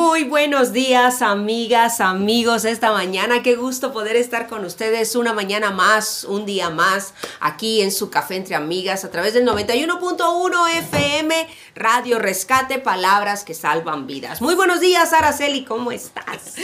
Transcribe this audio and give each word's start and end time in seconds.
Muy 0.00 0.24
buenos 0.24 0.72
días, 0.72 1.20
amigas, 1.20 2.00
amigos, 2.00 2.64
esta 2.64 2.90
mañana. 2.90 3.42
Qué 3.42 3.54
gusto 3.54 3.92
poder 3.92 4.16
estar 4.16 4.48
con 4.48 4.64
ustedes 4.64 5.14
una 5.14 5.34
mañana 5.34 5.72
más, 5.72 6.24
un 6.24 6.46
día 6.46 6.70
más, 6.70 7.12
aquí 7.38 7.82
en 7.82 7.92
su 7.92 8.08
café 8.08 8.36
entre 8.36 8.54
amigas 8.54 9.04
a 9.04 9.10
través 9.10 9.34
del 9.34 9.46
91.1 9.46 10.70
FM, 10.78 11.46
Radio 11.74 12.18
Rescate, 12.18 12.78
palabras 12.78 13.44
que 13.44 13.52
salvan 13.52 14.06
vidas. 14.06 14.40
Muy 14.40 14.54
buenos 14.54 14.80
días, 14.80 15.12
Araceli, 15.12 15.66
¿cómo 15.66 15.92
estás? 15.92 16.54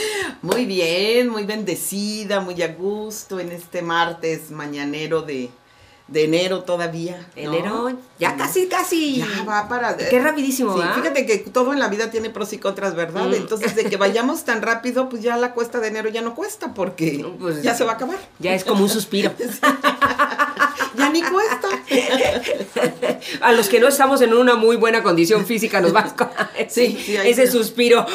Muy 0.40 0.64
bien, 0.64 1.28
muy 1.28 1.44
bendecida, 1.44 2.40
muy 2.40 2.62
a 2.62 2.68
gusto 2.68 3.38
en 3.38 3.52
este 3.52 3.82
martes 3.82 4.50
mañanero 4.50 5.20
de 5.20 5.50
de 6.08 6.24
enero 6.24 6.62
todavía. 6.62 7.26
Enero, 7.34 7.92
ya 8.18 8.36
casi, 8.36 8.68
casi. 8.68 9.16
Ya 9.16 9.42
va 9.42 9.68
para. 9.68 9.96
Qué 9.96 10.20
rapidísimo, 10.20 10.76
sí, 10.76 10.82
Fíjate 10.94 11.26
que 11.26 11.38
todo 11.38 11.72
en 11.72 11.80
la 11.80 11.88
vida 11.88 12.10
tiene 12.10 12.30
pros 12.30 12.52
y 12.52 12.58
contras, 12.58 12.94
¿verdad? 12.94 13.26
Mm. 13.26 13.34
Entonces, 13.34 13.74
de 13.74 13.84
que 13.84 13.96
vayamos 13.96 14.44
tan 14.44 14.62
rápido, 14.62 15.08
pues 15.08 15.22
ya 15.22 15.36
la 15.36 15.52
cuesta 15.52 15.80
de 15.80 15.88
enero 15.88 16.08
ya 16.08 16.22
no 16.22 16.34
cuesta, 16.34 16.74
porque 16.74 17.26
pues, 17.40 17.62
ya 17.62 17.74
se 17.74 17.84
va 17.84 17.92
a 17.92 17.94
acabar. 17.96 18.18
Ya 18.38 18.54
es 18.54 18.64
como 18.64 18.84
un 18.84 18.88
suspiro. 18.88 19.32
ya 20.96 21.10
ni 21.10 21.22
cuesta. 21.22 21.68
a 23.40 23.52
los 23.52 23.68
que 23.68 23.80
no 23.80 23.88
estamos 23.88 24.20
en 24.20 24.32
una 24.32 24.54
muy 24.54 24.76
buena 24.76 25.02
condición 25.02 25.44
física, 25.44 25.80
nos 25.80 25.94
va 25.94 26.06
sí, 26.68 26.96
sí 27.04 27.16
ese 27.16 27.50
suspiro. 27.50 28.06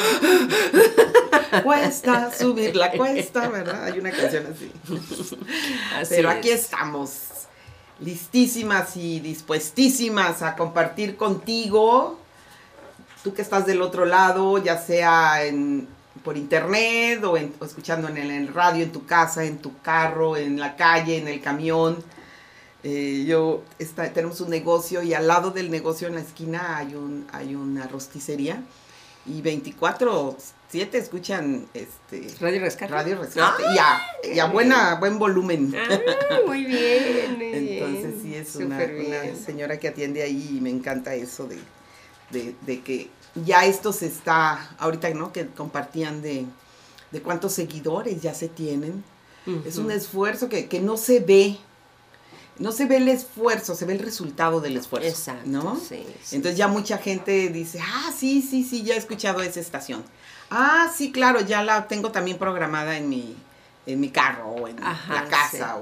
cuesta 1.63 2.31
subir 2.33 2.73
la 2.73 2.91
cuesta, 2.93 3.49
¿verdad? 3.49 3.83
Hay 3.83 3.99
una 3.99 4.11
canción 4.11 4.47
así. 4.47 4.71
Pero 6.09 6.29
aquí 6.29 6.51
estamos 6.51 7.31
listísimas 8.01 8.97
y 8.97 9.19
dispuestísimas 9.19 10.41
a 10.41 10.55
compartir 10.55 11.15
contigo, 11.15 12.19
tú 13.23 13.33
que 13.33 13.41
estás 13.41 13.65
del 13.65 13.81
otro 13.81 14.05
lado, 14.05 14.57
ya 14.57 14.77
sea 14.77 15.45
en, 15.45 15.87
por 16.23 16.35
internet 16.35 17.23
o, 17.23 17.37
escuchando 17.37 18.09
en 18.09 18.17
el, 18.17 18.47
radio, 18.47 18.83
en 18.83 18.91
tu 18.91 19.05
casa, 19.05 19.45
en 19.45 19.59
tu 19.59 19.79
carro, 19.81 20.35
en 20.35 20.59
la 20.59 20.75
calle, 20.75 21.17
en 21.17 21.27
el 21.27 21.41
camión. 21.41 22.03
Eh, 22.83 23.25
yo 23.27 23.63
tenemos 24.13 24.41
un 24.41 24.49
negocio 24.49 25.03
y 25.03 25.13
al 25.13 25.27
lado 25.27 25.51
del 25.51 25.69
negocio 25.69 26.07
en 26.07 26.15
la 26.15 26.21
esquina 26.21 26.77
hay, 26.77 26.95
un, 26.95 27.27
hay 27.31 27.53
una 27.53 27.87
rosticería 27.87 28.63
y 29.27 29.41
24 29.43 30.35
siete 30.71 30.97
escuchan 30.97 31.67
este 31.73 32.33
Radio 32.39 32.61
Rescate. 32.61 32.91
Radio 32.91 33.19
Rescate. 33.19 33.63
y 34.33 34.39
a, 34.39 34.45
buena, 34.45 34.95
buen 34.95 35.19
volumen. 35.19 35.75
Ah, 35.75 36.39
muy 36.47 36.63
bien. 36.63 37.41
Entonces 37.41 38.15
sí 38.21 38.35
es 38.35 38.55
una, 38.55 38.79
señora 39.35 39.77
que 39.77 39.89
atiende 39.89 40.23
ahí 40.23 40.55
y 40.57 40.61
me 40.61 40.69
encanta 40.69 41.13
eso 41.13 41.47
de, 42.31 42.55
de, 42.65 42.81
que 42.81 43.09
ya 43.43 43.65
esto 43.65 43.91
se 43.91 44.05
está, 44.05 44.75
ahorita 44.79 45.09
no, 45.09 45.33
que 45.33 45.45
compartían 45.47 46.21
de, 46.21 46.45
de 47.11 47.21
cuántos 47.21 47.51
seguidores 47.53 48.21
ya 48.21 48.33
se 48.33 48.47
tienen. 48.47 49.03
Es 49.65 49.77
un 49.77 49.91
esfuerzo 49.91 50.47
que, 50.47 50.67
que 50.67 50.79
no 50.79 50.95
se 50.95 51.19
ve, 51.19 51.57
no 52.59 52.71
se 52.71 52.85
ve 52.85 52.97
el 52.97 53.09
esfuerzo, 53.09 53.75
se 53.75 53.85
ve 53.85 53.93
el 53.93 53.99
resultado 53.99 54.61
del 54.61 54.77
esfuerzo. 54.77 55.09
Exacto. 55.09 55.49
¿No? 55.49 55.75
Sí, 55.77 56.05
Entonces 56.31 56.57
ya 56.57 56.67
mucha 56.67 56.99
gente 56.99 57.49
dice, 57.49 57.79
ah, 57.81 58.13
sí, 58.15 58.41
sí, 58.41 58.63
sí, 58.63 58.83
ya 58.83 58.93
he 58.93 58.97
escuchado 58.97 59.41
esa 59.41 59.59
estación. 59.59 60.03
Ah, 60.51 60.91
sí, 60.93 61.13
claro, 61.13 61.39
ya 61.39 61.63
la 61.63 61.87
tengo 61.87 62.11
también 62.11 62.37
programada 62.37 62.97
en 62.97 63.07
mi, 63.07 63.37
en 63.85 63.99
mi 63.99 64.09
carro 64.09 64.49
o 64.49 64.67
en 64.67 64.75
la 64.75 65.25
casa. 65.29 65.77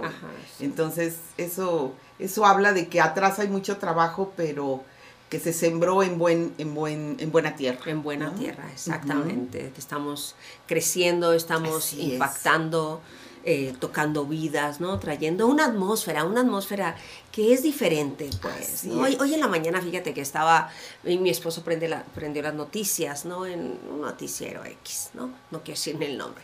Entonces, 0.60 1.18
eso, 1.38 1.94
eso 2.20 2.46
habla 2.46 2.72
de 2.72 2.88
que 2.88 3.02
atrás 3.02 3.40
hay 3.40 3.48
mucho 3.48 3.78
trabajo, 3.78 4.32
pero 4.38 4.84
que 5.30 5.40
se 5.40 5.54
sembró 5.54 6.04
en 6.04 6.20
buen, 6.20 6.54
en 6.60 6.76
buen, 6.76 7.18
en 7.20 7.32
buena 7.32 7.56
tierra. 7.56 7.80
En 7.86 8.04
buena 8.04 8.34
tierra, 8.36 8.70
exactamente. 8.72 9.72
Que 9.74 9.80
estamos 9.80 10.36
creciendo, 10.68 11.34
estamos 11.34 11.94
impactando. 11.94 13.02
Eh, 13.46 13.74
tocando 13.80 14.26
vidas, 14.26 14.82
¿no? 14.82 15.00
Trayendo 15.00 15.48
una 15.48 15.66
atmósfera, 15.66 16.26
una 16.26 16.42
atmósfera 16.42 16.98
que 17.32 17.54
es 17.54 17.64
diferente, 17.64 18.30
pues. 18.42 18.84
Hoy, 18.92 19.16
hoy, 19.18 19.34
en 19.34 19.40
la 19.40 19.48
mañana, 19.48 19.82
fíjate 19.82 20.14
que 20.14 20.20
estaba, 20.20 20.70
mi 21.04 21.30
esposo 21.30 21.64
prende 21.64 21.88
la, 21.88 22.04
prendió 22.04 22.42
las 22.42 22.54
noticias, 22.54 23.24
¿no? 23.24 23.46
En 23.46 23.80
un 23.90 24.02
noticiero 24.02 24.66
X, 24.66 25.12
¿no? 25.14 25.28
No 25.52 25.64
quiero 25.64 25.78
decirme 25.78 26.08
el 26.08 26.18
nombre. 26.18 26.44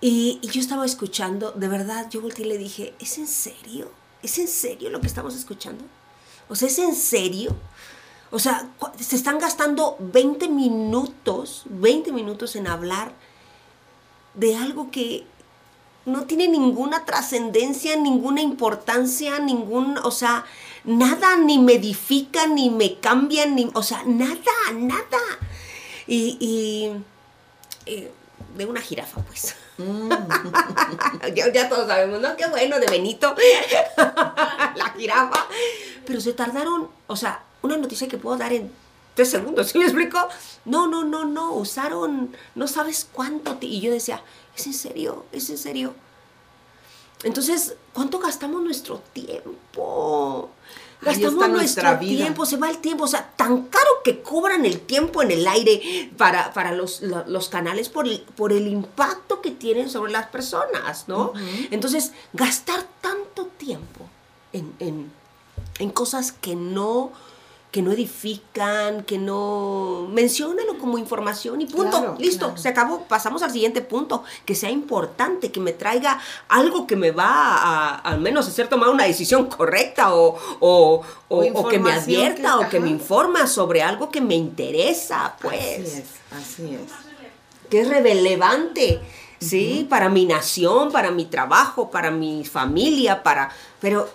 y, 0.00 0.38
y, 0.40 0.48
yo 0.48 0.60
estaba 0.60 0.86
escuchando, 0.86 1.50
de 1.50 1.66
verdad, 1.66 2.08
yo 2.08 2.20
volteé 2.20 2.46
y 2.46 2.48
le 2.48 2.58
dije, 2.58 2.94
¿es 3.00 3.18
en 3.18 3.26
serio? 3.26 3.90
¿Es 4.22 4.38
en 4.38 4.46
serio 4.46 4.90
lo 4.90 5.00
que 5.00 5.08
estamos 5.08 5.34
escuchando? 5.34 5.84
O 6.48 6.54
sea, 6.54 6.68
¿es 6.68 6.78
en 6.78 6.94
serio? 6.94 7.56
O 8.30 8.38
sea, 8.38 8.70
se 9.00 9.16
están 9.16 9.40
gastando 9.40 9.96
20 9.98 10.48
minutos, 10.48 11.64
20 11.66 12.12
minutos 12.12 12.54
en 12.54 12.68
hablar 12.68 13.12
de 14.34 14.54
algo 14.54 14.90
que 14.92 15.26
no 16.08 16.24
tiene 16.24 16.48
ninguna 16.48 17.04
trascendencia, 17.04 17.96
ninguna 17.96 18.40
importancia, 18.40 19.38
ningún, 19.38 19.98
o 19.98 20.10
sea, 20.10 20.44
nada 20.84 21.36
ni 21.36 21.58
me 21.58 21.74
edifica, 21.74 22.46
ni 22.46 22.70
me 22.70 22.98
cambia, 22.98 23.46
ni, 23.46 23.70
o 23.74 23.82
sea, 23.82 24.02
nada, 24.04 24.38
nada. 24.74 25.18
Y, 26.06 26.90
de 28.56 28.66
una 28.66 28.80
jirafa, 28.80 29.20
pues. 29.22 29.54
Mm. 29.76 30.10
ya, 31.34 31.68
todos 31.68 31.86
sabemos, 31.86 32.20
¿no? 32.20 32.36
Qué 32.36 32.46
bueno, 32.48 32.80
de 32.80 32.86
Benito, 32.86 33.34
la 33.96 34.94
jirafa. 34.96 35.46
Pero 36.06 36.20
se 36.20 36.32
tardaron, 36.32 36.88
o 37.06 37.16
sea, 37.16 37.42
una 37.62 37.76
noticia 37.76 38.08
que 38.08 38.18
puedo 38.18 38.36
dar 38.36 38.52
en 38.52 38.72
tres 39.14 39.30
segundos, 39.30 39.68
¿sí 39.68 39.78
me 39.78 39.84
explico? 39.84 40.28
No, 40.64 40.86
no, 40.86 41.04
no, 41.04 41.24
no, 41.24 41.52
usaron, 41.52 42.34
no 42.54 42.66
sabes 42.66 43.08
cuánto. 43.12 43.58
Y 43.60 43.80
yo 43.80 43.90
decía, 43.90 44.22
¿Es 44.58 44.66
en 44.66 44.74
serio? 44.74 45.24
¿Es 45.30 45.48
en 45.50 45.58
serio? 45.58 45.94
Entonces, 47.22 47.76
¿cuánto 47.92 48.18
gastamos 48.18 48.60
nuestro 48.60 49.00
tiempo? 49.12 50.50
Gastamos 51.00 51.48
nuestro 51.48 51.96
tiempo, 52.00 52.44
se 52.44 52.56
va 52.56 52.68
el 52.68 52.78
tiempo, 52.78 53.04
o 53.04 53.08
sea, 53.08 53.30
tan 53.36 53.66
caro 53.66 53.88
que 54.02 54.20
cobran 54.20 54.64
el 54.64 54.80
tiempo 54.80 55.22
en 55.22 55.30
el 55.30 55.46
aire 55.46 56.10
para, 56.16 56.52
para 56.52 56.72
los, 56.72 57.00
canales 57.48 57.88
por 57.88 58.08
el, 58.08 58.20
por 58.34 58.52
el 58.52 58.66
impacto 58.66 59.40
que 59.40 59.52
tienen 59.52 59.88
sobre 59.90 60.10
las 60.10 60.26
personas, 60.26 61.06
¿no? 61.06 61.34
Entonces, 61.70 62.12
gastar 62.32 62.84
tanto 63.00 63.46
tiempo 63.58 64.08
en, 64.52 65.12
en 65.78 65.90
cosas 65.90 66.32
que 66.32 66.56
no 66.56 67.12
que 67.70 67.82
no 67.82 67.92
edifican, 67.92 69.02
que 69.04 69.18
no... 69.18 70.08
Menciónalo 70.10 70.78
como 70.78 70.96
información 70.96 71.60
y 71.60 71.66
punto. 71.66 72.16
Listo, 72.18 72.56
se 72.56 72.70
acabó. 72.70 73.02
Pasamos 73.02 73.42
al 73.42 73.50
siguiente 73.50 73.82
punto. 73.82 74.24
Que 74.46 74.54
sea 74.54 74.70
importante, 74.70 75.52
que 75.52 75.60
me 75.60 75.72
traiga 75.72 76.18
algo 76.48 76.86
que 76.86 76.96
me 76.96 77.10
va 77.10 77.26
a, 77.26 77.94
al 77.96 78.20
menos 78.20 78.48
hacer 78.48 78.68
tomar 78.68 78.88
una 78.88 79.04
decisión 79.04 79.46
correcta 79.46 80.14
o, 80.14 80.38
o, 80.60 81.02
o, 81.28 81.68
que 81.68 81.78
me 81.78 81.92
advierta 81.92 82.58
o 82.58 82.68
que 82.70 82.80
me 82.80 82.88
informa 82.88 83.46
sobre 83.46 83.82
algo 83.82 84.10
que 84.10 84.22
me 84.22 84.34
interesa, 84.34 85.36
pues. 85.40 85.80
Así 85.80 85.98
es, 85.98 86.04
así 86.32 86.74
es. 86.74 86.92
Que 87.68 87.82
es 87.82 87.88
relevante. 87.88 89.00
¿sí? 89.40 89.86
Para 89.88 90.08
mi 90.08 90.24
nación, 90.24 90.90
para 90.90 91.10
mi 91.10 91.26
trabajo, 91.26 91.90
para 91.90 92.10
mi 92.10 92.44
familia, 92.44 93.22
para... 93.22 93.50
Pero 93.80 94.08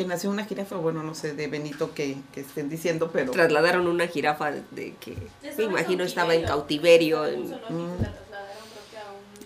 Que 0.00 0.06
nació 0.06 0.30
una 0.30 0.46
jirafa, 0.46 0.76
bueno, 0.76 1.02
no 1.02 1.14
sé, 1.14 1.34
de 1.34 1.46
Benito 1.46 1.92
que, 1.92 2.16
que 2.32 2.40
estén 2.40 2.70
diciendo, 2.70 3.10
pero... 3.12 3.32
Trasladaron 3.32 3.86
una 3.86 4.06
jirafa 4.06 4.50
de 4.50 4.94
que, 4.98 5.14
me 5.58 5.64
imagino, 5.64 6.04
estaba 6.04 6.34
en 6.34 6.46
cautiverio. 6.46 7.26
En, 7.26 7.54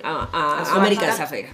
a, 0.04 0.28
a, 0.32 0.76
American 0.76 1.16
Safari, 1.16 1.46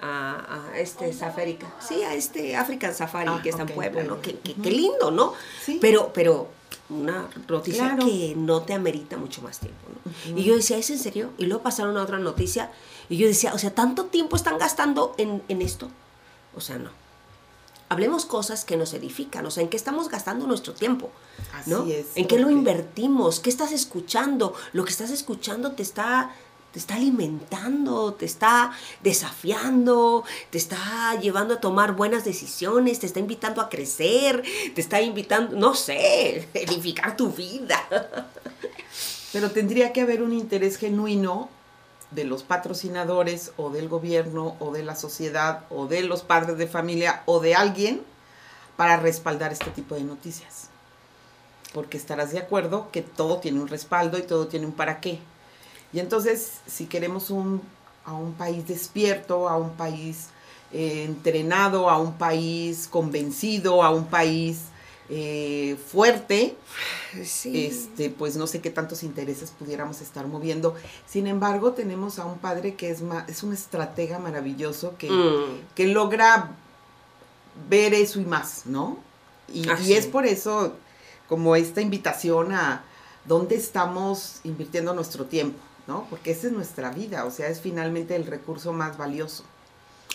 a, 0.00 0.70
a, 0.72 0.78
este 0.78 1.12
Safari, 1.12 1.58
sí, 1.86 2.02
a 2.02 2.14
este 2.14 2.56
African 2.56 2.94
Safari 2.94 3.28
ah, 3.28 3.40
que 3.42 3.50
está 3.50 3.64
en 3.64 3.68
Puebla, 3.68 4.04
¿no? 4.04 4.22
Qué, 4.22 4.38
qué, 4.38 4.70
lindo, 4.70 5.10
¿no? 5.10 5.34
Sí. 5.62 5.76
Pero, 5.78 6.10
pero 6.14 6.48
una 6.88 7.28
noticia 7.46 7.98
que 7.98 8.32
no 8.38 8.62
te 8.62 8.72
amerita 8.72 9.18
mucho 9.18 9.42
más 9.42 9.58
tiempo, 9.58 9.86
¿no? 9.92 10.38
Y 10.40 10.44
yo 10.44 10.56
decía, 10.56 10.78
¿es 10.78 10.88
en 10.88 10.98
serio? 10.98 11.30
Y 11.36 11.44
luego 11.44 11.62
pasaron 11.62 11.94
a 11.98 12.02
otra 12.02 12.18
noticia 12.18 12.70
y 13.10 13.18
yo 13.18 13.26
decía, 13.26 13.52
o 13.52 13.58
sea, 13.58 13.74
¿tanto 13.74 14.06
tiempo 14.06 14.34
están 14.34 14.56
gastando 14.56 15.14
en, 15.18 15.42
en 15.48 15.60
esto? 15.60 15.90
O 16.56 16.62
sea, 16.62 16.78
no. 16.78 17.03
Hablemos 17.88 18.24
cosas 18.24 18.64
que 18.64 18.76
nos 18.76 18.94
edifican, 18.94 19.44
o 19.46 19.50
sea, 19.50 19.62
en 19.62 19.68
qué 19.68 19.76
estamos 19.76 20.08
gastando 20.08 20.46
nuestro 20.46 20.72
tiempo, 20.72 21.10
¿no? 21.66 21.82
Así 21.82 21.92
es, 21.92 22.06
¿En 22.14 22.26
qué 22.26 22.38
lo 22.38 22.50
invertimos? 22.50 23.40
¿Qué 23.40 23.50
estás 23.50 23.72
escuchando? 23.72 24.54
Lo 24.72 24.84
que 24.84 24.90
estás 24.90 25.10
escuchando 25.10 25.72
te 25.72 25.82
está 25.82 26.34
te 26.74 26.80
está 26.80 26.96
alimentando, 26.96 28.14
te 28.14 28.24
está 28.24 28.72
desafiando, 29.00 30.24
te 30.50 30.58
está 30.58 31.14
llevando 31.20 31.54
a 31.54 31.60
tomar 31.60 31.94
buenas 31.94 32.24
decisiones, 32.24 32.98
te 32.98 33.06
está 33.06 33.20
invitando 33.20 33.60
a 33.60 33.68
crecer, 33.68 34.42
te 34.74 34.80
está 34.80 35.00
invitando, 35.00 35.56
no 35.56 35.76
sé, 35.76 36.48
edificar 36.54 37.16
tu 37.16 37.30
vida. 37.30 37.80
Pero 39.32 39.52
tendría 39.52 39.92
que 39.92 40.00
haber 40.00 40.20
un 40.20 40.32
interés 40.32 40.76
genuino 40.76 41.48
de 42.14 42.24
los 42.24 42.42
patrocinadores 42.42 43.52
o 43.56 43.70
del 43.70 43.88
gobierno 43.88 44.56
o 44.60 44.72
de 44.72 44.82
la 44.82 44.96
sociedad 44.96 45.64
o 45.70 45.86
de 45.86 46.02
los 46.02 46.22
padres 46.22 46.58
de 46.58 46.66
familia 46.66 47.22
o 47.26 47.40
de 47.40 47.54
alguien 47.54 48.02
para 48.76 48.96
respaldar 48.96 49.52
este 49.52 49.70
tipo 49.70 49.94
de 49.94 50.02
noticias. 50.02 50.68
Porque 51.72 51.96
estarás 51.96 52.32
de 52.32 52.38
acuerdo 52.38 52.88
que 52.92 53.02
todo 53.02 53.38
tiene 53.38 53.60
un 53.60 53.68
respaldo 53.68 54.18
y 54.18 54.22
todo 54.22 54.46
tiene 54.46 54.66
un 54.66 54.72
para 54.72 55.00
qué. 55.00 55.18
Y 55.92 56.00
entonces, 56.00 56.60
si 56.66 56.86
queremos 56.86 57.30
un, 57.30 57.62
a 58.04 58.14
un 58.14 58.32
país 58.34 58.66
despierto, 58.66 59.48
a 59.48 59.56
un 59.56 59.70
país 59.74 60.28
eh, 60.72 61.04
entrenado, 61.04 61.88
a 61.88 61.98
un 61.98 62.14
país 62.14 62.88
convencido, 62.88 63.82
a 63.82 63.90
un 63.90 64.06
país 64.06 64.62
eh, 65.08 65.76
fuerte, 65.90 66.56
este, 67.14 68.10
pues 68.10 68.36
no 68.36 68.46
sé 68.46 68.60
qué 68.60 68.70
tantos 68.70 69.02
intereses 69.02 69.50
pudiéramos 69.50 70.00
estar 70.00 70.26
moviendo. 70.26 70.74
Sin 71.06 71.26
embargo, 71.26 71.72
tenemos 71.72 72.18
a 72.18 72.24
un 72.24 72.38
padre 72.38 72.74
que 72.74 72.90
es, 72.90 73.02
es 73.28 73.42
un 73.42 73.52
estratega 73.52 74.18
maravilloso 74.18 74.96
que, 74.98 75.10
mm. 75.10 75.74
que 75.74 75.86
logra 75.88 76.50
ver 77.68 77.94
eso 77.94 78.20
y 78.20 78.24
más, 78.24 78.66
¿no? 78.66 78.98
Y, 79.52 79.66
y 79.82 79.92
es 79.92 80.06
por 80.06 80.26
eso 80.26 80.74
como 81.28 81.54
esta 81.54 81.80
invitación 81.80 82.52
a 82.52 82.84
dónde 83.26 83.56
estamos 83.56 84.40
invirtiendo 84.44 84.94
nuestro 84.94 85.26
tiempo. 85.26 85.58
¿no? 85.86 86.06
Porque 86.08 86.30
esa 86.30 86.46
es 86.46 86.52
nuestra 86.52 86.90
vida, 86.90 87.24
o 87.24 87.30
sea, 87.30 87.48
es 87.48 87.60
finalmente 87.60 88.16
el 88.16 88.26
recurso 88.26 88.72
más 88.72 88.96
valioso. 88.96 89.44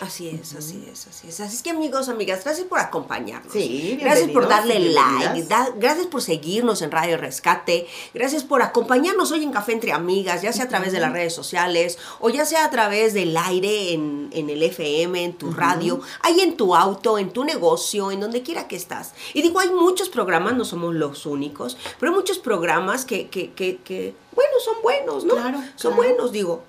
Así 0.01 0.29
es, 0.29 0.55
así 0.55 0.85
es, 0.89 1.07
así 1.07 1.27
es. 1.27 1.39
Así 1.41 1.55
es 1.57 1.63
que 1.63 1.71
amigos, 1.71 2.07
amigas, 2.07 2.43
gracias 2.43 2.65
por 2.67 2.79
acompañarnos. 2.79 3.51
Sí, 3.51 3.97
gracias 3.99 4.29
por 4.29 4.47
darle 4.47 4.79
like, 4.79 5.45
gracias 5.77 6.07
por 6.07 6.21
seguirnos 6.21 6.81
en 6.81 6.91
Radio 6.91 7.17
Rescate, 7.17 7.87
gracias 8.13 8.43
por 8.43 8.61
acompañarnos 8.61 9.31
hoy 9.31 9.43
en 9.43 9.51
Café 9.51 9.73
entre 9.73 9.91
Amigas, 9.91 10.41
ya 10.41 10.53
sea 10.53 10.65
a 10.65 10.67
través 10.69 10.93
de 10.93 10.99
las 10.99 11.11
redes 11.11 11.33
sociales 11.33 11.97
o 12.19 12.29
ya 12.29 12.45
sea 12.45 12.65
a 12.65 12.69
través 12.69 13.13
del 13.13 13.35
aire 13.35 13.93
en, 13.93 14.29
el 14.31 14.63
FM, 14.63 15.23
en 15.23 15.33
tu 15.33 15.51
radio, 15.51 15.99
ahí 16.21 16.39
en 16.39 16.55
tu 16.55 16.75
auto, 16.75 17.17
en 17.17 17.31
tu 17.31 17.43
negocio, 17.43 18.11
en 18.11 18.21
donde 18.21 18.41
quiera 18.41 18.67
que 18.67 18.77
estás. 18.77 19.13
Y 19.33 19.41
digo, 19.41 19.59
hay 19.59 19.69
muchos 19.69 20.09
programas, 20.09 20.55
no 20.55 20.63
somos 20.63 20.95
los 20.95 21.25
únicos, 21.25 21.77
pero 21.99 22.11
hay 22.11 22.17
muchos 22.17 22.39
programas 22.39 23.03
que, 23.03 23.27
que, 23.27 23.51
que, 23.51 23.77
que 23.77 24.15
bueno, 24.33 24.51
son 24.63 24.81
buenos, 24.81 25.25
¿no? 25.25 25.35
Claro. 25.35 25.61
Son 25.75 25.95
buenos, 25.95 26.31
digo 26.31 26.63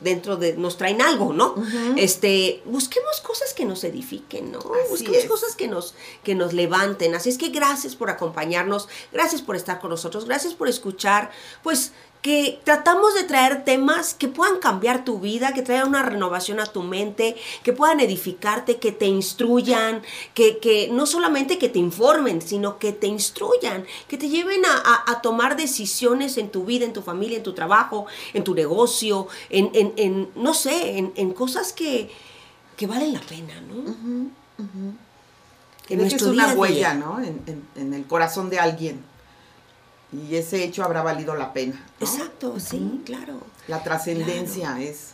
dentro 0.00 0.36
de, 0.36 0.54
nos 0.54 0.76
traen 0.76 1.00
algo, 1.02 1.32
¿no? 1.32 1.54
Este, 1.96 2.62
busquemos 2.64 3.20
cosas 3.20 3.54
que 3.54 3.64
nos 3.64 3.84
edifiquen, 3.84 4.52
¿no? 4.52 4.60
busquemos 4.88 5.24
cosas 5.24 5.54
que 5.54 5.68
nos, 5.68 5.94
que 6.22 6.34
nos 6.34 6.52
levanten. 6.52 7.14
Así 7.14 7.28
es 7.28 7.38
que 7.38 7.48
gracias 7.48 7.94
por 7.96 8.10
acompañarnos, 8.10 8.88
gracias 9.12 9.42
por 9.42 9.56
estar 9.56 9.80
con 9.80 9.90
nosotros, 9.90 10.24
gracias 10.24 10.54
por 10.54 10.68
escuchar, 10.68 11.30
pues 11.62 11.92
que 12.22 12.60
tratamos 12.64 13.14
de 13.14 13.24
traer 13.24 13.64
temas 13.64 14.12
que 14.12 14.28
puedan 14.28 14.58
cambiar 14.58 15.04
tu 15.04 15.20
vida, 15.20 15.54
que 15.54 15.62
traigan 15.62 15.88
una 15.88 16.02
renovación 16.02 16.60
a 16.60 16.66
tu 16.66 16.82
mente, 16.82 17.36
que 17.62 17.72
puedan 17.72 18.00
edificarte, 18.00 18.76
que 18.76 18.92
te 18.92 19.06
instruyan, 19.06 20.02
que, 20.34 20.58
que 20.58 20.88
no 20.92 21.06
solamente 21.06 21.58
que 21.58 21.70
te 21.70 21.78
informen, 21.78 22.42
sino 22.42 22.78
que 22.78 22.92
te 22.92 23.06
instruyan, 23.06 23.86
que 24.06 24.18
te 24.18 24.28
lleven 24.28 24.62
a, 24.66 25.20
tomar 25.22 25.56
decisiones 25.56 26.38
en 26.38 26.50
tu 26.50 26.64
vida, 26.64 26.84
en 26.84 26.92
tu 26.92 27.02
familia, 27.02 27.36
en 27.36 27.42
tu 27.42 27.52
trabajo, 27.52 28.06
en 28.32 28.44
tu 28.44 28.54
negocio, 28.54 29.28
en, 29.48 29.70
en, 29.74 29.92
en 29.96 30.28
no 30.34 30.54
sé, 30.54 30.98
en, 30.98 31.32
cosas 31.32 31.72
que, 31.72 32.10
que, 32.76 32.86
valen 32.86 33.12
la 33.12 33.20
pena, 33.20 33.60
¿no? 33.60 34.30
Que 35.86 35.94
es 35.94 36.22
una 36.22 36.54
huella, 36.54 36.94
¿no? 36.94 37.18
en 37.20 37.94
el 37.94 38.06
corazón 38.06 38.50
de 38.50 38.58
alguien 38.58 39.09
y 40.12 40.36
ese 40.36 40.64
hecho 40.64 40.84
habrá 40.84 41.02
valido 41.02 41.34
la 41.34 41.52
pena. 41.52 41.84
Exacto, 42.00 42.58
sí, 42.58 43.02
claro. 43.04 43.40
La 43.68 43.82
trascendencia 43.82 44.80
es, 44.80 45.12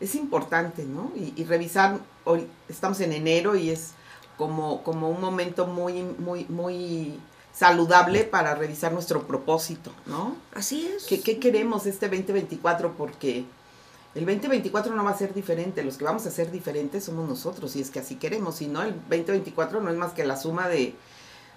es 0.00 0.14
importante, 0.14 0.84
¿no? 0.84 1.12
Y, 1.14 1.44
revisar, 1.44 1.98
hoy 2.24 2.46
estamos 2.68 3.00
en 3.00 3.12
enero 3.12 3.56
y 3.56 3.70
es 3.70 3.92
como, 4.36 4.82
como 4.82 5.08
un 5.08 5.20
momento 5.20 5.66
muy, 5.66 6.02
muy, 6.02 6.44
muy 6.46 7.18
saludable 7.54 8.24
para 8.24 8.54
revisar 8.54 8.92
nuestro 8.92 9.26
propósito, 9.26 9.92
¿no? 10.06 10.36
Así 10.54 10.86
es. 10.86 11.04
¿Qué, 11.04 11.20
qué 11.20 11.38
queremos 11.38 11.86
este 11.86 12.08
2024? 12.08 12.94
Porque 12.96 13.44
el 14.14 14.26
2024 14.26 14.94
no 14.94 15.04
va 15.04 15.10
a 15.10 15.18
ser 15.18 15.32
diferente, 15.32 15.82
los 15.82 15.96
que 15.96 16.04
vamos 16.04 16.26
a 16.26 16.30
ser 16.30 16.50
diferentes 16.50 17.04
somos 17.04 17.28
nosotros, 17.28 17.74
y 17.76 17.80
es 17.80 17.90
que 17.90 18.00
así 18.00 18.16
queremos, 18.16 18.56
si 18.56 18.66
no, 18.66 18.82
el 18.82 18.94
2024 19.08 19.80
no 19.80 19.90
es 19.90 19.96
más 19.96 20.12
que 20.12 20.24
la 20.24 20.36
suma 20.36 20.68
de 20.68 20.94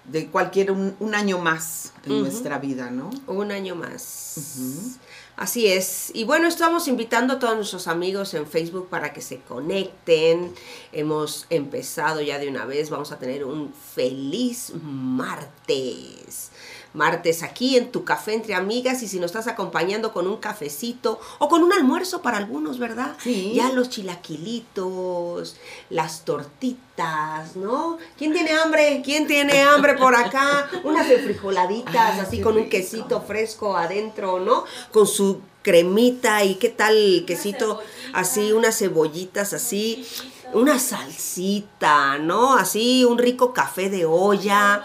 de 0.07 0.27
cualquier 0.27 0.71
un, 0.71 1.15
año 1.15 1.37
más 1.37 1.93
en 2.05 2.21
nuestra 2.21 2.57
vida, 2.59 2.89
¿no? 2.89 3.09
Un 3.27 3.51
año 3.51 3.75
más. 3.75 4.97
Así 5.35 5.67
es. 5.67 6.11
Y 6.15 6.23
bueno, 6.23 6.47
estamos 6.47 6.87
invitando 6.87 7.35
a 7.35 7.39
todos 7.39 7.55
nuestros 7.55 7.87
amigos 7.87 8.33
en 8.33 8.47
Facebook 8.47 8.89
para 8.89 9.13
que 9.13 9.21
se 9.21 9.39
conecten. 9.41 10.53
Hemos 10.91 11.45
empezado 11.49 12.21
ya 12.21 12.39
de 12.39 12.47
una 12.47 12.65
vez. 12.65 12.89
Vamos 12.89 13.11
a 13.11 13.19
tener 13.19 13.43
un 13.43 13.73
feliz 13.73 14.71
martes 14.81 16.51
martes 16.97 17.43
aquí 17.43 17.77
en 17.77 17.91
tu 17.91 18.03
café 18.03 18.33
entre 18.33 18.55
amigas 18.55 19.01
y 19.03 19.07
si 19.07 19.19
nos 19.19 19.27
estás 19.27 19.47
acompañando 19.47 20.11
con 20.11 20.27
un 20.27 20.37
cafecito 20.37 21.19
o 21.39 21.47
con 21.47 21.63
un 21.63 21.71
almuerzo 21.71 22.21
para 22.21 22.37
algunos, 22.37 22.79
¿verdad? 22.79 23.15
Sí. 23.23 23.53
Ya 23.55 23.71
los 23.71 23.89
chilaquilitos, 23.89 25.55
las 25.89 26.25
tortitas, 26.25 27.55
¿no? 27.55 27.97
¿Quién 28.17 28.33
tiene 28.33 28.51
hambre? 28.51 29.01
¿Quién 29.05 29.27
tiene 29.27 29.61
hambre 29.61 29.93
por 29.93 30.15
acá? 30.15 30.69
Unas 30.83 31.07
frijoladitas 31.07 32.19
así 32.19 32.41
con 32.41 32.57
un 32.57 32.67
quesito 32.67 33.21
fresco 33.21 33.77
adentro, 33.77 34.39
¿no? 34.39 34.65
Con 34.91 35.07
su 35.07 35.39
cremita 35.61 36.43
y 36.43 36.55
qué 36.55 36.69
tal 36.69 36.95
el 36.95 37.25
quesito 37.25 37.81
así, 38.13 38.53
unas 38.53 38.77
cebollitas 38.79 39.53
así, 39.53 40.07
una 40.53 40.79
salsita, 40.79 42.17
¿no? 42.19 42.55
Así 42.55 43.03
un 43.03 43.17
rico 43.17 43.53
café 43.53 43.89
de 43.89 44.05
olla 44.05 44.83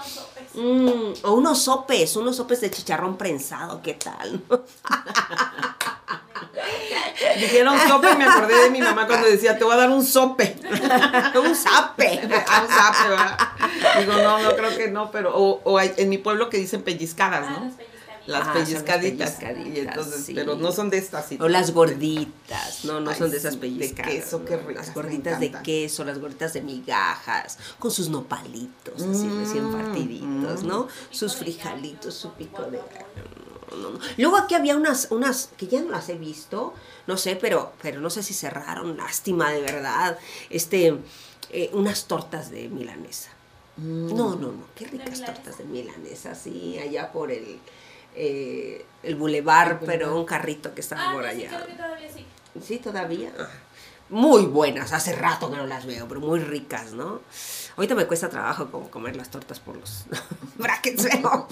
Mm, 0.54 1.12
o 1.22 1.32
unos 1.32 1.62
sopes, 1.62 2.16
unos 2.16 2.36
sopes 2.36 2.60
de 2.60 2.70
chicharrón 2.70 3.16
prensado, 3.16 3.80
¿qué 3.82 3.94
tal? 3.94 4.42
Dijeron 7.38 7.78
sope 7.88 8.12
y 8.12 8.16
me 8.16 8.24
acordé 8.24 8.54
de 8.64 8.70
mi 8.70 8.80
mamá 8.80 9.06
cuando 9.06 9.26
decía, 9.26 9.56
te 9.56 9.64
voy 9.64 9.74
a 9.74 9.76
dar 9.76 9.90
un 9.90 10.04
sope. 10.04 10.56
un 11.34 11.56
zape. 11.56 12.20
un 12.26 12.68
zape, 12.68 13.08
¿verdad? 13.08 13.38
Digo, 13.98 14.12
no, 14.14 14.38
no 14.38 14.54
creo 14.54 14.76
que 14.76 14.88
no, 14.88 15.10
pero, 15.10 15.34
o, 15.34 15.60
o 15.64 15.78
hay, 15.78 15.92
en 15.96 16.08
mi 16.08 16.18
pueblo 16.18 16.50
que 16.50 16.58
dicen 16.58 16.82
pellizcadas, 16.82 17.48
¿no? 17.48 17.72
Las 18.26 18.48
ah, 18.48 18.52
pellizcaditas. 18.52 19.38
Pero 20.34 20.56
no 20.56 20.72
son 20.72 20.90
de 20.90 20.98
estas. 20.98 21.26
o 21.40 21.48
las 21.48 21.72
gorditas, 21.72 22.84
no, 22.84 23.00
no 23.00 23.14
son 23.14 23.30
de 23.30 23.36
esas 23.36 23.56
pellizcadas. 23.56 24.12
De 24.12 24.20
queso, 24.20 24.44
qué 24.44 24.56
ricas. 24.56 24.86
Las 24.86 24.94
gorditas 24.94 25.40
de 25.40 25.50
queso, 25.50 26.04
las 26.04 26.18
gorditas 26.18 26.52
de 26.52 26.62
migajas, 26.62 27.58
con 27.78 27.90
sus 27.90 28.08
nopalitos, 28.08 29.02
así 29.02 29.26
mm, 29.26 29.38
recién 29.40 29.72
partiditos, 29.72 30.62
¿no? 30.62 30.88
Sus 31.10 31.36
frijalitos, 31.36 32.14
su 32.14 32.32
pico 32.32 32.62
de... 32.62 32.80
Luego 34.18 34.36
aquí 34.36 34.54
había 34.54 34.76
unas, 34.76 35.08
unas 35.10 35.48
que 35.56 35.66
ya 35.66 35.80
no 35.80 35.90
las 35.90 36.08
he 36.10 36.16
visto, 36.16 36.74
no 37.06 37.16
sé, 37.16 37.36
pero, 37.36 37.72
pero 37.80 38.00
no 38.00 38.10
sé 38.10 38.22
si 38.22 38.34
cerraron, 38.34 38.96
lástima 38.96 39.50
de 39.50 39.62
verdad. 39.62 40.18
Este, 40.50 40.98
eh, 41.50 41.70
unas 41.72 42.04
tortas 42.04 42.50
de 42.50 42.68
milanesa. 42.68 43.30
Mm. 43.78 44.14
No, 44.14 44.36
no, 44.36 44.52
no, 44.52 44.66
qué 44.76 44.86
ricas 44.86 45.24
tortas 45.24 45.58
de 45.58 45.64
milanesa, 45.64 46.34
sí, 46.34 46.78
allá 46.78 47.10
por 47.10 47.30
el, 47.30 47.58
eh, 48.14 48.84
el 49.02 49.16
bulevar, 49.16 49.80
pero 49.84 50.16
un 50.16 50.24
carrito 50.24 50.74
que 50.74 50.80
estaba 50.80 51.10
ah, 51.10 51.12
por 51.12 51.26
allá. 51.26 51.50
Sí, 51.66 51.72
todavía 51.76 52.12
sí. 52.12 52.26
Sí, 52.62 52.78
todavía. 52.78 53.32
Ah, 53.38 53.48
muy 54.08 54.44
buenas. 54.44 54.92
Hace 54.92 55.14
rato 55.14 55.50
que 55.50 55.56
no 55.56 55.66
las 55.66 55.86
veo, 55.86 56.06
pero 56.06 56.20
muy 56.20 56.40
ricas, 56.40 56.92
¿no? 56.92 57.22
Ahorita 57.76 57.94
me 57.94 58.06
cuesta 58.06 58.28
trabajo 58.28 58.70
como 58.70 58.90
comer 58.90 59.16
las 59.16 59.30
tortas 59.30 59.60
por 59.60 59.76
los 59.76 60.04
brackets, 60.56 61.06
pero... 61.10 61.48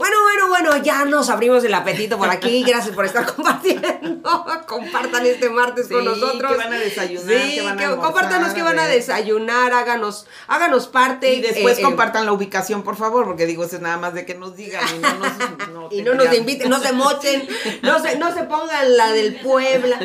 Bueno, 0.00 0.16
bueno, 0.22 0.48
bueno, 0.48 0.82
ya 0.82 1.04
nos 1.04 1.28
abrimos 1.28 1.62
el 1.62 1.74
apetito 1.74 2.16
por 2.16 2.30
aquí. 2.30 2.62
Gracias 2.62 2.94
por 2.94 3.04
estar 3.04 3.26
compartiendo. 3.34 4.22
Compartan 4.66 5.26
este 5.26 5.50
martes 5.50 5.88
con 5.88 6.06
nosotros. 6.06 6.52
Que 6.52 6.56
van 6.56 6.72
a 6.72 6.78
desayunar, 6.78 7.42
sí, 7.42 7.54
que 7.56 7.60
van 7.60 7.78
a 7.78 7.96
compártanos 7.96 8.54
que 8.54 8.62
van 8.62 8.78
a 8.78 8.86
desayunar, 8.86 9.74
háganos, 9.74 10.26
háganos 10.46 10.86
parte. 10.86 11.34
Y 11.34 11.42
después 11.42 11.76
eh, 11.76 11.80
eh, 11.82 11.84
compartan 11.84 12.24
la 12.24 12.32
ubicación, 12.32 12.82
por 12.82 12.96
favor, 12.96 13.26
porque 13.26 13.44
digo, 13.44 13.62
es 13.62 13.78
nada 13.78 13.98
más 13.98 14.14
de 14.14 14.24
que 14.24 14.34
nos 14.34 14.56
digan 14.56 14.82
y 14.96 15.00
no 15.00 15.12
nos, 15.18 15.92
y 15.92 16.00
no 16.00 16.14
nos 16.14 16.34
inviten, 16.34 16.70
no 16.70 16.80
se 16.80 16.94
mochen, 16.94 17.46
no 17.82 18.00
se, 18.00 18.16
no 18.16 18.32
se 18.32 18.44
pongan 18.44 18.96
la 18.96 19.12
del 19.12 19.34
Puebla, 19.40 19.98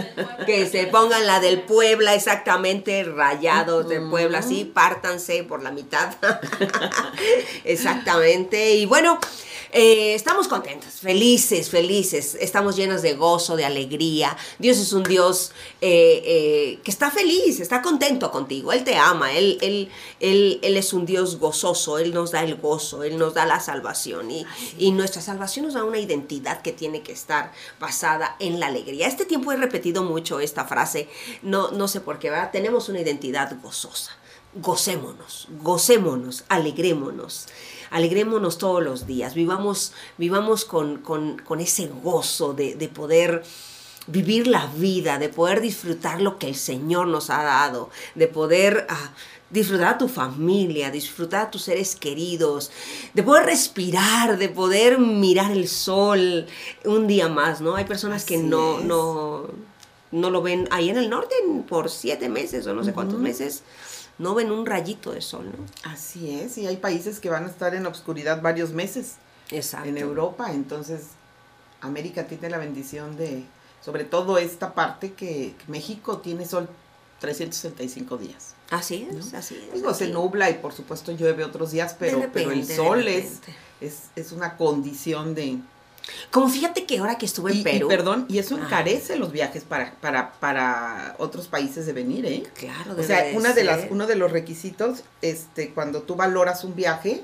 que 0.46 0.68
se 0.68 0.88
pongan 0.88 1.26
la 1.26 1.40
del 1.40 1.62
Puebla, 1.62 2.16
exactamente, 2.16 3.06
rayados 3.06 3.88
de 3.88 4.02
Puebla, 4.02 4.42
sí, 4.42 4.66
pártanse 4.66 5.46
por 5.46 5.64
la 5.64 5.72
mitad. 5.72 6.16
exactamente. 7.64 8.74
Y 8.74 8.86
bueno. 8.86 9.20
Eh, 9.78 10.16
estamos 10.16 10.48
contentos, 10.48 11.02
felices, 11.02 11.70
felices, 11.70 12.38
estamos 12.40 12.78
llenos 12.78 13.02
de 13.02 13.14
gozo, 13.16 13.58
de 13.58 13.66
alegría. 13.66 14.38
Dios 14.58 14.78
es 14.78 14.94
un 14.94 15.04
Dios 15.04 15.52
eh, 15.82 16.22
eh, 16.26 16.80
que 16.82 16.90
está 16.90 17.12
feliz, 17.12 17.60
está 17.60 17.82
contento 17.82 18.32
contigo, 18.32 18.72
Él 18.72 18.86
te 18.86 18.96
ama, 18.96 19.34
él, 19.34 19.58
él, 19.60 19.90
él, 20.22 20.62
él, 20.62 20.78
es 20.78 20.94
un 20.94 21.06
Dios 21.06 21.40
gozoso, 21.40 22.00
Él 22.00 22.14
nos 22.14 22.32
da 22.32 22.42
el 22.44 22.56
gozo, 22.56 23.04
Él 23.04 23.18
nos 23.18 23.34
da 23.34 23.46
la 23.46 23.60
salvación. 23.60 24.32
Y, 24.32 24.46
y 24.78 24.92
nuestra 24.94 25.22
salvación 25.22 25.66
nos 25.66 25.74
da 25.74 25.84
una 25.84 26.00
identidad 26.00 26.62
que 26.62 26.72
tiene 26.72 27.02
que 27.02 27.12
estar 27.12 27.52
basada 27.78 28.38
en 28.40 28.62
la 28.62 28.68
alegría. 28.68 29.10
Este 29.10 29.26
tiempo 29.26 29.52
he 29.52 29.58
repetido 29.58 30.04
mucho 30.04 30.40
esta 30.40 30.64
frase, 30.64 31.10
no, 31.42 31.72
no 31.72 31.90
sé 31.90 32.00
por 32.00 32.18
qué, 32.18 32.30
¿verdad? 32.30 32.52
Tenemos 32.54 32.88
una 32.88 33.02
identidad 33.02 33.52
gozosa. 33.62 34.12
Gocémonos, 34.54 35.50
gocémonos, 35.62 36.46
alegrémonos 36.48 37.48
alegrémonos 37.92 38.58
todos 38.58 38.84
los 38.84 39.08
días, 39.08 39.34
vivamos, 39.34 39.94
vivamos 40.18 40.66
con, 40.66 41.02
ese 41.60 41.88
gozo 41.88 42.54
de, 42.54 42.90
poder 42.94 43.44
vivir 44.08 44.48
la 44.48 44.68
vida, 44.68 45.18
de 45.18 45.30
poder 45.30 45.62
disfrutar 45.62 46.22
lo 46.22 46.38
que 46.38 46.48
el 46.48 46.56
Señor 46.56 47.08
nos 47.08 47.30
ha 47.30 47.44
dado, 47.44 47.90
de 48.14 48.28
poder 48.28 48.86
ah, 48.90 49.12
disfrutar 49.50 49.96
a 49.96 49.98
tu 49.98 50.08
familia, 50.08 50.92
disfrutar 50.92 51.48
a 51.48 51.52
tus 51.52 51.64
seres 51.64 51.96
queridos, 51.96 52.72
de 53.14 53.24
poder 53.24 53.46
respirar, 53.46 54.38
de 54.38 54.50
poder 54.50 55.00
mirar 55.00 55.52
el 55.52 55.68
sol 55.68 56.46
un 56.84 57.08
día 57.08 57.30
más, 57.30 57.62
¿no? 57.62 57.76
Hay 57.76 57.86
personas 57.86 58.26
que 58.26 58.38
no, 58.38 58.80
no, 58.80 59.48
no 60.12 60.30
lo 60.30 60.42
ven 60.42 60.68
ahí 60.72 60.90
en 60.90 60.98
el 60.98 61.10
norte 61.10 61.36
por 61.68 61.90
siete 61.90 62.30
meses 62.30 62.68
o 62.68 62.74
no 62.74 62.84
sé 62.84 62.94
cuántos 62.94 63.20
meses 63.20 63.64
no 64.18 64.36
ven 64.36 64.52
un 64.52 64.66
rayito 64.66 65.12
de 65.12 65.22
sol, 65.22 65.46
¿no? 65.46 65.92
Así 65.92 66.32
es, 66.32 66.58
y 66.58 66.68
hay 66.68 66.78
países 66.78 67.20
que 67.20 67.30
van 67.30 67.46
a 67.46 67.48
estar 67.48 67.76
en 67.76 67.86
obscuridad 67.86 68.42
varios 68.42 68.72
meses. 68.72 69.16
Exacto. 69.52 69.90
En 69.90 69.98
Europa, 69.98 70.52
entonces 70.52 71.10
América 71.82 72.26
tiene 72.26 72.50
la 72.50 72.58
bendición 72.58 73.16
de, 73.18 73.44
sobre 73.82 74.04
todo 74.04 74.38
esta 74.38 74.74
parte 74.74 75.14
que, 75.14 75.56
México 75.68 76.20
tiene 76.20 76.46
sol 76.46 76.70
365 77.20 78.18
días. 78.18 78.56
Así 78.72 79.08
es, 79.10 79.34
así 79.34 79.56
es. 79.56 79.74
Digo, 79.74 79.94
se 79.94 80.08
nubla 80.08 80.50
y 80.50 80.56
por 80.56 80.74
supuesto 80.74 81.12
llueve 81.12 81.44
otros 81.44 81.72
días, 81.72 81.96
pero, 81.98 82.30
pero 82.34 82.52
el 82.52 82.66
sol 82.66 83.08
es, 83.08 83.42
es, 83.80 84.10
es 84.16 84.32
una 84.32 84.58
condición 84.58 85.36
de, 85.36 85.60
como 86.32 86.50
fíjate 86.50 86.86
que 86.86 87.00
ahora 87.00 87.18
que 87.18 87.26
estuve 87.26 87.52
en 87.52 87.64
Perú. 87.64 87.88
Y 87.88 87.90
perdón, 87.90 88.26
y 88.30 88.38
eso 88.40 88.58
encarece 88.58 89.16
los 89.16 89.32
viajes 89.32 89.64
para, 89.64 89.94
para, 89.96 90.34
para 90.34 91.16
otros 91.18 91.48
países 91.48 91.86
de 91.86 91.94
venir, 91.94 92.26
¿eh? 92.26 92.44
Claro, 92.54 92.96
O 92.98 93.04
sea, 93.04 93.32
una 93.34 93.54
de 93.54 93.64
las, 93.64 93.86
uno 93.90 94.06
de 94.08 94.16
los 94.16 94.32
requisitos, 94.32 95.04
este, 95.22 95.72
cuando 95.72 96.02
tú 96.04 96.16
valoras 96.16 96.64
un 96.64 96.76
viaje, 96.76 97.24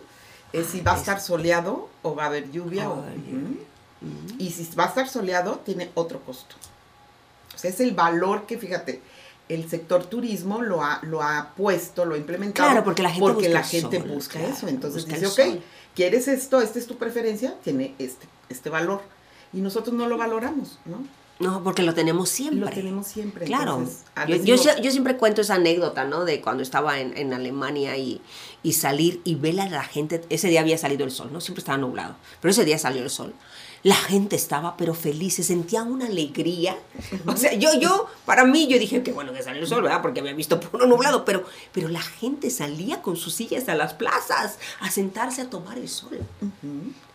es 0.54 0.68
si 0.68 0.82
va 0.82 0.94
a 0.94 0.98
estar 0.98 1.22
soleado 1.22 1.90
o 2.02 2.16
va 2.16 2.24
a 2.24 2.28
haber 2.28 2.52
lluvia. 2.52 2.90
o, 2.90 3.04
Y 4.38 4.52
si 4.52 4.68
va 4.76 4.86
a 4.86 4.88
estar 4.88 5.08
soleado, 5.08 5.62
tiene 5.66 5.92
otro 5.94 6.20
costo. 6.22 6.56
O 7.56 7.58
sea, 7.58 7.70
es 7.70 7.80
el 7.80 7.92
valor 7.92 8.46
que, 8.46 8.58
fíjate, 8.58 9.02
el 9.50 9.70
sector 9.70 10.06
turismo 10.06 10.62
lo 10.62 10.84
ha, 10.84 11.00
lo 11.04 11.22
ha 11.22 11.54
puesto, 11.56 12.06
lo 12.06 12.16
ha 12.16 12.18
implementado. 12.18 12.70
Claro, 12.70 12.84
porque 12.86 13.04
la 13.04 13.10
gente 13.10 13.22
porque 13.22 13.48
busca, 13.50 13.60
la 13.60 13.64
gente 13.64 14.00
busca 14.00 14.40
eso. 14.42 14.68
Entonces 14.68 15.06
dice, 15.06 15.28
ok, 15.28 15.60
¿quieres 15.94 16.28
esto? 16.28 16.62
¿Esta 16.62 16.80
es 16.80 16.88
tu 16.88 16.98
preferencia? 16.98 17.56
Tiene 17.64 17.94
este 18.00 18.28
este 18.52 18.70
valor. 18.70 19.02
Y 19.54 19.62
nosotros 19.62 19.96
no 19.96 20.08
lo 20.08 20.18
valoramos, 20.18 20.80
¿no? 20.86 21.04
No, 21.42 21.64
porque 21.64 21.82
lo 21.82 21.94
tenemos 21.96 22.30
siempre. 22.30 22.60
Lo 22.60 22.70
tenemos 22.70 23.08
siempre. 23.08 23.46
Claro. 23.46 23.84
yo, 24.44 24.56
yo, 24.56 24.92
siempre 24.92 25.18
cuento 25.18 25.42
esa 25.42 25.56
anécdota, 25.56 26.06
¿no? 26.06 26.24
De 26.24 26.40
cuando 26.40 26.62
estaba 26.62 27.00
en, 27.00 27.18
en 27.18 27.34
Alemania 27.34 27.98
y, 27.98 28.22
y, 28.62 28.74
salir 28.74 29.22
y 29.24 29.36
ver 29.36 29.60
a 29.60 29.68
la 29.68 29.84
gente. 29.84 30.22
Ese 30.30 30.50
día 30.50 30.62
había 30.62 30.78
salido 30.78 31.04
el 31.04 31.12
sol, 31.12 31.30
¿no? 31.34 31.42
Siempre 31.42 31.62
estaba 31.62 31.80
nublado. 31.80 32.16
Pero 32.42 32.52
ese 32.52 32.64
día 32.64 32.78
salió 32.78 33.02
el 33.02 33.10
sol. 33.10 33.34
La 33.84 33.96
gente 33.96 34.36
estaba, 34.36 34.78
pero 34.78 34.94
feliz, 34.94 35.36
se 35.36 35.44
sentía 35.44 35.82
una 35.82 36.06
alegría. 36.06 36.78
O 37.26 37.36
sea, 37.36 37.54
yo, 37.54 37.70
yo, 37.80 38.08
para 38.26 38.46
mí, 38.46 38.68
yo 38.68 38.78
dije 38.78 39.02
que 39.02 39.12
bueno 39.12 39.34
que 39.34 39.42
salió 39.42 39.62
el 39.62 39.68
sol, 39.68 39.82
¿verdad? 39.82 40.02
Porque 40.02 40.20
había 40.20 40.34
visto 40.34 40.60
puro 40.60 40.86
nublado, 40.86 41.26
pero, 41.26 41.44
pero 41.72 41.88
la 41.88 42.02
gente 42.02 42.52
salía 42.52 43.02
con 43.02 43.16
sus 43.16 43.34
sillas 43.34 43.68
a 43.68 43.76
las 43.76 43.94
plazas 43.94 44.60
a 44.80 44.92
sentarse 44.92 45.42
a 45.42 45.50
tomar 45.50 45.80
el 45.80 45.90
sol. 45.90 46.20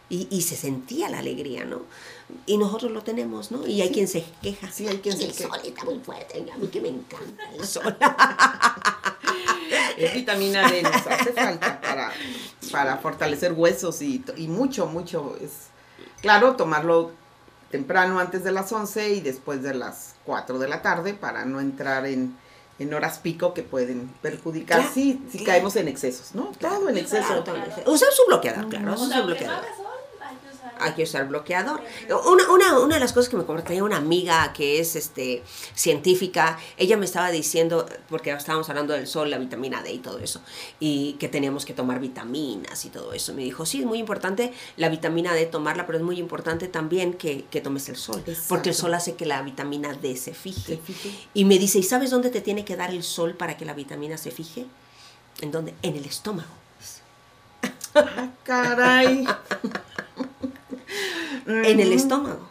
Y, 0.09 0.43
se 0.43 0.55
sentía 0.55 1.09
la 1.09 1.19
alegría, 1.19 1.65
¿no? 1.65 1.83
Y 2.47 2.59
nosotros 2.59 2.93
lo 2.93 3.03
tenemos, 3.03 3.51
¿no? 3.51 3.67
Y 3.67 3.83
hay 3.83 3.91
quien 3.91 4.07
se 4.07 4.25
queja. 4.41 4.71
Sí, 4.71 4.87
hay 4.87 4.99
quien 4.99 5.17
se 5.17 5.27
queja. 5.27 5.45
El 5.45 5.51
sol 5.51 5.61
está 5.65 5.85
muy 5.85 5.99
fuerte, 5.99 6.47
a 6.53 6.57
mí 6.57 6.69
que 6.69 6.81
me 6.81 6.89
encanta 6.91 7.43
el 7.53 7.67
sol. 7.67 7.97
es 9.97 10.15
vitamina 10.15 10.71
D, 10.71 10.83
nos 10.83 10.95
hace 10.95 11.33
falta 11.33 11.81
para, 11.81 12.13
para 12.71 12.99
fortalecer 12.99 13.53
huesos 13.53 14.01
y, 14.01 14.25
y 14.37 14.47
mucho, 14.47 14.87
mucho. 14.87 15.37
Es, 15.41 15.71
claro, 16.21 16.55
tomarlo 16.55 17.11
temprano 17.73 18.21
antes 18.21 18.45
de 18.45 18.53
las 18.53 18.71
11 18.71 19.15
y 19.15 19.21
después 19.21 19.63
de 19.65 19.75
las 19.75 20.15
4 20.25 20.61
de 20.61 20.69
la 20.69 20.83
tarde 20.83 21.15
para 21.15 21.45
no 21.45 21.61
entrar 21.61 22.07
en, 22.07 22.37
en 22.79 22.95
horas 22.95 23.19
pico 23.19 23.55
que 23.55 23.65
pueden 23.65 24.09
perjudicar 24.23 24.89
si, 24.93 25.21
si 25.31 25.43
caemos 25.43 25.75
en 25.75 25.89
excesos, 25.89 26.35
¿no? 26.35 26.53
Todo 26.61 26.89
en 26.89 26.99
exceso. 26.99 27.43
Usar 27.87 28.13
su 28.13 28.27
bloqueador, 28.29 28.69
claro, 28.69 28.95
usar 28.95 29.21
su 29.21 29.27
bloqueador 29.27 29.65
hay 30.78 30.92
que 30.92 31.02
usar 31.02 31.28
bloqueador. 31.28 31.80
Una, 32.26 32.50
una, 32.50 32.78
una, 32.78 32.95
de 32.95 33.00
las 33.00 33.12
cosas 33.12 33.28
que 33.28 33.37
me 33.37 33.45
compartía 33.45 33.83
una 33.83 33.97
amiga 33.97 34.52
que 34.52 34.80
es 34.80 34.97
este, 34.97 35.42
científica, 35.75 36.59
ella 36.76 36.97
me 36.97 37.04
estaba 37.04 37.30
diciendo, 37.30 37.87
porque 38.09 38.30
estábamos 38.33 38.68
hablando 38.68 38.95
del 38.95 39.06
sol, 39.06 39.30
la 39.30 39.38
vitamina 39.38 39.83
D 39.83 39.92
y 39.92 39.99
todo 39.99 40.18
eso, 40.18 40.40
y 40.80 41.14
que 41.14 41.28
teníamos 41.28 41.64
que 41.64 41.75
tomar 41.75 42.00
vitaminas 42.00 42.85
y 42.85 42.90
todo 42.90 43.12
eso. 43.12 43.35
Me 43.35 43.42
dijo, 43.42 43.66
sí, 43.66 43.80
es 43.80 43.87
muy 43.87 43.99
importante 43.99 44.52
la 44.76 44.88
vitamina 44.88 45.33
D 45.35 45.47
tomarla, 45.47 45.87
pero 45.87 45.99
es 45.99 46.04
muy 46.04 46.18
importante 46.18 46.68
también 46.68 47.14
que, 47.14 47.45
que 47.50 47.61
tomes 47.61 47.88
el 47.88 47.97
sol, 47.97 48.23
porque 48.49 48.71
el 48.71 48.75
sol 48.75 48.95
hace 48.95 49.14
que 49.14 49.26
la 49.26 49.42
vitamina 49.42 49.92
D 49.95 50.16
se 50.16 50.35
fije. 50.35 50.80
Y 51.35 51.45
me 51.45 51.59
dice, 51.59 51.78
¿y 51.78 51.83
sabes 51.83 52.11
dónde 52.11 52.30
te 52.30 52.40
tiene 52.40 52.64
que 52.64 52.76
dar 52.76 52.90
el 52.90 53.02
sol 53.02 53.35
para 53.35 53.56
que 53.56 53.64
la 53.64 53.75
vitamina 53.75 54.16
se 54.18 54.30
fije? 54.30 54.66
¿En 55.40 55.50
dónde? 55.50 55.75
En 55.83 55.97
el 55.97 56.04
estómago. 56.04 56.49
Ah, 57.95 58.28
caray. 58.45 59.26
en 61.47 61.81
el 61.81 61.93
estómago. 61.93 62.49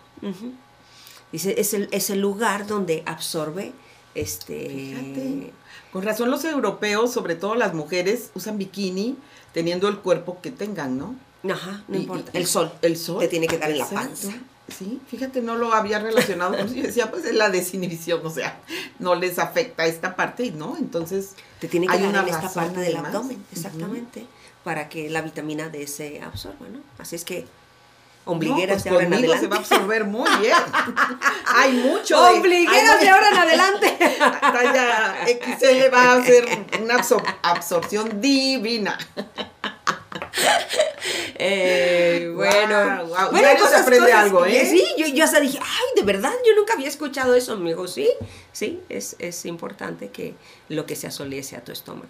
Dice, 1.32 1.60
es 1.60 1.74
el, 1.74 1.90
es 1.92 2.10
el 2.10 2.20
lugar 2.20 2.68
donde 2.68 3.04
absorbe 3.06 3.74
este... 4.14 5.52
Con 5.92 6.04
razón 6.04 6.30
los 6.30 6.44
europeos, 6.44 7.14
sobre 7.14 7.36
todo 7.36 7.56
las 7.56 7.74
mujeres, 7.74 8.32
usan 8.34 8.58
bikini 8.58 9.18
teniendo 9.54 9.88
el 9.88 10.00
cuerpo 10.00 10.42
que 10.42 10.52
tengan, 10.52 10.98
¿no? 10.98 11.16
Ajá, 11.50 11.84
no 11.88 11.98
importa. 11.98 12.32
el 12.34 12.46
sol. 12.48 12.72
El 12.82 12.98
sol. 12.98 13.20
Te 13.20 13.30
tiene 13.30 13.48
que 13.48 13.58
dar 13.58 13.72
en 13.72 13.78
la 13.78 13.88
panza. 13.88 14.34
Sí, 14.68 15.00
fíjate, 15.08 15.42
no 15.42 15.56
lo 15.56 15.74
había 15.74 16.00
relacionado 16.00 16.58
con 16.58 16.74
Yo 16.74 16.84
decía, 16.84 17.12
pues 17.12 17.24
es 17.26 17.36
la 17.36 17.50
desinhibición, 17.50 18.26
o 18.26 18.30
sea, 18.30 18.60
no 19.00 19.14
les 19.16 19.38
afecta 19.38 19.86
esta 19.86 20.16
parte 20.16 20.44
y 20.46 20.52
no, 20.52 20.76
entonces. 20.76 21.36
Te 21.60 21.68
tiene 21.68 21.88
que 21.88 21.98
dar 22.00 22.28
en 22.28 22.34
esta 22.34 22.52
parte 22.52 22.80
del 22.80 22.98
abdomen, 22.98 23.46
exactamente, 23.52 24.26
para 24.64 24.90
que 24.90 25.10
la 25.10 25.22
vitamina 25.22 25.70
D 25.70 25.86
se 25.88 26.22
absorba, 26.22 26.68
¿no? 26.68 26.80
Así 26.98 27.16
es 27.16 27.24
que 27.24 27.46
Ombligueras 28.26 28.84
de 28.84 28.90
ahora 28.90 29.06
en 29.06 29.14
adelante. 29.14 29.40
se 29.40 29.48
va 29.48 29.56
a 29.58 29.60
absorber 29.60 30.04
muy 30.06 30.30
bien. 30.42 30.56
hay 31.46 31.74
mucho. 31.74 32.20
Ombligueras 32.20 33.00
de, 33.00 33.10
ahora 33.10 33.30
en 33.30 33.38
adelante. 33.38 33.98
Talla 34.42 35.16
XL 35.26 35.94
va 35.94 36.02
a 36.02 36.16
hacer 36.16 36.46
una 36.82 37.02
absorción 37.44 38.20
divina. 38.20 38.98
Eh, 41.38 42.32
bueno, 42.34 43.06
bueno 43.08 43.68
se 43.70 43.76
aprende 43.76 44.12
algo, 44.14 44.46
¿eh? 44.46 44.66
Sí, 44.66 44.84
yo, 44.98 45.06
yo 45.08 45.26
hasta 45.26 45.40
dije, 45.42 45.60
ay, 45.62 45.86
de 45.96 46.04
verdad, 46.04 46.32
yo 46.48 46.56
nunca 46.56 46.74
había 46.74 46.88
escuchado 46.88 47.36
eso. 47.36 47.58
Me 47.58 47.72
dijo, 47.72 47.88
sí, 47.88 48.10
sí, 48.54 48.82
es, 48.88 49.18
es 49.20 49.46
importante 49.46 50.10
que 50.10 50.34
lo 50.70 50.86
que 50.86 50.96
se 50.96 51.08
asoliese 51.08 51.58
a 51.58 51.64
tu 51.64 51.74
estómago. 51.74 52.08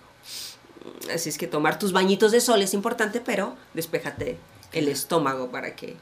Así 1.13 1.29
es 1.29 1.38
que 1.39 1.48
tomar 1.48 1.79
tus 1.79 1.91
bañitos 1.91 2.31
de 2.31 2.39
sol 2.39 2.62
es 2.62 2.74
importante, 2.75 3.19
pero 3.19 3.55
despéjate 3.74 4.38
el 4.72 4.88
estómago 4.88 5.51
para 5.51 5.75
que, 5.75 5.95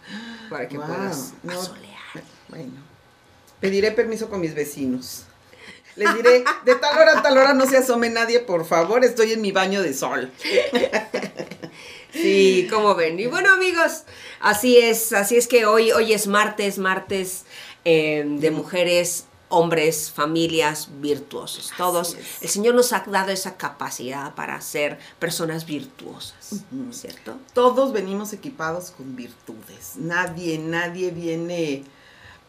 para 0.50 0.67
que 0.67 0.77
puedas 0.77 1.34
asolear. 1.48 2.24
Bueno, 2.50 2.74
pediré 3.60 3.91
permiso 3.91 4.29
con 4.29 4.41
mis 4.41 4.55
vecinos. 4.55 5.25
Les 5.96 6.13
diré, 6.15 6.43
de 6.65 6.75
tal 6.75 6.98
hora 6.98 7.20
a 7.20 7.22
tal 7.22 7.38
hora 7.38 7.53
no 7.53 7.67
se 7.67 7.77
asome 7.77 8.10
nadie, 8.10 8.39
por 8.39 8.65
favor, 8.65 9.03
estoy 9.03 9.34
en 9.34 9.41
mi 9.41 9.51
baño 9.51 9.82
de 9.82 9.93
sol. 9.93 10.32
Sí, 12.13 12.67
como 12.70 12.93
ven. 12.93 13.20
Y 13.20 13.25
bueno, 13.25 13.51
amigos, 13.51 14.03
así 14.39 14.77
es, 14.77 15.13
así 15.13 15.36
es 15.36 15.48
que 15.48 15.65
hoy, 15.65 15.91
hoy 15.91 16.13
es 16.13 16.27
martes, 16.27 16.77
martes 16.77 17.46
eh, 17.86 18.24
de 18.25 18.51
mujeres 18.51 19.25
hombres, 19.53 20.10
familias 20.12 20.89
virtuosos. 21.00 21.72
Todos, 21.77 22.17
el 22.41 22.50
Señor 22.50 22.74
nos 22.74 22.91
ha 22.91 23.03
dado 23.07 23.31
esa 23.31 23.55
capacidad 23.55 24.33
para 24.33 24.60
ser 24.62 24.98
personas 25.19 25.67
virtuosas, 25.67 26.63
¿cierto? 26.89 27.38
Todos 27.53 27.93
venimos 27.93 28.33
equipados 28.33 28.89
con 28.91 29.15
virtudes. 29.15 29.93
Nadie, 29.98 30.57
nadie 30.57 31.12
viene 31.12 31.83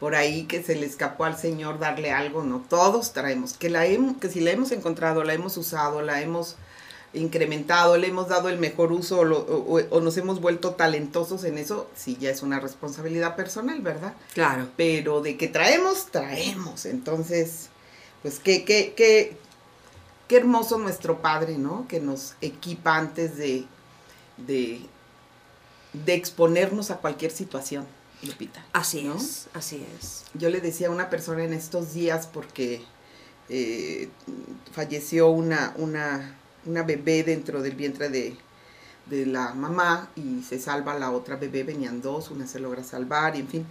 por 0.00 0.14
ahí 0.14 0.44
que 0.44 0.62
se 0.62 0.76
le 0.76 0.87
escapó 0.87 1.25
al 1.25 1.37
Señor 1.37 1.78
darle 1.78 2.11
algo, 2.11 2.42
no. 2.42 2.64
Todos 2.68 3.12
traemos. 3.12 3.52
Que, 3.52 3.68
la 3.68 3.84
que 4.20 4.30
si 4.30 4.40
la 4.40 4.52
hemos 4.52 4.73
encontrado, 4.73 5.25
la 5.25 5.34
hemos 5.34 5.58
usado, 5.58 6.00
la 6.00 6.23
hemos 6.23 6.56
incrementado, 7.14 7.97
le 7.97 8.09
hemos 8.09 8.28
dado 8.28 8.49
el 8.49 8.59
mejor 8.59 8.92
uso 8.92 9.21
o, 9.21 10.00
nos 10.00 10.16
hemos 10.16 10.40
vuelto 10.40 10.75
talentosos 10.75 11.44
en 11.44 11.59
eso, 11.59 11.88
sí, 11.94 12.16
ya 12.21 12.30
es 12.30 12.42
una 12.42 12.61
responsabilidad 12.61 13.37
personal, 13.37 13.80
¿verdad? 13.80 14.14
Claro. 14.35 14.68
Pero 14.76 15.21
de 15.21 15.37
que 15.37 15.49
traemos, 15.49 16.06
traemos. 16.11 16.87
Entonces, 16.87 17.68
pues 18.23 18.38
qué, 18.38 18.64
qué, 18.64 18.94
qué, 18.97 19.37
qué 20.28 20.37
hermoso 20.37 20.78
nuestro 20.78 21.23
Padre, 21.23 21.59
¿no? 21.59 21.87
Que 21.88 22.00
nos 22.00 22.35
equipa 22.40 22.97
antes 22.97 23.37
de, 23.37 23.64
de, 24.37 24.80
de 25.92 26.14
exponernos 26.14 26.90
a 26.90 26.99
cualquier 26.99 27.30
situación, 27.30 27.87
Lupita. 28.23 28.64
Así 28.73 29.06
es, 29.06 29.49
así 29.54 29.87
es. 29.99 30.25
Yo 30.35 30.50
le 30.50 30.61
decía 30.61 30.88
a 30.88 30.90
una 30.90 31.11
persona 31.11 31.44
en 31.44 31.52
estos 31.52 31.94
días 31.94 32.26
porque 32.26 32.83
eh, 33.49 34.09
falleció 34.73 35.28
una, 35.28 35.75
una 35.76 36.35
una 36.66 36.83
bebé 36.83 37.23
dentro 37.25 37.62
del 37.62 37.75
vientre 37.75 38.09
de, 38.09 38.37
la 39.26 39.52
mamá 39.52 40.09
y 40.16 40.42
se 40.42 40.59
salva 40.59 40.99
la 40.99 41.11
otra 41.11 41.37
bebé, 41.37 41.62
venían 41.62 42.00
dos, 42.00 42.30
una 42.30 42.47
se 42.47 42.59
logra 42.59 42.83
salvar 42.83 43.37
y 43.37 43.40
en 43.40 43.49
fin. 43.49 43.66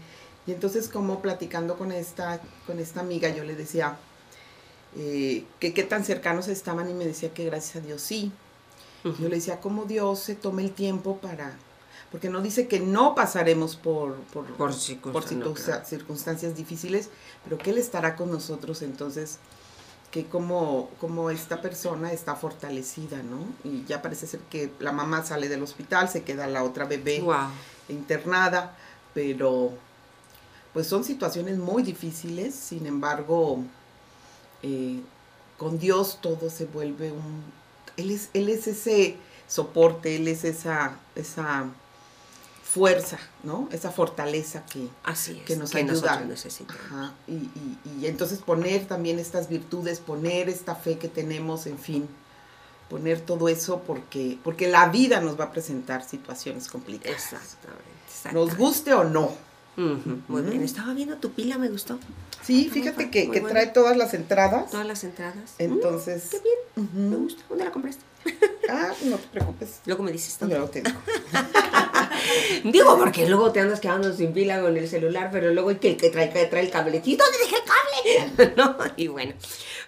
Y 0.45 0.51
entonces 0.51 0.89
como 0.89 1.21
platicando 1.21 1.75
con 1.75 1.91
esta, 1.91 2.39
con 2.67 2.79
esta 2.79 2.99
amiga 2.99 3.29
yo 3.29 3.43
le 3.43 3.55
decía 3.55 3.97
eh, 4.95 5.45
que 5.59 5.73
qué 5.73 5.83
tan 5.83 6.05
cercanos 6.05 6.47
estaban 6.47 6.89
y 6.89 6.93
me 6.93 7.05
decía 7.05 7.33
que 7.33 7.45
gracias 7.45 7.77
a 7.77 7.85
Dios 7.85 8.01
sí. 8.01 8.31
Yo 9.03 9.27
le 9.27 9.35
decía 9.35 9.59
cómo 9.59 9.83
Dios 9.83 10.19
se 10.19 10.35
toma 10.35 10.61
el 10.61 10.71
tiempo 10.71 11.17
para, 11.17 11.57
porque 12.09 12.29
no 12.29 12.41
dice 12.41 12.69
que 12.69 12.79
no 12.79 13.15
pasaremos 13.15 13.75
por, 13.75 14.15
por, 14.31 14.45
por, 14.53 14.73
circunstancias 14.73 16.55
difíciles, 16.55 17.09
pero 17.43 17.57
que 17.57 17.71
Él 17.71 17.79
estará 17.79 18.15
con 18.15 18.31
nosotros 18.31 18.81
entonces 18.81 19.39
que 20.13 20.27
como, 20.27 20.91
como 21.01 21.31
esta 21.31 21.59
persona 21.59 22.13
está 22.13 22.35
fortalecida, 22.35 23.23
¿no? 23.23 23.39
Y 23.63 23.83
ya 23.85 24.03
parece 24.03 24.27
ser 24.27 24.41
que 24.41 24.71
la 24.77 24.91
mamá 24.91 25.25
sale 25.25 25.49
del 25.49 25.63
hospital, 25.63 26.07
se 26.07 26.21
queda 26.21 26.45
la 26.45 26.63
otra 26.63 26.85
bebé 26.85 27.23
internada, 27.89 28.77
pero 29.15 29.71
pues 30.71 30.85
son 30.85 31.03
situaciones 31.03 31.57
muy 31.57 31.81
difíciles, 31.81 32.53
sin 32.53 32.85
embargo, 32.85 33.63
eh, 34.61 35.01
con 35.57 35.79
Dios 35.79 36.19
todo 36.21 36.51
se 36.51 36.65
vuelve 36.65 37.11
un... 37.11 37.43
Él 37.97 38.11
es, 38.11 38.29
él 38.35 38.49
es 38.49 38.67
ese 38.67 39.17
soporte, 39.47 40.15
Él 40.15 40.27
es 40.27 40.43
esa, 40.43 40.99
esa 41.15 41.65
fuerza, 42.73 43.19
¿no? 43.43 43.69
Esa 43.71 43.91
fortaleza 43.91 44.65
que, 44.65 44.87
que 45.45 45.55
nos 45.55 45.75
ayuda. 45.75 46.25
Y, 47.27 48.05
entonces 48.07 48.39
poner 48.39 48.87
también 48.87 49.19
estas 49.19 49.47
virtudes, 49.47 49.99
poner 49.99 50.49
esta 50.49 50.73
fe 50.73 50.97
que 50.97 51.07
tenemos, 51.07 51.67
en 51.67 51.77
fin, 51.77 52.07
poner 52.89 53.21
todo 53.21 53.47
eso 53.47 53.83
porque, 53.85 54.39
porque 54.43 54.67
la 54.67 54.89
vida 54.89 55.21
nos 55.21 55.39
va 55.39 55.45
a 55.45 55.51
presentar 55.51 56.03
situaciones 56.03 56.67
complicadas. 56.67 57.33
Exactamente. 57.33 58.33
Nos 58.33 58.57
guste 58.57 58.93
o 58.93 59.03
no. 59.03 59.31
Muy 59.75 60.41
bien, 60.41 60.63
estaba 60.63 60.93
viendo 60.95 61.17
tu 61.17 61.31
pila, 61.31 61.59
me 61.59 61.69
gustó. 61.69 61.99
Sí, 62.41 62.69
fíjate 62.73 63.11
que, 63.11 63.27
trae 63.41 63.67
todas 63.67 63.95
las 63.97 64.15
entradas. 64.15 64.71
Todas 64.71 64.87
las 64.87 65.03
entradas. 65.03 65.53
Entonces. 65.59 66.29
qué 66.31 66.41
bien, 66.41 67.09
me 67.11 67.17
gusta. 67.17 67.43
¿Dónde 67.49 67.65
la 67.65 67.71
compraste? 67.71 68.03
Ah, 68.67 68.93
no 69.03 69.17
te 69.17 69.27
preocupes. 69.27 69.81
Luego 69.85 70.01
me 70.03 70.11
dices 70.11 70.37
todo. 70.37 70.49
Luego 70.49 70.69
te 70.69 70.81
digo. 70.81 70.97
digo, 72.63 72.97
porque 72.97 73.27
luego 73.27 73.51
te 73.51 73.59
andas 73.59 73.79
quedando 73.79 74.13
sin 74.13 74.33
pila 74.33 74.61
con 74.61 74.75
el 74.77 74.87
celular, 74.87 75.29
pero 75.31 75.53
luego 75.53 75.69
hay 75.69 75.77
que, 75.77 75.97
que 75.97 76.09
trae, 76.09 76.31
que 76.31 76.45
trae 76.45 76.63
el 76.63 76.71
cablecito. 76.71 77.23
¿Dónde 77.23 77.37
dejé 77.39 77.55
el 77.55 77.63
cable? 77.63 78.53
¿No? 78.57 78.77
Y 78.95 79.07
bueno. 79.07 79.33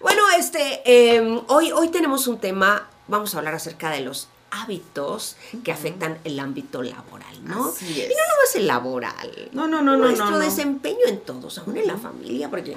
Bueno, 0.00 0.22
este, 0.38 0.82
em, 0.84 1.40
hoy, 1.48 1.72
hoy 1.72 1.88
tenemos 1.88 2.26
un 2.26 2.38
tema, 2.38 2.88
vamos 3.08 3.34
a 3.34 3.38
hablar 3.38 3.54
acerca 3.54 3.90
de 3.90 4.00
los 4.00 4.28
hábitos 4.50 5.36
que 5.64 5.72
afectan 5.72 6.18
el 6.24 6.38
ámbito 6.38 6.82
laboral, 6.82 7.44
¿no? 7.44 7.70
Así 7.70 8.00
es. 8.00 8.10
Y 8.10 8.14
no 8.14 8.34
nomás 8.34 8.54
el 8.54 8.66
laboral. 8.66 9.50
No, 9.52 9.66
no, 9.66 9.82
no, 9.82 9.96
no. 9.96 10.06
Nuestro 10.06 10.38
desempeño 10.38 11.06
en 11.06 11.20
todos, 11.20 11.58
aún 11.58 11.76
en 11.76 11.86
la 11.86 11.96
familia, 11.96 12.48
porque 12.48 12.76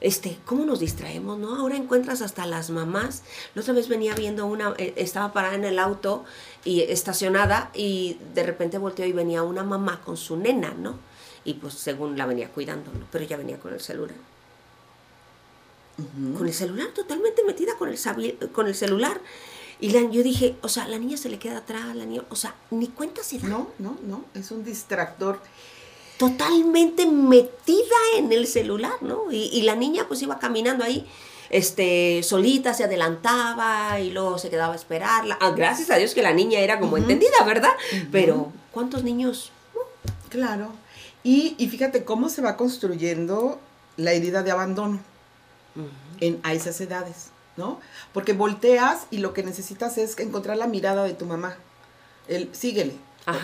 este, 0.00 0.38
¿cómo 0.44 0.64
nos 0.64 0.80
distraemos, 0.80 1.38
no? 1.38 1.56
Ahora 1.56 1.76
encuentras 1.76 2.20
hasta 2.20 2.46
las 2.46 2.70
mamás. 2.70 3.22
La 3.54 3.62
otra 3.62 3.74
vez 3.74 3.88
venía 3.88 4.14
viendo 4.14 4.46
una, 4.46 4.74
eh, 4.78 4.94
estaba 4.96 5.32
parada 5.32 5.54
en 5.54 5.64
el 5.64 5.78
auto 5.78 6.24
y 6.64 6.82
estacionada 6.82 7.70
y 7.74 8.18
de 8.34 8.42
repente 8.42 8.78
volteó 8.78 9.06
y 9.06 9.12
venía 9.12 9.42
una 9.42 9.64
mamá 9.64 10.02
con 10.04 10.16
su 10.16 10.36
nena, 10.36 10.74
¿no? 10.74 10.98
Y 11.44 11.54
pues 11.54 11.74
según 11.74 12.18
la 12.18 12.26
venía 12.26 12.50
cuidando, 12.50 12.92
¿no? 12.92 13.06
Pero 13.10 13.24
ella 13.24 13.36
venía 13.36 13.58
con 13.58 13.72
el 13.72 13.80
celular. 13.80 14.16
Con 16.36 16.46
el 16.46 16.52
celular, 16.52 16.88
totalmente 16.88 17.42
metida 17.44 17.76
con 17.78 17.88
el, 17.88 17.98
con 18.52 18.66
el 18.66 18.74
celular. 18.74 19.20
Y 19.80 19.90
la, 19.90 20.00
yo 20.10 20.22
dije, 20.22 20.56
o 20.60 20.68
sea, 20.68 20.86
la 20.88 20.98
niña 20.98 21.16
se 21.16 21.30
le 21.30 21.38
queda 21.38 21.58
atrás, 21.58 21.96
la 21.96 22.04
niña, 22.04 22.22
o 22.28 22.36
sea, 22.36 22.54
ni 22.70 22.88
cuenta 22.88 23.22
se 23.22 23.38
da. 23.38 23.48
No, 23.48 23.70
no, 23.78 23.96
no, 24.02 24.24
es 24.34 24.50
un 24.50 24.62
distractor 24.62 25.40
totalmente 26.16 27.06
metida 27.06 27.96
en 28.16 28.32
el 28.32 28.46
celular, 28.46 28.94
¿no? 29.02 29.30
Y, 29.30 29.62
la 29.62 29.74
niña 29.74 30.04
pues 30.08 30.22
iba 30.22 30.38
caminando 30.38 30.84
ahí, 30.84 31.06
este, 31.50 32.22
solita, 32.22 32.74
se 32.74 32.84
adelantaba 32.84 34.00
y 34.00 34.10
luego 34.10 34.38
se 34.38 34.50
quedaba 34.50 34.72
a 34.72 34.76
esperarla. 34.76 35.38
Ah, 35.40 35.50
gracias 35.50 35.90
a 35.90 35.96
Dios 35.96 36.14
que 36.14 36.22
la 36.22 36.32
niña 36.32 36.60
era 36.60 36.80
como 36.80 36.96
entendida, 36.96 37.36
¿verdad? 37.44 37.72
Pero, 38.10 38.52
¿cuántos 38.72 39.04
niños? 39.04 39.52
Claro. 40.30 40.72
Y, 41.22 41.54
fíjate 41.68 42.04
cómo 42.04 42.28
se 42.28 42.40
va 42.40 42.56
construyendo 42.56 43.58
la 43.96 44.12
herida 44.12 44.42
de 44.42 44.50
abandono 44.50 45.00
en, 46.20 46.40
a 46.42 46.54
esas 46.54 46.80
edades, 46.80 47.30
¿no? 47.56 47.80
Porque 48.12 48.32
volteas 48.32 49.06
y 49.10 49.18
lo 49.18 49.34
que 49.34 49.42
necesitas 49.42 49.98
es 49.98 50.18
encontrar 50.18 50.56
la 50.56 50.66
mirada 50.66 51.04
de 51.04 51.14
tu 51.14 51.26
mamá. 51.26 51.56
El, 52.28 52.48
síguele, 52.54 52.94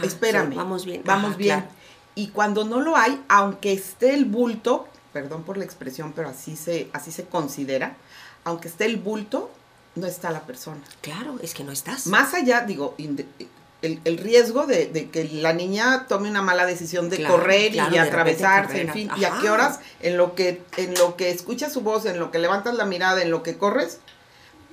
espérame. 0.03 0.55
vamos 0.55 0.85
bien. 0.85 1.03
Vamos 1.05 1.37
bien. 1.37 1.65
Y 2.15 2.29
cuando 2.29 2.65
no 2.65 2.81
lo 2.81 2.97
hay, 2.97 3.23
aunque 3.29 3.73
esté 3.73 4.15
el 4.15 4.25
bulto, 4.25 4.87
perdón 5.13 5.45
por 5.45 5.57
la 5.57 5.65
expresión, 5.65 6.13
pero 6.15 6.29
así 6.29 6.57
se, 6.57 6.89
así 6.93 7.11
se 7.11 7.25
considera, 7.25 7.97
aunque 8.45 8.69
esté 8.69 8.85
el 8.85 8.97
bulto, 8.97 9.51
no 9.95 10.07
está 10.07 10.31
la 10.31 10.43
persona. 10.43 10.81
Claro, 11.01 11.37
es 11.43 11.55
que 11.55 11.65
no 11.65 11.73
estás. 11.73 12.07
Más 12.07 12.35
allá, 12.35 12.63
digo, 12.63 12.95
el, 12.99 14.19
riesgo 14.19 14.67
de, 14.67 15.09
que 15.11 15.25
la 15.25 15.53
niña 15.53 16.07
tome 16.07 16.31
una 16.31 16.43
mala 16.43 16.67
decisión 16.67 17.11
de 17.11 17.25
correr 17.25 17.75
y 17.75 17.79
atravesarse, 17.79 18.83
en 18.83 18.93
fin, 18.93 19.11
y 19.17 19.25
a 19.25 19.39
qué 19.41 19.51
horas, 19.51 19.81
en 20.01 20.17
lo 20.17 20.35
que, 20.35 20.63
en 20.77 20.95
lo 20.95 21.17
que 21.17 21.31
escuchas 21.31 21.73
su 21.73 21.81
voz, 21.81 22.07
en 22.07 22.19
lo 22.19 22.31
que 22.31 22.39
levantas 22.39 22.75
la 22.75 22.85
mirada, 22.85 23.23
en 23.23 23.31
lo 23.31 23.43
que 23.43 23.59
corres, 23.59 24.01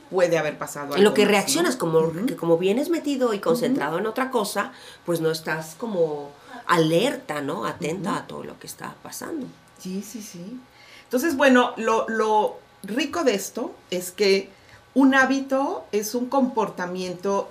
puede 0.10 0.38
haber 0.38 0.58
pasado 0.58 0.88
algo. 0.88 0.98
En 0.98 1.04
lo 1.04 1.14
que 1.14 1.26
reaccionas, 1.26 1.76
como, 1.76 2.12
que 2.26 2.36
como 2.36 2.58
vienes 2.58 2.90
metido 2.90 3.34
y 3.34 3.40
concentrado 3.40 4.00
en 4.00 4.08
otra 4.08 4.32
cosa, 4.32 4.72
pues 5.06 5.22
no 5.22 5.32
estás 5.32 5.76
como 5.76 6.32
alerta, 6.66 7.42
¿no? 7.42 7.66
Atenta 7.66 8.18
a 8.18 8.28
todo 8.28 8.44
lo 8.44 8.60
que 8.60 8.68
está 8.68 8.96
pasando. 9.02 9.48
Sí, 9.80 10.04
sí, 10.04 10.22
sí. 10.22 10.60
Entonces, 11.04 11.36
bueno, 11.36 11.74
lo, 11.78 12.60
rico 12.84 13.24
de 13.24 13.34
esto 13.34 13.74
es 13.90 14.12
que 14.12 14.50
un 14.94 15.16
hábito 15.16 15.86
es 15.92 16.16
un 16.16 16.28
comportamiento 16.28 17.50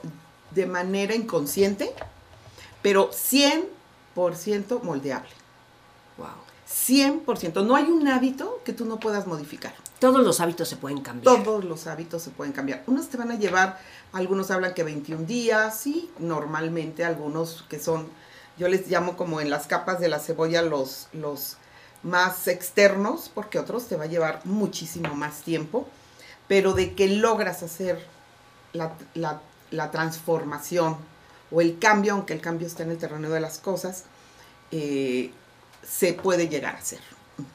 de 0.53 0.66
manera 0.66 1.14
inconsciente, 1.14 1.92
pero 2.83 3.11
100% 3.11 4.83
moldeable. 4.83 5.31
Wow. 6.16 6.29
100%. 6.68 7.64
No 7.64 7.77
hay 7.77 7.85
un 7.85 8.07
hábito 8.09 8.61
que 8.64 8.73
tú 8.73 8.85
no 8.85 9.01
puedas 9.01 9.27
modificar. 9.27 9.75
Todos 9.99 10.25
los 10.25 10.41
hábitos 10.41 10.69
se 10.69 10.77
pueden 10.77 11.01
cambiar. 11.01 11.43
Todos 11.43 11.65
los 11.65 11.87
hábitos 11.87 12.23
se 12.23 12.31
pueden 12.31 12.53
cambiar. 12.53 12.85
Unos 12.87 13.09
te 13.09 13.17
van 13.17 13.33
a 13.33 13.37
llevar, 13.37 13.79
algunos 14.13 14.51
hablan 14.51 14.75
que 14.75 14.85
21 14.85 15.25
días, 15.25 15.79
sí, 15.79 16.11
normalmente 16.19 17.05
algunos 17.05 17.65
que 17.69 17.79
son 17.79 18.09
yo 18.59 18.69
les 18.69 18.89
llamo 18.89 19.17
como 19.17 19.41
en 19.41 19.51
las 19.51 19.67
capas 19.67 20.01
de 20.01 20.09
la 20.09 20.19
cebolla 20.19 20.63
los, 20.63 21.09
los 21.13 21.57
más 22.03 22.49
externos, 22.49 23.31
porque 23.33 23.59
otros 23.59 23.87
te 23.87 23.97
va 23.97 24.05
a 24.05 24.09
llevar 24.09 24.41
muchísimo 24.45 25.15
más 25.15 25.43
tiempo, 25.43 25.89
pero 26.49 26.73
de 26.73 26.95
que 26.95 27.09
logras 27.09 27.63
hacer 27.63 28.05
la, 28.73 29.91
transformación 29.91 30.97
o 31.51 31.61
el 31.61 31.79
cambio, 31.79 32.15
aunque 32.15 32.35
el 32.35 32.41
cambio 32.41 32.67
está 32.67 32.83
en 32.83 32.91
el 32.91 32.99
terreno 32.99 33.31
de 33.31 33.41
las 33.41 33.59
cosas, 33.59 34.05
eh, 34.73 35.33
se 35.87 36.13
puede 36.15 36.49
llegar 36.49 36.75
a 36.75 36.79
hacer. 36.79 37.01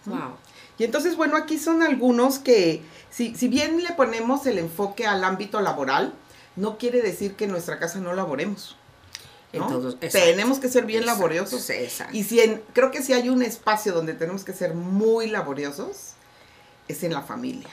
Wow. 0.06 0.38
Y 0.78 0.84
entonces, 0.84 1.16
bueno, 1.16 1.38
aquí 1.38 1.58
son 1.58 1.84
algunos 1.84 2.40
que, 2.40 2.82
si, 3.10 3.36
si 3.36 3.48
bien 3.48 3.84
le 3.84 3.92
ponemos 3.92 4.46
el 4.48 4.58
enfoque 4.58 5.06
al 5.06 5.24
ámbito 5.24 5.62
laboral, 5.62 6.14
no 6.56 6.78
quiere 6.78 7.02
decir 7.02 7.36
que 7.36 7.46
en 7.46 7.52
nuestra 7.52 7.80
casa 7.80 8.00
no 8.00 8.14
laboremos. 8.14 8.76
tenemos 10.12 10.60
que 10.60 10.68
ser 10.68 10.86
bien 10.86 11.06
laboriosos. 11.06 11.70
Y 12.12 12.24
si 12.24 12.40
en, 12.40 12.62
creo 12.74 12.90
que 12.90 13.04
si 13.04 13.14
hay 13.14 13.30
un 13.30 13.44
espacio 13.44 13.94
donde 13.94 14.14
tenemos 14.14 14.44
que 14.44 14.54
ser 14.54 14.74
muy 14.74 15.28
laboriosos, 15.28 16.14
es 16.88 17.04
en 17.04 17.14
la 17.14 17.22
familia. 17.22 17.70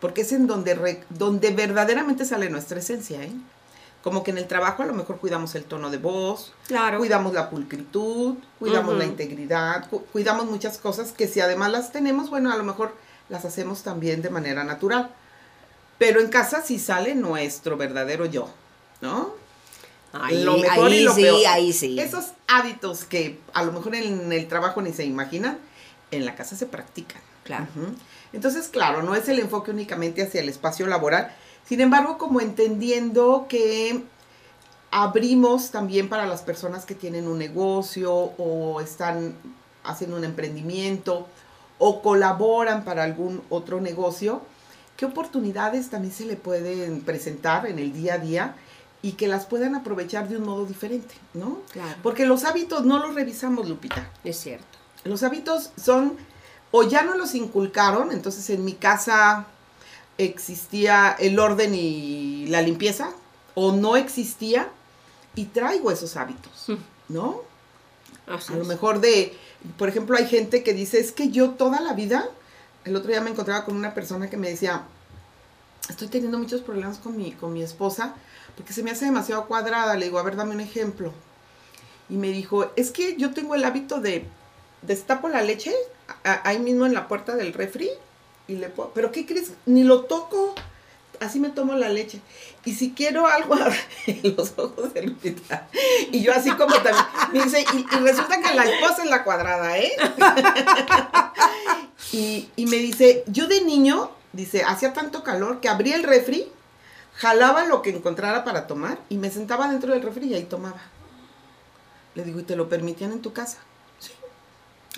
Porque 0.00 0.22
es 0.22 0.32
en 0.32 0.46
donde, 0.46 1.04
donde 1.10 1.50
verdaderamente 1.50 2.24
sale 2.24 2.50
nuestra 2.50 2.80
esencia, 2.80 3.22
¿eh? 3.22 3.32
Como 4.08 4.24
que 4.24 4.30
en 4.30 4.38
el 4.38 4.46
trabajo 4.46 4.82
a 4.82 4.86
lo 4.86 4.94
mejor 4.94 5.18
cuidamos 5.18 5.54
el 5.54 5.64
tono 5.64 5.90
de 5.90 5.98
voz, 5.98 6.54
claro. 6.66 6.96
cuidamos 6.96 7.34
la 7.34 7.50
pulcritud, 7.50 8.36
cuidamos 8.58 8.96
la 8.96 9.04
integridad, 9.04 9.86
cuidamos 10.12 10.46
muchas 10.46 10.78
cosas 10.78 11.12
que 11.12 11.28
si 11.28 11.40
además 11.40 11.70
las 11.70 11.92
tenemos, 11.92 12.30
bueno, 12.30 12.50
a 12.50 12.56
lo 12.56 12.64
mejor 12.64 12.94
las 13.28 13.44
hacemos 13.44 13.82
también 13.82 14.22
de 14.22 14.30
manera 14.30 14.64
natural. 14.64 15.10
Pero 15.98 16.22
en 16.22 16.28
casa 16.28 16.62
sí 16.62 16.78
sale 16.78 17.14
nuestro 17.14 17.76
verdadero 17.76 18.24
yo, 18.24 18.48
¿no? 19.02 19.34
Ahí, 20.14 20.42
lo 20.42 20.56
mejor 20.56 20.90
y 20.90 21.02
lo 21.02 21.14
sí, 21.14 21.20
peor. 21.20 21.46
ahí 21.46 21.74
sí. 21.74 22.00
Esos 22.00 22.28
hábitos 22.46 23.04
que 23.04 23.38
a 23.52 23.62
lo 23.62 23.72
mejor 23.72 23.94
en 23.94 24.32
el 24.32 24.48
trabajo 24.48 24.80
ni 24.80 24.94
se 24.94 25.04
imaginan, 25.04 25.58
en 26.12 26.24
la 26.24 26.34
casa 26.34 26.56
se 26.56 26.64
practican. 26.64 27.20
Claro. 27.44 27.66
Entonces, 28.32 28.68
claro, 28.68 29.02
no 29.02 29.14
es 29.14 29.28
el 29.28 29.38
enfoque 29.38 29.70
únicamente 29.70 30.22
hacia 30.22 30.40
el 30.40 30.48
espacio 30.48 30.86
laboral, 30.86 31.30
sin 31.68 31.82
embargo, 31.82 32.16
como 32.16 32.40
entendiendo 32.40 33.46
que 33.46 34.02
abrimos 34.90 35.70
también 35.70 36.08
para 36.08 36.26
las 36.26 36.40
personas 36.40 36.86
que 36.86 36.94
tienen 36.94 37.28
un 37.28 37.38
negocio 37.38 38.12
o 38.14 38.80
están 38.80 39.34
haciendo 39.84 40.16
un 40.16 40.24
emprendimiento 40.24 41.26
o 41.78 42.00
colaboran 42.00 42.84
para 42.84 43.04
algún 43.04 43.42
otro 43.50 43.82
negocio, 43.82 44.40
qué 44.96 45.04
oportunidades 45.04 45.90
también 45.90 46.14
se 46.14 46.24
le 46.24 46.36
pueden 46.36 47.02
presentar 47.02 47.66
en 47.66 47.78
el 47.78 47.92
día 47.92 48.14
a 48.14 48.18
día 48.18 48.56
y 49.02 49.12
que 49.12 49.28
las 49.28 49.44
puedan 49.44 49.74
aprovechar 49.74 50.26
de 50.26 50.38
un 50.38 50.44
modo 50.44 50.64
diferente, 50.64 51.14
¿no? 51.34 51.58
Claro. 51.70 51.96
Porque 52.02 52.24
los 52.24 52.44
hábitos 52.44 52.86
no 52.86 52.98
los 52.98 53.14
revisamos, 53.14 53.68
Lupita. 53.68 54.10
Es 54.24 54.38
cierto. 54.38 54.66
Los 55.04 55.22
hábitos 55.22 55.70
son, 55.76 56.16
o 56.70 56.82
ya 56.82 57.02
no 57.02 57.14
los 57.14 57.34
inculcaron, 57.34 58.10
entonces 58.10 58.48
en 58.48 58.64
mi 58.64 58.72
casa 58.72 59.46
existía 60.18 61.16
el 61.18 61.38
orden 61.38 61.74
y 61.74 62.46
la 62.48 62.62
limpieza, 62.62 63.10
o 63.54 63.72
no 63.72 63.96
existía, 63.96 64.68
y 65.34 65.46
traigo 65.46 65.90
esos 65.90 66.16
hábitos, 66.16 66.68
mm. 66.68 66.74
¿no? 67.14 67.42
a 68.26 68.54
lo 68.54 68.64
mejor 68.66 69.00
de, 69.00 69.34
por 69.78 69.88
ejemplo, 69.88 70.14
hay 70.16 70.26
gente 70.26 70.62
que 70.62 70.74
dice, 70.74 71.00
es 71.00 71.12
que 71.12 71.30
yo 71.30 71.50
toda 71.50 71.80
la 71.80 71.94
vida 71.94 72.28
el 72.88 72.96
otro 72.96 73.10
día 73.10 73.20
me 73.20 73.30
encontraba 73.30 73.64
con 73.64 73.76
una 73.76 73.94
persona 73.94 74.30
que 74.30 74.36
me 74.36 74.48
decía, 74.48 74.82
estoy 75.88 76.08
teniendo 76.08 76.38
muchos 76.38 76.62
problemas 76.62 76.98
con 76.98 77.16
mi, 77.16 77.32
con 77.32 77.52
mi 77.52 77.62
esposa 77.62 78.14
porque 78.56 78.72
se 78.72 78.82
me 78.82 78.90
hace 78.90 79.04
demasiado 79.04 79.46
cuadrada. 79.46 79.96
Le 79.96 80.06
digo, 80.06 80.18
a 80.18 80.22
ver, 80.22 80.36
dame 80.36 80.54
un 80.54 80.60
ejemplo. 80.60 81.12
Y 82.08 82.16
me 82.16 82.28
dijo, 82.28 82.72
es 82.76 82.90
que 82.90 83.16
yo 83.16 83.32
tengo 83.32 83.54
el 83.54 83.64
hábito 83.64 84.00
de 84.00 84.26
destapo 84.82 85.28
la 85.28 85.42
leche 85.42 85.74
ahí 86.22 86.58
mismo 86.58 86.86
en 86.86 86.94
la 86.94 87.08
puerta 87.08 87.36
del 87.36 87.52
refri 87.52 87.90
y 88.48 88.56
le 88.56 88.68
puedo, 88.68 88.90
pero 88.94 89.12
¿qué 89.12 89.26
crees? 89.26 89.52
Ni 89.66 89.84
lo 89.84 90.02
toco. 90.02 90.54
Así 91.20 91.40
me 91.40 91.48
tomo 91.48 91.74
la 91.74 91.88
leche. 91.88 92.20
Y 92.64 92.74
si 92.74 92.92
quiero 92.92 93.26
algo 93.26 93.56
en 94.06 94.36
los 94.36 94.54
ojos 94.56 94.94
de 94.94 95.02
Lupita. 95.02 95.68
Y 96.12 96.22
yo 96.22 96.32
así 96.32 96.50
como 96.52 96.74
también. 96.76 97.04
Me 97.32 97.44
dice, 97.44 97.64
y, 97.74 97.78
y 97.78 97.98
resulta 98.00 98.40
que 98.40 98.54
la 98.54 98.64
esposa 98.64 99.02
es 99.04 99.10
la 99.10 99.24
cuadrada, 99.24 99.78
¿eh? 99.78 99.92
Y, 102.12 102.48
me 102.56 102.76
dice, 102.76 103.24
yo 103.26 103.46
de 103.46 103.62
niño, 103.62 104.10
dice, 104.32 104.62
hacía 104.64 104.92
tanto 104.92 105.22
calor 105.22 105.60
que 105.60 105.68
abría 105.68 105.96
el 105.96 106.04
refri, 106.04 106.50
jalaba 107.14 107.64
lo 107.64 107.82
que 107.82 107.90
encontrara 107.90 108.44
para 108.44 108.66
tomar 108.66 108.98
y 109.08 109.18
me 109.18 109.30
sentaba 109.30 109.68
dentro 109.68 109.92
del 109.92 110.02
refri 110.02 110.28
y 110.28 110.34
ahí 110.34 110.44
tomaba. 110.44 110.80
Le 112.14 112.24
digo, 112.24 112.40
¿y 112.40 112.44
te 112.44 112.56
lo 112.56 112.68
permitían 112.68 113.12
en 113.12 113.20
tu 113.20 113.32
casa? 113.32 113.58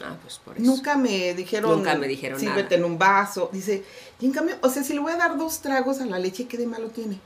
Ah, 0.05 0.17
pues 0.23 0.39
por 0.39 0.57
eso. 0.57 0.65
Nunca 0.65 0.97
me 0.97 1.35
dijeron, 1.35 1.79
Nunca 1.79 1.95
me 1.95 2.09
dijeron 2.09 2.39
sírvete 2.39 2.77
en 2.77 2.85
un 2.85 2.99
vaso. 2.99 3.51
Dice, 3.53 3.85
y 4.21 4.27
en 4.27 4.33
cambio, 4.33 4.57
o 4.63 4.69
sea, 4.69 4.83
si 4.83 4.95
le 4.95 5.01
voy 5.01 5.13
a 5.13 5.17
dar 5.17 5.37
dos 5.37 5.61
tragos 5.61 6.01
a 6.01 6.07
la 6.07 6.19
leche, 6.19 6.47
¿qué 6.47 6.57
de 6.57 6.67
malo 6.67 6.89
tiene? 6.89 7.21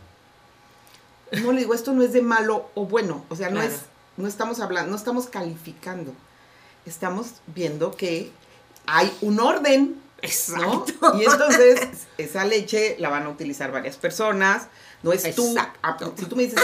No 1.43 1.53
le 1.53 1.61
digo, 1.61 1.75
esto 1.75 1.93
no 1.93 2.03
es 2.03 2.13
de 2.13 2.23
malo 2.23 2.71
o 2.75 2.87
bueno, 2.87 3.25
o 3.29 3.37
sea, 3.37 3.51
no 3.51 3.61
es, 3.61 3.81
no 4.17 4.29
estamos 4.29 4.61
hablando, 4.61 4.91
no 4.91 4.97
estamos 4.97 5.27
calificando. 5.27 6.13
Estamos 6.87 7.35
viendo 7.47 7.93
que 7.97 8.31
hay 8.87 9.13
un 9.21 9.41
orden. 9.41 10.01
Exacto. 10.23 11.19
Y 11.19 11.25
entonces 11.25 11.81
esa 12.19 12.45
leche 12.45 12.97
la 12.99 13.11
van 13.11 13.25
a 13.25 13.29
utilizar 13.29 13.73
varias 13.73 13.97
personas, 13.97 14.69
no 15.03 15.13
es 15.13 15.35
tú. 15.35 15.55
Ah, 15.83 15.97
si 16.17 16.25
tú 16.27 16.37
me 16.37 16.45
dices, 16.45 16.61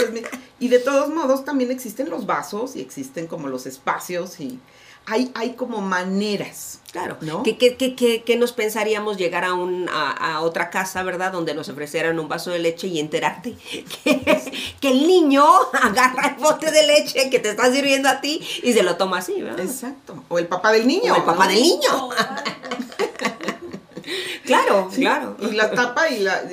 y 0.59 0.67
de 0.67 0.79
todos 0.79 1.09
modos 1.09 1.45
también 1.45 1.69
existen 1.69 2.09
los 2.09 2.25
vasos 2.25 2.75
y 2.75 2.81
existen 2.81 3.27
como 3.27 3.47
los 3.47 3.67
espacios 3.67 4.39
y 4.39 4.59
hay, 5.05 5.31
hay 5.35 5.53
como 5.53 5.81
maneras. 5.81 6.79
Claro, 6.91 7.17
¿no? 7.21 7.43
¿Qué, 7.43 7.57
qué, 7.57 7.77
qué, 7.77 8.23
qué 8.23 8.35
nos 8.35 8.51
pensaríamos 8.51 9.15
llegar 9.15 9.45
a, 9.45 9.53
un, 9.53 9.87
a, 9.89 10.41
otra 10.41 10.69
casa, 10.69 11.03
verdad? 11.03 11.31
Donde 11.31 11.53
nos 11.53 11.69
ofrecieran 11.69 12.19
un 12.19 12.27
vaso 12.27 12.51
de 12.51 12.59
leche 12.59 12.87
y 12.87 12.99
enterarte 12.99 13.55
que, 14.03 14.51
que 14.79 14.91
el 14.91 15.07
niño 15.07 15.45
agarra 15.81 16.29
el 16.29 16.35
bote 16.35 16.69
de 16.69 16.85
leche 16.85 17.29
que 17.29 17.39
te 17.39 17.51
está 17.51 17.71
sirviendo 17.71 18.09
a 18.09 18.19
ti 18.19 18.45
y 18.63 18.73
se 18.73 18.83
lo 18.83 18.97
toma 18.97 19.19
así, 19.19 19.41
¿verdad? 19.41 19.65
Exacto. 19.65 20.21
O 20.27 20.37
el 20.37 20.47
papá 20.47 20.73
del 20.73 20.85
niño. 20.85 21.13
O 21.13 21.15
el 21.15 21.23
papá 21.23 21.47
del 21.47 21.61
niño. 21.61 22.09
claro, 24.45 24.89
claro. 24.93 25.37
Y 25.39 25.51
la 25.51 25.71
tapa 25.71 26.09
y 26.09 26.19
la... 26.19 26.43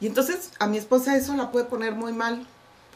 Y 0.00 0.06
entonces 0.06 0.50
a 0.58 0.66
mi 0.66 0.78
esposa 0.78 1.16
eso 1.16 1.34
la 1.34 1.52
puede 1.52 1.66
poner 1.66 1.94
muy 1.94 2.12
mal. 2.12 2.44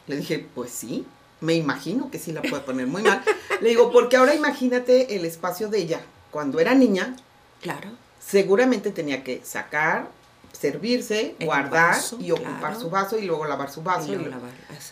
Le 0.07 0.17
dije, 0.17 0.45
pues 0.53 0.71
sí, 0.71 1.05
me 1.41 1.55
imagino 1.55 2.09
que 2.09 2.19
sí 2.19 2.31
la 2.31 2.41
puede 2.41 2.61
poner 2.61 2.87
muy 2.87 3.01
mal. 3.01 3.21
Le 3.59 3.69
digo, 3.69 3.91
porque 3.91 4.15
ahora 4.15 4.33
imagínate 4.33 5.15
el 5.15 5.25
espacio 5.25 5.67
de 5.67 5.79
ella. 5.79 6.01
Cuando 6.29 6.59
era 6.59 6.73
niña, 6.73 7.15
claro. 7.61 7.89
seguramente 8.25 8.91
tenía 8.91 9.23
que 9.23 9.41
sacar, 9.43 10.07
servirse, 10.53 11.35
guardar 11.41 11.97
y 12.19 12.31
ocupar 12.31 12.79
su 12.79 12.89
vaso 12.89 13.17
y 13.17 13.25
luego 13.25 13.45
lavar 13.45 13.71
su 13.71 13.81
vaso. 13.81 14.13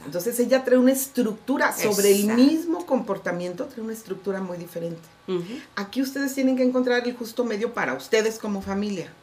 Entonces 0.05 0.39
ella 0.39 0.63
trae 0.63 0.77
una 0.77 0.91
estructura 0.91 1.71
sobre 1.71 2.11
el 2.11 2.33
mismo 2.33 2.85
comportamiento, 2.85 3.65
trae 3.65 3.81
una 3.81 3.93
estructura 3.93 4.41
muy 4.41 4.57
diferente. 4.57 5.07
Aquí 5.75 6.01
ustedes 6.01 6.33
tienen 6.33 6.57
que 6.57 6.63
encontrar 6.63 7.07
el 7.07 7.15
justo 7.15 7.45
medio 7.45 7.73
para 7.73 7.93
ustedes 7.93 8.39
como 8.39 8.61
familia. 8.61 9.13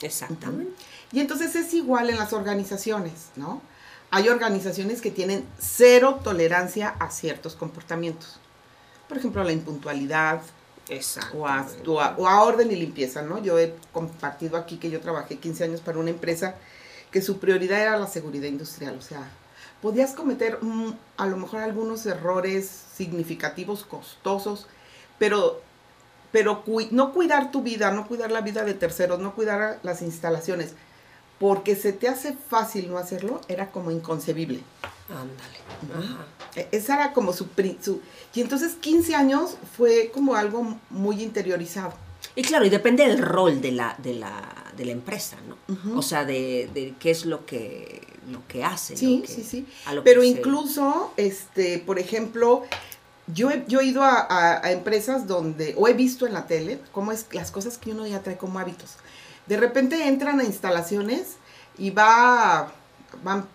Exactamente. 0.00 0.72
Y 1.12 1.20
entonces 1.20 1.54
es 1.54 1.74
igual 1.74 2.08
en 2.08 2.16
las 2.16 2.32
organizaciones, 2.32 3.30
¿no? 3.36 3.60
Hay 4.10 4.28
organizaciones 4.28 5.00
que 5.00 5.10
tienen 5.10 5.46
cero 5.58 6.20
tolerancia 6.22 6.94
a 6.98 7.10
ciertos 7.10 7.54
comportamientos. 7.54 8.40
Por 9.08 9.18
ejemplo, 9.18 9.40
a 9.40 9.44
la 9.44 9.52
impuntualidad, 9.52 10.42
o 11.34 11.46
a, 11.46 11.66
o, 11.86 12.26
a, 12.26 12.42
orden 12.42 12.70
y 12.70 12.76
limpieza, 12.76 13.22
¿no? 13.22 13.42
Yo 13.42 13.58
he 13.58 13.74
compartido 13.92 14.56
aquí 14.56 14.78
que 14.78 14.90
yo 14.90 15.00
trabajé 15.00 15.36
15 15.36 15.64
años 15.64 15.80
para 15.80 15.98
una 15.98 16.10
empresa 16.10 16.54
que 17.10 17.22
su 17.22 17.38
prioridad 17.38 17.80
era 17.80 17.98
la 17.98 18.06
seguridad 18.06 18.48
industrial, 18.48 18.96
o 18.98 19.02
sea, 19.02 19.30
podías 19.80 20.12
cometer 20.12 20.58
mm, 20.62 20.92
a 21.16 21.26
lo 21.26 21.36
mejor 21.36 21.60
algunos 21.60 22.04
errores 22.06 22.68
significativos, 22.94 23.84
costosos, 23.84 24.66
pero, 25.18 25.60
pero 26.32 26.64
no 26.90 27.12
cuidar 27.12 27.50
tu 27.50 27.62
vida, 27.62 27.90
no 27.92 28.06
cuidar 28.06 28.30
la 28.30 28.40
vida 28.40 28.64
de 28.64 28.74
terceros, 28.74 29.20
no 29.20 29.34
cuidar 29.34 29.78
las 29.82 30.02
instalaciones, 30.02 30.74
porque 31.38 31.76
se 31.76 31.92
te 31.92 32.08
hace 32.08 32.34
fácil 32.48 32.90
no 32.90 32.98
hacerlo, 32.98 33.40
era 33.48 33.70
como 33.70 33.90
inconcebible. 33.90 34.60
Ándale. 35.08 35.58
E, 36.56 36.68
esa 36.72 36.94
era 36.94 37.12
como 37.12 37.32
su, 37.32 37.46
su... 37.80 38.00
Y 38.34 38.40
entonces 38.40 38.74
15 38.74 39.14
años 39.14 39.56
fue 39.76 40.10
como 40.12 40.34
algo 40.34 40.78
muy 40.90 41.22
interiorizado. 41.22 41.94
Y 42.34 42.42
claro, 42.42 42.64
y 42.64 42.70
depende 42.70 43.06
del 43.06 43.18
rol 43.18 43.60
de 43.60 43.72
la, 43.72 43.96
de 43.98 44.14
la, 44.14 44.72
de 44.76 44.84
la 44.84 44.92
empresa, 44.92 45.36
¿no? 45.48 45.98
O 45.98 46.02
sea, 46.02 46.24
de, 46.24 46.68
de, 46.72 46.94
qué 46.98 47.10
es 47.10 47.24
lo 47.24 47.46
que, 47.46 48.00
lo 48.30 48.46
que 48.46 48.64
hace. 48.64 48.96
Sí, 48.96 49.24
sí, 49.26 49.42
sí. 49.42 49.66
Pero 50.04 50.22
incluso, 50.22 51.12
este, 51.16 51.78
por 51.78 51.98
ejemplo, 51.98 52.64
yo 53.32 53.50
he, 53.50 53.64
yo 53.66 53.80
he 53.80 53.86
ido 53.86 54.02
a, 54.02 54.26
a, 54.64 54.72
empresas 54.72 55.26
donde, 55.26 55.74
o 55.76 55.88
he 55.88 55.94
visto 55.94 56.26
en 56.26 56.32
la 56.32 56.46
tele, 56.46 56.80
cómo 56.92 57.12
es 57.12 57.26
las 57.32 57.50
cosas 57.50 57.78
que 57.78 57.90
uno 57.90 58.06
ya 58.06 58.22
trae 58.22 58.36
como 58.36 58.58
hábitos. 58.58 58.96
De 59.48 59.56
repente 59.56 60.06
entran 60.06 60.40
a 60.40 60.44
instalaciones 60.44 61.36
y 61.78 61.90
va, 61.90 62.72
van, 63.22 63.46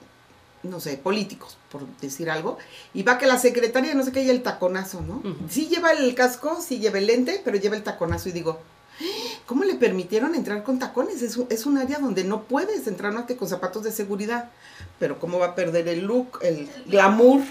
no 0.63 0.79
sé, 0.79 0.97
políticos, 0.97 1.57
por 1.71 1.85
decir 2.01 2.29
algo, 2.29 2.57
y 2.93 3.03
va 3.03 3.17
que 3.17 3.27
la 3.27 3.37
secretaria, 3.37 3.93
no 3.93 4.03
sé 4.03 4.11
qué, 4.11 4.23
y 4.23 4.29
el 4.29 4.43
taconazo, 4.43 5.01
¿no? 5.01 5.21
Sí 5.49 5.67
lleva 5.67 5.91
el 5.91 6.15
casco, 6.15 6.59
sí 6.61 6.79
lleva 6.79 6.97
el 6.97 7.07
lente, 7.07 7.41
pero 7.43 7.57
lleva 7.57 7.75
el 7.75 7.83
taconazo 7.83 8.29
y 8.29 8.31
digo, 8.31 8.59
¿cómo 9.45 9.63
le 9.63 9.75
permitieron 9.75 10.35
entrar 10.35 10.63
con 10.63 10.79
tacones? 10.79 11.21
Es, 11.21 11.37
es 11.49 11.65
un 11.65 11.77
área 11.77 11.99
donde 11.99 12.23
no 12.23 12.43
puedes 12.43 12.87
entrar 12.87 13.13
más 13.13 13.25
que 13.25 13.37
con 13.37 13.47
zapatos 13.47 13.83
de 13.83 13.91
seguridad, 13.91 14.49
pero 14.99 15.19
¿cómo 15.19 15.39
va 15.39 15.47
a 15.47 15.55
perder 15.55 15.87
el 15.87 16.01
look, 16.05 16.39
el 16.41 16.69
glamour, 16.87 17.41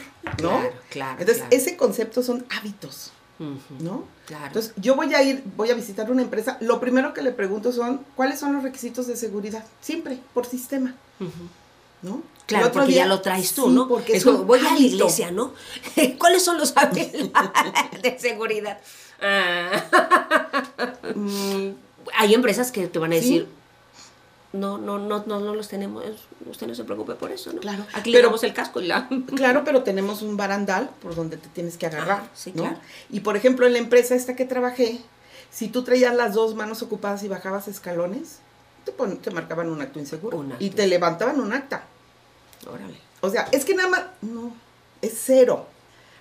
¿no? 0.42 0.60
Claro, 0.90 1.20
Entonces, 1.20 1.44
ese 1.50 1.76
concepto 1.76 2.22
son 2.22 2.46
hábitos. 2.50 3.12
¿No? 3.80 4.04
Claro. 4.26 4.46
Entonces, 4.46 4.72
yo 4.76 4.94
voy 4.94 5.12
a 5.14 5.22
ir, 5.22 5.42
voy 5.56 5.70
a 5.70 5.74
visitar 5.74 6.10
una 6.10 6.22
empresa, 6.22 6.58
lo 6.60 6.80
primero 6.80 7.12
que 7.12 7.22
le 7.22 7.32
pregunto 7.32 7.72
son, 7.72 8.04
¿cuáles 8.16 8.38
son 8.38 8.52
los 8.52 8.62
requisitos 8.62 9.06
de 9.06 9.16
seguridad? 9.16 9.64
Siempre, 9.80 10.18
por 10.34 10.46
sistema, 10.46 10.94
¿no? 12.02 12.22
Claro, 12.46 12.72
porque 12.72 12.92
ya 12.92 13.06
lo 13.06 13.20
traes 13.20 13.52
tú, 13.54 13.70
¿no? 13.70 13.88
Porque 13.88 14.16
es 14.16 14.24
como, 14.24 14.44
voy 14.44 14.60
a 14.60 14.74
la 14.74 14.78
iglesia, 14.78 15.30
¿no? 15.30 15.52
¿Cuáles 16.18 16.44
son 16.44 16.58
los 16.58 16.74
de 16.74 18.18
seguridad? 18.18 18.78
Ah. 19.24 19.84
Mm, 21.14 21.74
hay 22.16 22.34
empresas 22.34 22.72
que 22.72 22.88
te 22.88 22.98
van 22.98 23.12
a 23.12 23.16
decir, 23.16 23.46
no, 24.52 24.76
no, 24.76 24.98
no, 24.98 25.24
no, 25.26 25.40
no 25.40 25.54
los 25.54 25.68
tenemos, 25.68 26.04
usted 26.46 26.66
no 26.66 26.74
se 26.74 26.84
preocupe 26.84 27.14
por 27.14 27.30
eso, 27.30 27.52
¿no? 27.52 27.60
Claro. 27.60 27.86
Aquí 27.94 28.10
le 28.10 28.20
damos 28.20 28.42
el 28.44 28.52
casco 28.52 28.80
y 28.80 28.86
la... 28.86 29.08
Claro, 29.34 29.62
pero 29.64 29.82
tenemos 29.82 30.22
un 30.22 30.36
barandal 30.36 30.90
por 31.00 31.14
donde 31.14 31.38
te 31.38 31.48
tienes 31.48 31.78
que 31.78 31.86
agarrar, 31.86 32.28
sí, 32.34 32.52
Claro. 32.52 32.76
Y 33.10 33.20
por 33.20 33.36
ejemplo, 33.36 33.66
en 33.66 33.72
la 33.72 33.78
empresa 33.78 34.14
esta 34.14 34.36
que 34.36 34.44
trabajé, 34.44 35.00
si 35.50 35.68
tú 35.68 35.84
traías 35.84 36.14
las 36.14 36.34
dos 36.34 36.54
manos 36.54 36.82
ocupadas 36.82 37.22
y 37.22 37.28
bajabas 37.28 37.66
escalones, 37.68 38.38
te, 38.84 38.92
te 38.92 39.30
marcaban 39.30 39.70
un 39.70 39.80
acto 39.80 39.98
inseguro. 39.98 40.44
y 40.58 40.70
te 40.70 40.86
levantaban 40.86 41.40
un 41.40 41.52
acta. 41.52 41.84
Órale. 42.66 42.98
O 43.20 43.30
sea, 43.30 43.48
es 43.52 43.64
que 43.64 43.74
nada 43.74 43.88
más, 43.88 44.02
no, 44.20 44.54
es 45.00 45.14
cero. 45.16 45.66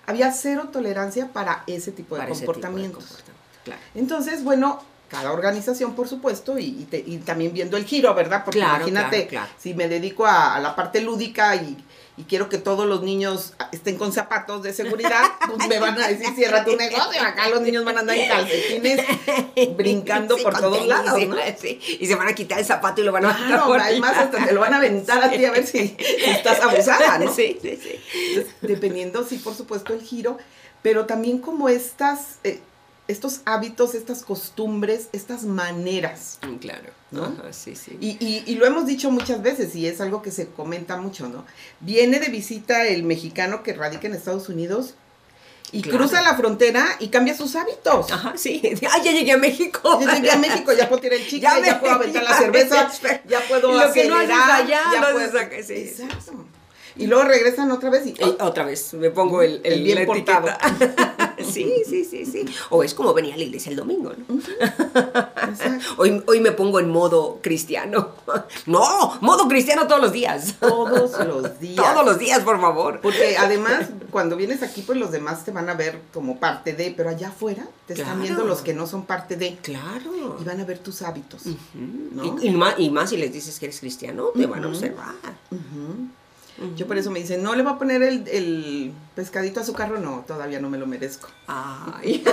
Había 0.06 0.32
cero 0.32 0.70
tolerancia 0.72 1.32
para 1.32 1.64
ese 1.66 1.92
tipo 1.92 2.16
de 2.16 2.28
comportamientos. 2.28 3.18
Claro. 3.64 3.80
Entonces, 3.94 4.42
bueno, 4.42 4.82
cada 5.12 5.30
organización, 5.30 5.94
por 5.94 6.08
supuesto, 6.08 6.58
y, 6.58 6.88
también 7.26 7.52
viendo 7.52 7.76
el 7.76 7.84
giro, 7.84 8.14
¿verdad? 8.14 8.44
Porque 8.46 8.60
imagínate, 8.60 9.28
si 9.58 9.74
me 9.74 9.86
dedico 9.86 10.24
a, 10.26 10.58
la 10.58 10.74
parte 10.74 11.02
lúdica 11.02 11.54
y, 11.54 11.76
quiero 12.28 12.48
que 12.48 12.56
todos 12.56 12.86
los 12.86 13.02
niños 13.02 13.52
estén 13.72 13.98
con 13.98 14.12
zapatos 14.12 14.62
de 14.62 14.72
seguridad, 14.72 15.22
pues 15.46 15.68
me 15.68 15.78
van 15.78 16.00
a 16.00 16.08
decir, 16.08 16.34
cierra 16.34 16.64
tu 16.64 16.76
negocio, 16.76 17.20
acá 17.20 17.48
los 17.50 17.60
niños 17.60 17.84
van 17.84 17.98
a 17.98 18.00
andar 18.00 18.16
en 18.16 18.28
calcetines 18.28 19.00
brincando 19.76 20.38
por 20.38 20.58
todos 20.58 20.86
lados, 20.86 21.20
¿no? 21.28 21.36
Y 22.00 22.06
se 22.06 22.14
van 22.14 22.28
a 22.28 22.34
quitar 22.34 22.60
el 22.60 22.64
zapato 22.64 23.02
y 23.02 23.04
lo 23.04 23.12
van 23.12 23.26
a 23.26 23.36
claro, 23.36 23.74
además 23.74 24.16
hasta 24.16 24.46
te 24.46 24.52
lo 24.52 24.60
van 24.60 24.72
a 24.72 24.78
aventar 24.78 25.22
a 25.22 25.30
ti 25.30 25.44
a 25.44 25.50
ver 25.50 25.66
si, 25.66 25.94
estás 26.24 26.60
abusada, 26.60 27.18
¿no? 27.18 27.30
Sí, 27.34 27.58
sí, 27.60 27.78
sí. 27.82 28.46
dependiendo, 28.62 29.24
sí, 29.24 29.36
por 29.36 29.54
supuesto, 29.54 29.92
el 29.92 30.00
giro, 30.00 30.38
pero 30.80 31.04
también 31.04 31.38
como 31.38 31.68
estas... 31.68 32.38
Eh, 32.44 32.60
estos 33.08 33.40
hábitos, 33.44 33.94
estas 33.94 34.22
costumbres, 34.22 35.08
estas 35.12 35.44
maneras. 35.44 36.38
Mm, 36.42 36.56
claro. 36.56 36.90
¿no? 37.10 37.34
sí, 37.50 37.76
sí. 37.76 37.96
Y, 38.00 38.54
lo 38.54 38.66
hemos 38.66 38.86
dicho 38.86 39.10
muchas 39.10 39.42
veces 39.42 39.74
y 39.76 39.86
es 39.86 40.00
algo 40.00 40.22
que 40.22 40.30
se 40.30 40.48
comenta 40.48 40.96
mucho, 40.96 41.28
¿no? 41.28 41.44
Viene 41.80 42.20
de 42.20 42.28
visita 42.28 42.86
el 42.86 43.02
mexicano 43.02 43.62
que 43.62 43.74
radica 43.74 44.06
en 44.06 44.14
Estados 44.14 44.48
Unidos 44.48 44.94
y 45.72 45.82
cruza 45.82 46.20
la 46.22 46.34
frontera 46.36 46.96
y 47.00 47.08
cambia 47.08 47.36
sus 47.36 47.56
hábitos. 47.56 48.10
Ajá, 48.10 48.34
sí. 48.36 48.62
Ah, 48.90 48.98
ya 49.02 49.12
llegué 49.12 49.32
a 49.32 49.38
México. 49.38 49.98
Ya 50.00 50.14
llegué 50.14 50.30
a 50.30 50.36
México, 50.36 50.72
ya 50.72 50.88
puedo 50.88 51.00
tirar 51.00 51.18
el 51.18 51.26
chicle, 51.26 51.48
ya, 51.64 51.80
puedo 51.80 51.94
aventar 51.94 52.22
la 52.22 52.34
cerveza, 52.38 52.90
ya 53.26 53.40
puedo 53.40 53.72
lo 53.72 53.92
que 53.92 54.06
no 54.06 54.16
haces 54.16 54.30
allá, 54.30 54.82
ya 54.92 55.12
puedo... 55.12 55.62
sí, 55.62 55.74
Exacto. 55.74 56.46
Y 56.94 57.06
luego 57.06 57.24
regresan 57.24 57.70
otra 57.70 57.88
vez 57.88 58.06
y... 58.06 58.14
otra 58.40 58.64
vez, 58.64 58.92
me 58.94 59.10
pongo 59.10 59.40
el, 59.40 59.62
el, 59.64 59.82
bien 59.82 60.04
portado. 60.04 60.48
sí, 61.38 61.82
sí, 61.88 62.04
sí, 62.04 62.26
sí. 62.26 62.44
O 62.70 62.82
es 62.82 62.94
como 62.94 63.14
venía 63.14 63.34
a 63.34 63.36
la 63.36 63.44
iglesia 63.44 63.70
el 63.70 63.76
domingo, 63.76 64.12
¿no? 64.16 64.38
hoy, 65.96 66.22
hoy 66.26 66.40
me 66.40 66.52
pongo 66.52 66.80
en 66.80 66.90
modo 66.90 67.38
cristiano. 67.42 68.10
No, 68.66 69.18
modo 69.20 69.48
cristiano 69.48 69.86
todos 69.86 70.00
los 70.00 70.12
días. 70.12 70.54
Todos 70.60 71.18
los 71.26 71.58
días. 71.58 71.76
Todos 71.76 72.04
los 72.04 72.18
días, 72.18 72.40
por 72.40 72.60
favor. 72.60 73.00
Porque 73.00 73.36
además, 73.36 73.88
cuando 74.10 74.36
vienes 74.36 74.62
aquí, 74.62 74.82
pues 74.82 74.98
los 74.98 75.10
demás 75.10 75.44
te 75.44 75.50
van 75.50 75.68
a 75.68 75.74
ver 75.74 76.00
como 76.12 76.38
parte 76.38 76.72
de, 76.72 76.94
pero 76.96 77.10
allá 77.10 77.28
afuera 77.28 77.66
te 77.86 77.94
están 77.94 78.22
viendo 78.22 78.44
los 78.44 78.60
que 78.60 78.74
no 78.74 78.86
son 78.86 79.04
parte 79.04 79.36
de. 79.36 79.56
Claro. 79.62 80.38
Y 80.40 80.44
van 80.44 80.60
a 80.60 80.64
ver 80.64 80.78
tus 80.78 81.02
hábitos. 81.02 81.42
y, 81.44 82.50
más, 82.50 82.74
y, 82.78 82.90
más, 82.90 83.10
si 83.10 83.16
les 83.16 83.32
dices 83.32 83.58
que 83.58 83.66
eres 83.66 83.80
cristiano, 83.80 84.28
te 84.34 84.46
van 84.46 84.64
a 84.64 84.68
observar. 84.68 85.14
Yo 86.76 86.86
por 86.86 86.98
eso 86.98 87.10
me 87.10 87.20
dicen, 87.20 87.42
no 87.42 87.54
le 87.54 87.62
va 87.62 87.72
a 87.72 87.78
poner 87.78 88.02
el, 88.02 88.92
pescadito 89.14 89.60
a 89.60 89.64
su 89.64 89.72
carro, 89.72 89.98
no, 89.98 90.24
todavía 90.26 90.60
no 90.60 90.70
me 90.70 90.78
lo 90.78 90.86
merezco. 90.86 91.28
Ay. 91.46 92.24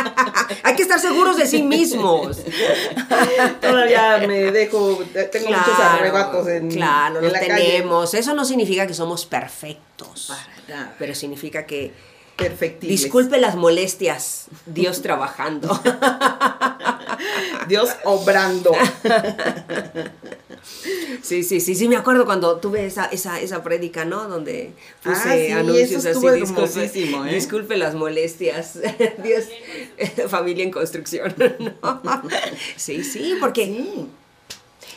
Hay 0.62 0.74
que 0.74 0.82
estar 0.82 0.98
seguros 0.98 1.36
de 1.36 1.46
sí 1.46 1.62
mismos. 1.62 2.38
todavía 3.60 4.18
me 4.26 4.50
dejo, 4.50 4.98
tengo 5.30 5.48
muchos 5.48 5.78
arrebatos 5.78 6.48
en, 6.48 6.70
claro, 6.70 7.20
en 7.20 7.32
la 7.32 7.40
tenemos. 7.40 8.14
Eso 8.14 8.34
no 8.34 8.44
significa 8.44 8.86
que 8.86 8.94
somos 8.94 9.26
perfectos. 9.26 10.32
Pero 10.98 11.14
significa 11.14 11.64
que 11.64 11.92
Disculpe 12.80 13.38
las 13.38 13.56
molestias, 13.56 14.46
Dios 14.66 15.00
trabajando. 15.00 15.68
Dios 17.68 17.90
obrando. 18.04 18.72
Sí, 21.22 21.42
sí, 21.42 21.60
sí, 21.60 21.74
sí, 21.74 21.88
me 21.88 21.96
acuerdo 21.96 22.24
cuando 22.24 22.58
tuve 22.58 22.86
esa, 22.86 23.06
esa, 23.06 23.40
esa 23.40 23.62
prédica, 23.62 24.04
¿no? 24.04 24.28
Donde 24.28 24.72
puse 25.02 25.52
ah, 25.52 25.58
anuncios 25.58 26.06
así, 26.06 26.28
disculpe, 26.30 26.84
¿eh? 26.84 27.34
disculpe 27.34 27.76
las 27.76 27.94
molestias, 27.94 28.78
Dios, 29.22 29.44
familia 30.28 30.64
en 30.64 30.70
construcción, 30.70 31.34
Sí, 32.76 33.02
sí, 33.04 33.36
porque... 33.40 34.06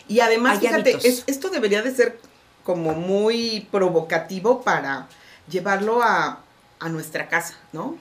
Y 0.08 0.20
además, 0.22 0.60
fíjate, 0.60 0.98
esto 1.28 1.50
debería 1.50 1.82
de 1.82 1.94
ser 1.94 2.20
como 2.64 2.94
muy 2.94 3.68
provocativo 3.72 4.62
para 4.62 5.08
llevarlo 5.50 6.02
a, 6.02 6.44
nuestra 6.90 7.28
casa, 7.28 7.56
¿no? 7.74 7.98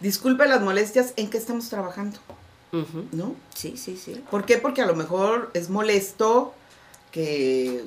Disculpe 0.00 0.46
las 0.46 0.62
molestias 0.62 1.12
en 1.16 1.28
que 1.28 1.38
estamos 1.38 1.68
trabajando. 1.68 2.18
¿No? 3.12 3.36
Sí, 3.54 3.76
sí, 3.76 3.98
sí. 3.98 4.24
¿Por 4.30 4.46
qué? 4.46 4.56
Porque 4.56 4.80
a 4.80 4.86
lo 4.86 4.94
mejor 4.94 5.50
es 5.52 5.68
molesto 5.68 6.54
que, 7.10 7.84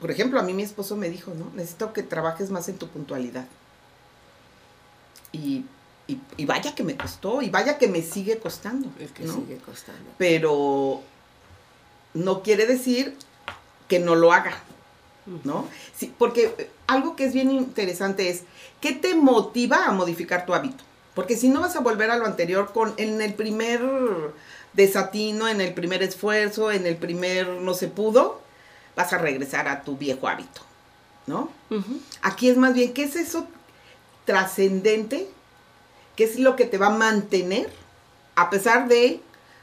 por 0.00 0.10
ejemplo, 0.10 0.40
a 0.40 0.42
mí 0.42 0.54
mi 0.54 0.62
esposo 0.62 0.96
me 0.96 1.10
dijo, 1.10 1.34
¿no? 1.34 1.50
Necesito 1.54 1.92
que 1.92 2.02
trabajes 2.02 2.50
más 2.50 2.68
en 2.70 2.78
tu 2.78 2.88
puntualidad. 2.88 3.46
Y, 5.32 5.66
vaya 6.46 6.74
que 6.74 6.82
me 6.82 6.96
costó, 6.96 7.42
y 7.42 7.50
vaya 7.50 7.76
que 7.76 7.88
me 7.88 8.00
sigue 8.00 8.38
costando. 8.38 8.88
Es 8.98 9.12
que 9.12 9.28
sigue 9.28 9.58
costando. 9.58 10.10
Pero 10.16 11.02
no 12.14 12.42
quiere 12.42 12.66
decir 12.66 13.14
que 13.86 13.98
no 13.98 14.14
lo 14.14 14.32
haga, 14.32 14.56
¿no? 15.44 15.68
Sí, 15.94 16.14
porque 16.16 16.70
algo 16.86 17.16
que 17.16 17.26
es 17.26 17.34
bien 17.34 17.50
interesante 17.50 18.30
es, 18.30 18.44
¿qué 18.80 18.92
te 18.92 19.14
motiva 19.14 19.84
a 19.84 19.92
modificar 19.92 20.46
tu 20.46 20.54
hábito? 20.54 20.85
Porque 21.16 21.34
si 21.34 21.48
no 21.48 21.62
vas 21.62 21.74
a 21.76 21.80
volver 21.80 22.10
a 22.10 22.18
lo 22.18 22.26
anterior 22.26 22.72
con 22.74 22.92
en 22.98 23.22
el 23.22 23.32
primer 23.32 23.80
desatino, 24.74 25.48
en 25.48 25.62
el 25.62 25.72
primer 25.72 26.02
esfuerzo, 26.02 26.70
en 26.70 26.86
el 26.86 26.96
primer 26.96 27.48
no 27.48 27.72
se 27.72 27.88
pudo, 27.88 28.42
vas 28.94 29.14
a 29.14 29.18
regresar 29.18 29.66
a 29.66 29.82
tu 29.82 29.96
viejo 29.96 30.28
hábito, 30.28 30.60
¿no? 31.26 31.50
Aquí 32.20 32.50
es 32.50 32.58
más 32.58 32.74
bien, 32.74 32.92
¿qué 32.92 33.04
es 33.04 33.16
eso 33.16 33.48
trascendente? 34.26 35.26
¿Qué 36.16 36.24
es 36.24 36.38
lo 36.38 36.54
que 36.54 36.66
te 36.66 36.76
va 36.76 36.88
a 36.88 36.98
mantener 36.98 37.72
a 38.34 38.50
pesar 38.50 38.86
de 38.86 39.20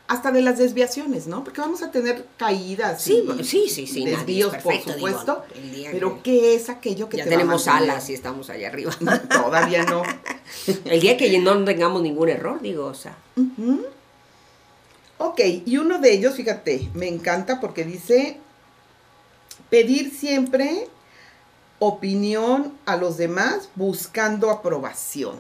hasta 0.08 0.32
de 0.32 0.42
las 0.42 0.58
desviaciones, 0.58 1.28
¿no? 1.28 1.44
Porque 1.44 1.62
vamos 1.62 1.82
a 1.82 1.92
tener 1.92 2.26
caídas. 2.38 3.02
Sí, 3.02 3.24
sí, 3.44 3.70
sí, 3.70 3.88
sí. 3.88 4.06
Desvíos, 4.06 4.56
por 4.58 4.80
supuesto. 4.80 5.44
pero 5.92 6.22
¿qué 6.22 6.56
es 6.56 6.70
aquello 6.70 7.10
que 7.10 7.18
ya 7.18 7.26
tenemos 7.26 7.68
alas 7.68 8.10
y 8.10 8.14
estamos 8.14 8.50
allá 8.50 8.68
arriba. 8.68 8.92
Todavía 9.30 9.84
no. 9.84 10.04
el 10.86 11.00
día 11.00 11.18
que 11.18 11.40
no 11.40 11.64
tengamos 11.64 12.02
ningún 12.02 12.30
error, 12.30 12.62
digo, 12.62 12.86
o 12.86 12.94
sea. 12.94 13.16
Ok, 15.18 15.40
y 15.66 15.78
uno 15.78 16.00
de 16.00 16.14
ellos, 16.14 16.36
fíjate, 16.36 16.90
me 16.94 17.08
encanta 17.08 17.60
porque 17.62 17.86
dice, 17.86 18.40
Pedir 19.74 20.12
siempre 20.14 20.88
opinión 21.80 22.74
a 22.86 22.96
los 22.96 23.18
demás 23.18 23.70
buscando 23.74 24.52
aprobación. 24.52 25.40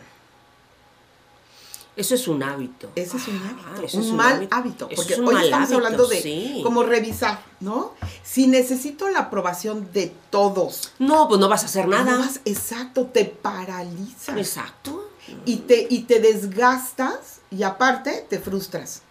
Eso 1.95 2.15
es 2.15 2.27
un 2.27 2.41
hábito. 2.41 2.89
Eso 2.95 3.17
es 3.17 3.27
un 3.27 3.37
ah, 3.37 3.75
hábito. 3.77 3.97
un, 3.97 4.15
mal 4.15 4.47
hábito. 4.49 4.89
porque 4.95 5.15
hoy 5.15 5.43
estamos 5.43 5.71
hablando 5.71 6.07
de 6.07 6.61
como 6.63 6.83
revisar, 6.83 7.39
¿no? 7.59 7.93
Si 8.23 8.47
necesito 8.47 9.09
la 9.09 9.19
aprobación 9.19 9.91
de 9.93 10.11
todos. 10.31 10.93
No, 10.97 11.27
pues 11.27 11.39
no 11.39 11.47
vas 11.49 11.63
a 11.63 11.65
hacer 11.67 11.87
nada. 11.87 12.27
exacto, 12.45 13.05
te 13.05 13.25
paralizas. 13.25 14.37
Exacto. 14.37 15.09
Y 15.45 15.57
te, 15.57 15.87
y 15.89 16.01
te 16.01 16.19
desgastas 16.19 17.41
y 17.51 17.63
aparte 17.63 18.25
te 18.27 18.39
frustras. 18.39 19.03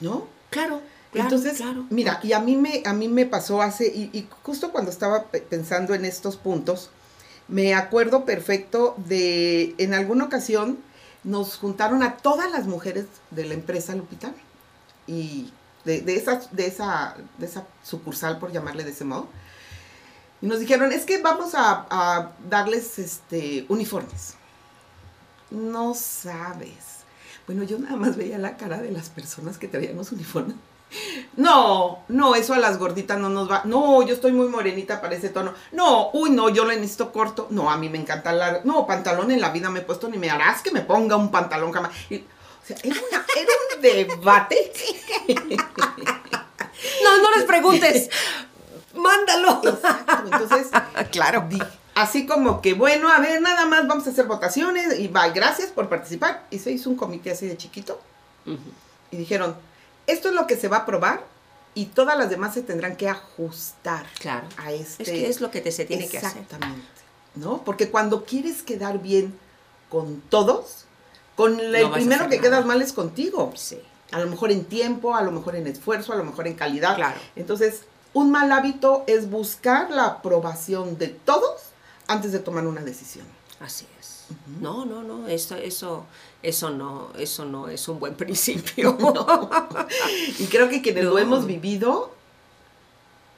¿No? 0.00 0.26
Claro. 0.50 0.80
Entonces, 1.14 1.62
mira, 1.90 2.20
y 2.22 2.32
a 2.32 2.40
mí 2.40 2.56
me, 2.56 2.82
a 2.86 2.92
mí 2.94 3.08
me 3.08 3.26
pasó 3.26 3.60
hace, 3.60 3.86
y, 3.86 4.26
justo 4.42 4.72
cuando 4.72 4.90
estaba 4.90 5.24
pensando 5.24 5.94
en 5.94 6.04
estos 6.04 6.36
puntos, 6.36 6.90
me 7.48 7.74
acuerdo 7.74 8.24
perfecto 8.24 8.94
de, 8.96 9.74
en 9.76 9.92
alguna 9.92 10.24
ocasión, 10.24 10.78
nos 11.24 11.56
juntaron 11.56 12.02
a 12.02 12.16
todas 12.16 12.50
las 12.50 12.66
mujeres 12.66 13.06
de 13.30 13.44
la 13.44 13.54
empresa 13.54 13.94
Lupita, 13.94 14.32
y 15.06 15.52
de, 15.84 16.16
esa, 16.16 16.40
de, 16.52 16.66
esa, 16.66 17.16
de 17.38 17.46
esa 17.46 17.66
sucursal, 17.82 18.38
por 18.38 18.52
llamarle 18.52 18.84
de 18.84 18.90
ese 18.90 19.04
modo, 19.04 19.28
y 20.40 20.46
nos 20.46 20.60
dijeron, 20.60 20.92
es 20.92 21.04
que 21.04 21.22
vamos 21.22 21.54
a, 21.54 21.86
a 21.90 22.32
darles 22.48 22.98
este, 22.98 23.64
uniformes. 23.68 24.34
no 25.50 25.94
sabes. 25.94 27.02
Bueno, 27.46 27.62
yo 27.64 27.78
nada 27.78 27.96
más 27.96 28.16
veía 28.16 28.38
la 28.38 28.56
cara 28.56 28.80
de 28.80 28.90
las 28.90 29.10
personas 29.10 29.58
que 29.58 29.68
traían 29.68 29.96
los 29.96 30.12
uniformes. 30.12 30.56
No, 31.36 32.04
no, 32.08 32.34
eso 32.34 32.54
a 32.54 32.58
las 32.58 32.78
gorditas 32.78 33.18
no 33.18 33.28
nos 33.28 33.50
va. 33.50 33.62
No, 33.64 34.02
yo 34.02 34.14
estoy 34.14 34.32
muy 34.32 34.48
morenita 34.48 35.00
para 35.00 35.14
ese 35.14 35.30
tono. 35.30 35.54
No, 35.72 36.10
uy, 36.12 36.30
no, 36.30 36.48
yo 36.50 36.64
le 36.64 36.76
necesito 36.76 37.10
corto. 37.12 37.46
No, 37.50 37.70
a 37.70 37.76
mí 37.76 37.88
me 37.88 37.98
encanta 37.98 38.32
largo. 38.32 38.60
No, 38.64 38.86
pantalón 38.86 39.30
en 39.30 39.40
la 39.40 39.50
vida 39.50 39.70
me 39.70 39.80
he 39.80 39.82
puesto 39.82 40.08
ni 40.08 40.18
me 40.18 40.30
harás 40.30 40.62
que 40.62 40.70
me 40.70 40.82
ponga 40.82 41.16
un 41.16 41.30
pantalón 41.30 41.72
jamás. 41.72 41.92
o 42.10 42.66
sea, 42.66 42.76
era, 42.84 42.96
un 43.74 43.82
debate. 43.82 44.72
no, 47.02 47.22
no 47.22 47.30
les 47.36 47.44
preguntes. 47.44 48.10
Mándalo. 48.94 49.62
Exacto, 49.64 50.22
entonces, 50.24 50.68
claro. 51.10 51.48
así 51.94 52.26
como 52.26 52.60
que, 52.60 52.74
bueno, 52.74 53.08
a 53.10 53.20
ver, 53.20 53.40
nada 53.40 53.64
más 53.64 53.88
vamos 53.88 54.06
a 54.06 54.10
hacer 54.10 54.26
votaciones 54.26 54.98
y 54.98 55.08
bye, 55.08 55.32
gracias 55.34 55.70
por 55.70 55.88
participar. 55.88 56.44
Y 56.50 56.58
se 56.58 56.70
hizo 56.72 56.90
un 56.90 56.96
comité 56.96 57.30
así 57.30 57.46
de 57.46 57.56
chiquito. 57.56 57.98
Y 59.10 59.16
dijeron, 59.16 59.56
esto 60.06 60.28
es 60.28 60.34
lo 60.34 60.46
que 60.46 60.56
se 60.56 60.68
va 60.68 60.78
a 60.78 60.86
probar 60.86 61.24
y 61.74 61.86
todas 61.86 62.18
las 62.18 62.30
demás 62.30 62.54
se 62.54 62.62
tendrán 62.62 62.96
que 62.96 63.08
ajustar 63.08 64.06
claro. 64.18 64.46
a 64.58 64.72
este. 64.72 65.02
Es 65.02 65.08
que 65.08 65.28
es 65.28 65.40
lo 65.40 65.50
que 65.50 65.60
te 65.60 65.72
se 65.72 65.84
tiene 65.84 66.08
que 66.08 66.18
hacer. 66.18 66.42
Exactamente. 66.42 66.86
¿No? 67.34 67.64
Porque 67.64 67.90
cuando 67.90 68.24
quieres 68.24 68.62
quedar 68.62 69.00
bien 69.00 69.38
con 69.88 70.20
todos, 70.28 70.84
con 71.34 71.58
el 71.58 71.90
primero 71.90 72.28
que 72.28 72.40
quedas 72.40 72.66
mal 72.66 72.82
es 72.82 72.92
contigo. 72.92 73.52
Sí. 73.56 73.80
A 74.10 74.20
lo 74.20 74.28
mejor 74.28 74.52
en 74.52 74.64
tiempo, 74.64 75.14
a 75.14 75.22
lo 75.22 75.30
mejor 75.30 75.56
en 75.56 75.66
esfuerzo, 75.66 76.12
a 76.12 76.16
lo 76.16 76.24
mejor 76.24 76.46
en 76.46 76.54
calidad. 76.54 76.96
Claro. 76.96 77.18
Entonces, 77.34 77.84
un 78.12 78.30
mal 78.30 78.52
hábito 78.52 79.04
es 79.06 79.30
buscar 79.30 79.90
la 79.90 80.04
aprobación 80.04 80.98
de 80.98 81.08
todos 81.08 81.62
antes 82.06 82.32
de 82.32 82.38
tomar 82.38 82.66
una 82.66 82.82
decisión. 82.82 83.26
Así 83.60 83.86
es. 83.98 84.21
No, 84.60 84.84
no, 84.84 85.02
no, 85.02 85.28
eso, 85.28 85.56
eso, 85.56 86.06
eso 86.42 86.70
no, 86.70 87.08
eso 87.18 87.44
no 87.44 87.68
es 87.68 87.86
un 87.88 87.98
buen 87.98 88.14
principio. 88.22 88.96
Y 90.38 90.46
creo 90.46 90.68
que 90.68 90.82
quienes 90.82 91.04
lo 91.04 91.18
hemos 91.18 91.46
vivido, 91.46 92.12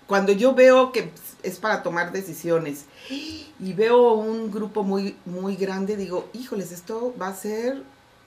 cuando 0.06 0.32
yo 0.32 0.54
veo 0.54 0.92
que 0.92 1.10
es 1.42 1.58
para 1.58 1.82
tomar 1.82 2.12
decisiones 2.12 2.84
y 3.10 3.72
veo 3.72 4.12
un 4.12 4.50
grupo 4.50 4.82
muy, 4.82 5.16
muy 5.24 5.56
grande, 5.56 5.96
digo, 5.96 6.28
híjoles, 6.32 6.72
esto 6.72 7.14
va 7.20 7.28
a 7.28 7.34
ser 7.34 7.82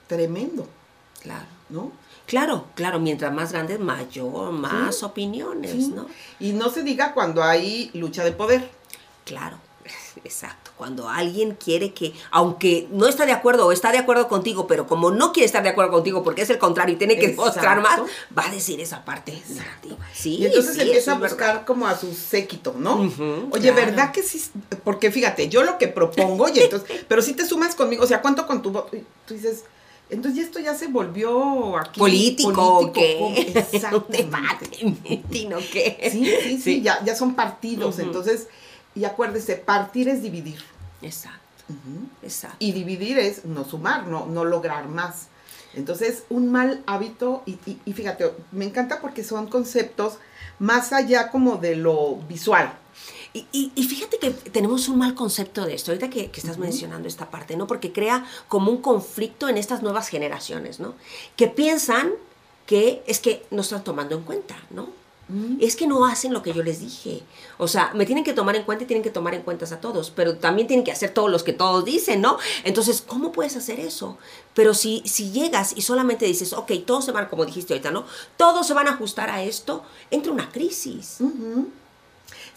tremendo. 0.08 0.68
Claro. 1.22 1.46
¿No? 1.70 1.92
Claro, 2.28 2.68
claro, 2.76 3.00
mientras 3.00 3.34
más 3.34 3.52
grande, 3.52 3.78
mayor, 3.78 4.52
más 4.52 5.04
opiniones, 5.04 5.90
¿no? 5.90 6.08
Y 6.40 6.54
no 6.54 6.70
se 6.70 6.84
diga 6.84 7.14
cuando 7.14 7.44
hay 7.44 7.90
lucha 7.94 8.24
de 8.24 8.32
poder. 8.32 8.70
Claro, 9.26 9.58
exacto. 10.24 10.72
Cuando 10.78 11.10
alguien 11.10 11.56
quiere 11.56 11.94
que, 11.94 12.14
aunque 12.32 12.88
no 12.92 13.08
está 13.08 13.26
de 13.26 13.32
acuerdo 13.32 13.68
o 13.68 13.72
está 13.72 13.92
de 13.92 13.98
acuerdo 13.98 14.28
contigo, 14.28 14.68
pero 14.68 14.88
como 14.88 15.12
no 15.12 15.32
quiere 15.32 15.46
estar 15.46 15.64
de 15.64 15.70
acuerdo 15.70 15.92
contigo 15.92 16.24
porque 16.24 16.42
es 16.42 16.50
el 16.50 16.58
contrario 16.58 16.96
y 16.96 16.98
tiene 16.98 17.18
que 17.18 17.34
mostrar 17.34 17.82
más, 17.82 18.00
va 18.38 18.46
a 18.46 18.52
decir 18.52 18.80
esa 18.80 19.04
parte 19.06 19.42
negativa. 19.50 20.06
Sí, 20.14 20.36
y 20.38 20.46
entonces 20.46 20.78
empieza 20.78 21.14
a 21.14 21.20
buscar 21.20 21.66
como 21.66 21.88
a 21.88 21.98
su 21.98 22.14
séquito, 22.14 22.76
¿no? 22.78 23.12
Oye, 23.52 23.72
¿verdad 23.72 24.12
que 24.12 24.24
sí? 24.24 24.44
Porque 24.84 25.12
fíjate, 25.12 25.50
yo 25.50 25.64
lo 25.64 25.78
que 25.78 25.88
propongo, 25.88 26.50
y 26.50 26.60
entonces, 26.60 26.90
pero 27.08 27.22
si 27.22 27.34
te 27.34 27.46
sumas 27.46 27.76
conmigo, 27.76 28.04
o 28.04 28.08
sea, 28.08 28.22
¿cuánto 28.22 28.46
con 28.48 28.62
tu 28.62 28.72
voto? 28.72 28.92
Tú 29.26 29.34
dices, 29.34 29.64
entonces 30.10 30.46
esto 30.46 30.60
ya 30.60 30.74
se 30.74 30.88
volvió 30.88 31.78
aquí 31.78 32.00
político, 32.00 32.92
¿qué? 32.94 33.54
Exactamente. 33.72 34.78
¿qué? 35.72 36.10
Sí, 36.12 36.34
sí, 36.44 36.62
sí, 36.62 36.82
ya, 36.82 37.04
ya 37.04 37.16
son 37.16 37.36
partidos. 37.36 38.00
Entonces, 38.00 38.48
y 38.98 39.06
acuérdese, 39.06 39.56
partir 39.56 40.10
es 40.10 40.22
dividir. 40.22 40.60
Exacto. 41.02 41.42
Exacto. 42.24 42.58
Y 42.60 42.72
dividir 42.72 43.20
es 43.20 43.46
no 43.46 43.66
sumar, 43.66 44.08
no, 44.08 44.26
no 44.26 44.46
lograr 44.46 44.88
más. 44.88 45.28
Entonces, 45.74 46.24
un 46.30 46.52
mal 46.52 46.82
hábito, 46.88 47.44
y, 47.46 47.58
y 47.86 47.94
fíjate, 47.94 48.32
me 48.52 48.66
encanta 48.66 49.02
porque 49.02 49.24
son 49.24 49.48
conceptos 49.48 50.18
más 50.60 50.94
allá 50.94 51.30
como 51.30 51.58
de 51.58 51.76
lo 51.76 52.16
visual. 52.28 52.74
Y, 53.54 53.72
fíjate 53.88 54.18
que 54.18 54.32
tenemos 54.32 54.88
un 54.88 54.98
mal 54.98 55.14
concepto 55.14 55.66
de 55.66 55.76
esto, 55.76 55.92
ahorita 55.92 56.10
que, 56.10 56.32
estás 56.34 56.58
mencionando 56.58 57.08
esta 57.08 57.30
parte, 57.30 57.56
¿no? 57.56 57.68
Porque 57.68 57.92
crea 57.92 58.26
como 58.48 58.72
un 58.72 58.82
conflicto 58.82 59.48
en 59.48 59.58
estas 59.58 59.84
nuevas 59.84 60.08
generaciones, 60.08 60.80
¿no? 60.80 60.96
Que 61.36 61.48
piensan 61.48 62.12
que 62.66 63.04
es 63.06 63.20
que 63.20 63.46
no 63.52 63.62
están 63.62 63.84
tomando 63.84 64.16
en 64.16 64.24
cuenta, 64.24 64.56
¿no? 64.72 64.90
Es 65.60 65.76
que 65.76 65.88
no 65.88 66.06
hacen 66.06 66.34
lo 66.34 66.42
que 66.42 66.54
yo 66.54 66.64
les 66.64 66.80
dije. 66.80 67.22
O 67.58 67.68
sea, 67.68 67.92
me 67.94 68.06
tienen 68.06 68.24
que 68.24 68.34
tomar 68.34 68.56
en 68.56 68.64
cuenta 68.64 68.86
y 68.86 68.88
tienen 68.88 69.04
que 69.04 69.10
tomar 69.10 69.34
en 69.34 69.42
cuenta 69.42 69.66
a 69.66 69.82
todos, 69.82 70.10
pero 70.10 70.38
también 70.38 70.68
tienen 70.68 70.86
que 70.86 70.92
hacer 70.92 71.14
todos 71.14 71.30
los 71.30 71.44
que 71.44 71.52
todos 71.52 71.84
dicen, 71.84 72.22
¿no? 72.22 72.38
Entonces, 72.64 73.04
¿cómo 73.06 73.34
puedes 73.34 73.58
hacer 73.58 73.80
eso? 73.80 74.18
Pero 74.54 74.74
si, 74.74 75.02
si 75.06 75.32
llegas 75.32 75.74
y 75.76 75.82
solamente 75.82 76.26
dices, 76.26 76.54
ok, 76.54 76.72
todos 76.86 77.04
se 77.04 77.12
van, 77.12 77.28
como 77.28 77.46
dijiste 77.46 77.74
ahorita, 77.74 77.92
¿no? 77.92 78.06
Todos 78.38 78.66
se 78.66 78.74
van 78.74 78.88
a 78.88 78.92
ajustar 78.92 79.30
a 79.30 79.44
esto, 79.44 79.84
entra 80.12 80.32
una 80.32 80.50
crisis. 80.50 81.18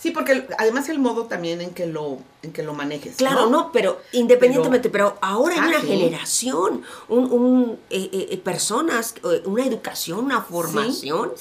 Sí, 0.01 0.13
porque 0.13 0.47
además 0.57 0.89
el 0.89 0.99
modo 0.99 1.27
también 1.27 1.61
en 1.61 1.75
que 1.75 1.85
lo, 1.85 2.21
en 2.43 2.53
que 2.53 2.63
lo 2.63 2.73
manejes. 2.73 3.17
Claro, 3.17 3.51
no, 3.51 3.71
pero 3.71 4.01
independientemente, 4.13 4.89
pero, 4.89 5.19
ahora 5.21 5.57
hay 5.63 5.69
una 5.69 5.81
generación, 5.81 6.83
un, 7.09 7.79
eh, 7.91 8.09
eh, 8.11 8.29
eh, 8.31 8.39
personas, 8.39 9.15
una 9.45 9.67
educación, 9.67 10.21
una 10.21 10.41
formación, 10.41 11.33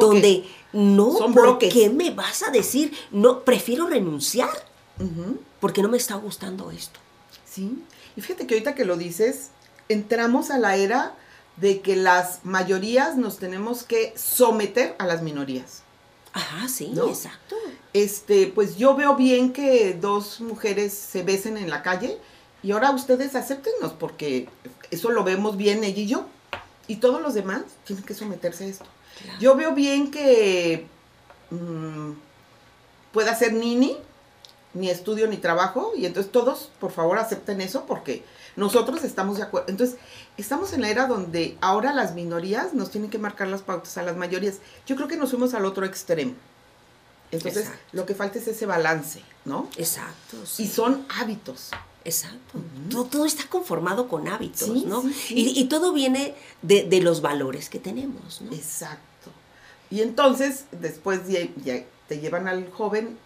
donde 0.00 0.44
no, 0.72 1.14
¿por 1.32 1.58
qué 1.58 1.90
me 1.90 2.10
vas 2.10 2.42
a 2.42 2.50
decir? 2.50 2.92
No, 3.12 3.44
prefiero 3.44 3.86
renunciar 3.86 4.50
porque 5.60 5.80
no 5.80 5.88
me 5.88 5.96
está 5.96 6.16
gustando 6.16 6.72
esto. 6.72 6.98
Sí, 7.44 7.84
y 8.16 8.20
fíjate 8.20 8.48
que 8.48 8.54
ahorita 8.54 8.74
que 8.74 8.84
lo 8.84 8.96
dices, 8.96 9.50
entramos 9.88 10.50
a 10.50 10.58
la 10.58 10.74
era 10.74 11.14
de 11.56 11.82
que 11.82 11.94
las 11.94 12.40
mayorías 12.44 13.16
nos 13.16 13.38
tenemos 13.38 13.84
que 13.84 14.12
someter 14.16 14.96
a 14.98 15.06
las 15.06 15.22
minorías. 15.22 15.84
Ajá, 16.38 16.68
sí, 16.68 16.92
exacto. 17.08 17.56
Este, 17.92 18.46
pues 18.46 18.76
yo 18.76 18.94
veo 18.94 19.16
bien 19.16 19.52
que 19.52 19.92
dos 19.94 20.40
mujeres 20.40 20.92
se 20.92 21.24
besen 21.24 21.56
en 21.56 21.68
la 21.68 21.82
calle 21.82 22.18
y 22.62 22.70
ahora 22.70 22.92
ustedes 22.92 23.34
acéptenos 23.34 23.92
porque 23.92 24.48
eso 24.92 25.10
lo 25.10 25.24
vemos 25.24 25.56
bien 25.56 25.82
ella 25.82 26.00
y 26.00 26.06
yo. 26.06 26.26
Y 26.86 26.96
todos 26.96 27.20
los 27.20 27.34
demás 27.34 27.62
tienen 27.84 28.04
que 28.04 28.14
someterse 28.14 28.64
a 28.64 28.68
esto. 28.68 28.86
Yo 29.40 29.56
veo 29.56 29.74
bien 29.74 30.12
que 30.12 30.86
mm, 31.50 32.12
pueda 33.12 33.34
ser 33.34 33.52
nini, 33.52 33.98
ni 34.74 34.90
estudio 34.90 35.26
ni 35.26 35.38
trabajo, 35.38 35.92
y 35.96 36.06
entonces 36.06 36.30
todos, 36.30 36.70
por 36.78 36.92
favor, 36.92 37.18
acepten 37.18 37.60
eso 37.60 37.84
porque 37.84 38.22
nosotros 38.58 39.04
estamos 39.04 39.36
de 39.36 39.44
acuerdo. 39.44 39.68
Entonces, 39.68 39.96
estamos 40.36 40.72
en 40.72 40.80
la 40.80 40.90
era 40.90 41.06
donde 41.06 41.56
ahora 41.60 41.92
las 41.92 42.14
minorías 42.14 42.74
nos 42.74 42.90
tienen 42.90 43.08
que 43.08 43.18
marcar 43.18 43.46
las 43.46 43.62
pautas 43.62 43.96
a 43.98 44.02
las 44.02 44.16
mayorías. 44.16 44.56
Yo 44.84 44.96
creo 44.96 45.06
que 45.06 45.16
nos 45.16 45.30
fuimos 45.30 45.54
al 45.54 45.64
otro 45.64 45.86
extremo. 45.86 46.34
Entonces, 47.30 47.68
lo 47.92 48.04
que 48.04 48.14
falta 48.14 48.38
es 48.38 48.48
ese 48.48 48.66
balance, 48.66 49.22
¿no? 49.44 49.68
Exacto. 49.76 50.38
Y 50.58 50.66
son 50.66 51.06
hábitos. 51.20 51.70
Exacto. 52.04 52.58
todo, 53.10 53.26
está 53.26 53.44
conformado 53.48 54.08
con 54.08 54.28
hábitos, 54.28 54.68
¿no? 54.86 55.04
Y, 55.28 55.64
todo 55.66 55.92
viene 55.92 56.34
de, 56.62 57.00
los 57.00 57.20
valores 57.20 57.68
que 57.68 57.78
tenemos, 57.78 58.40
¿no? 58.40 58.52
Exacto. 58.52 59.30
Y 59.90 60.00
entonces, 60.00 60.64
después 60.72 61.20
ya 61.28 61.84
te 62.08 62.18
llevan 62.18 62.48
al 62.48 62.70
joven 62.72 63.18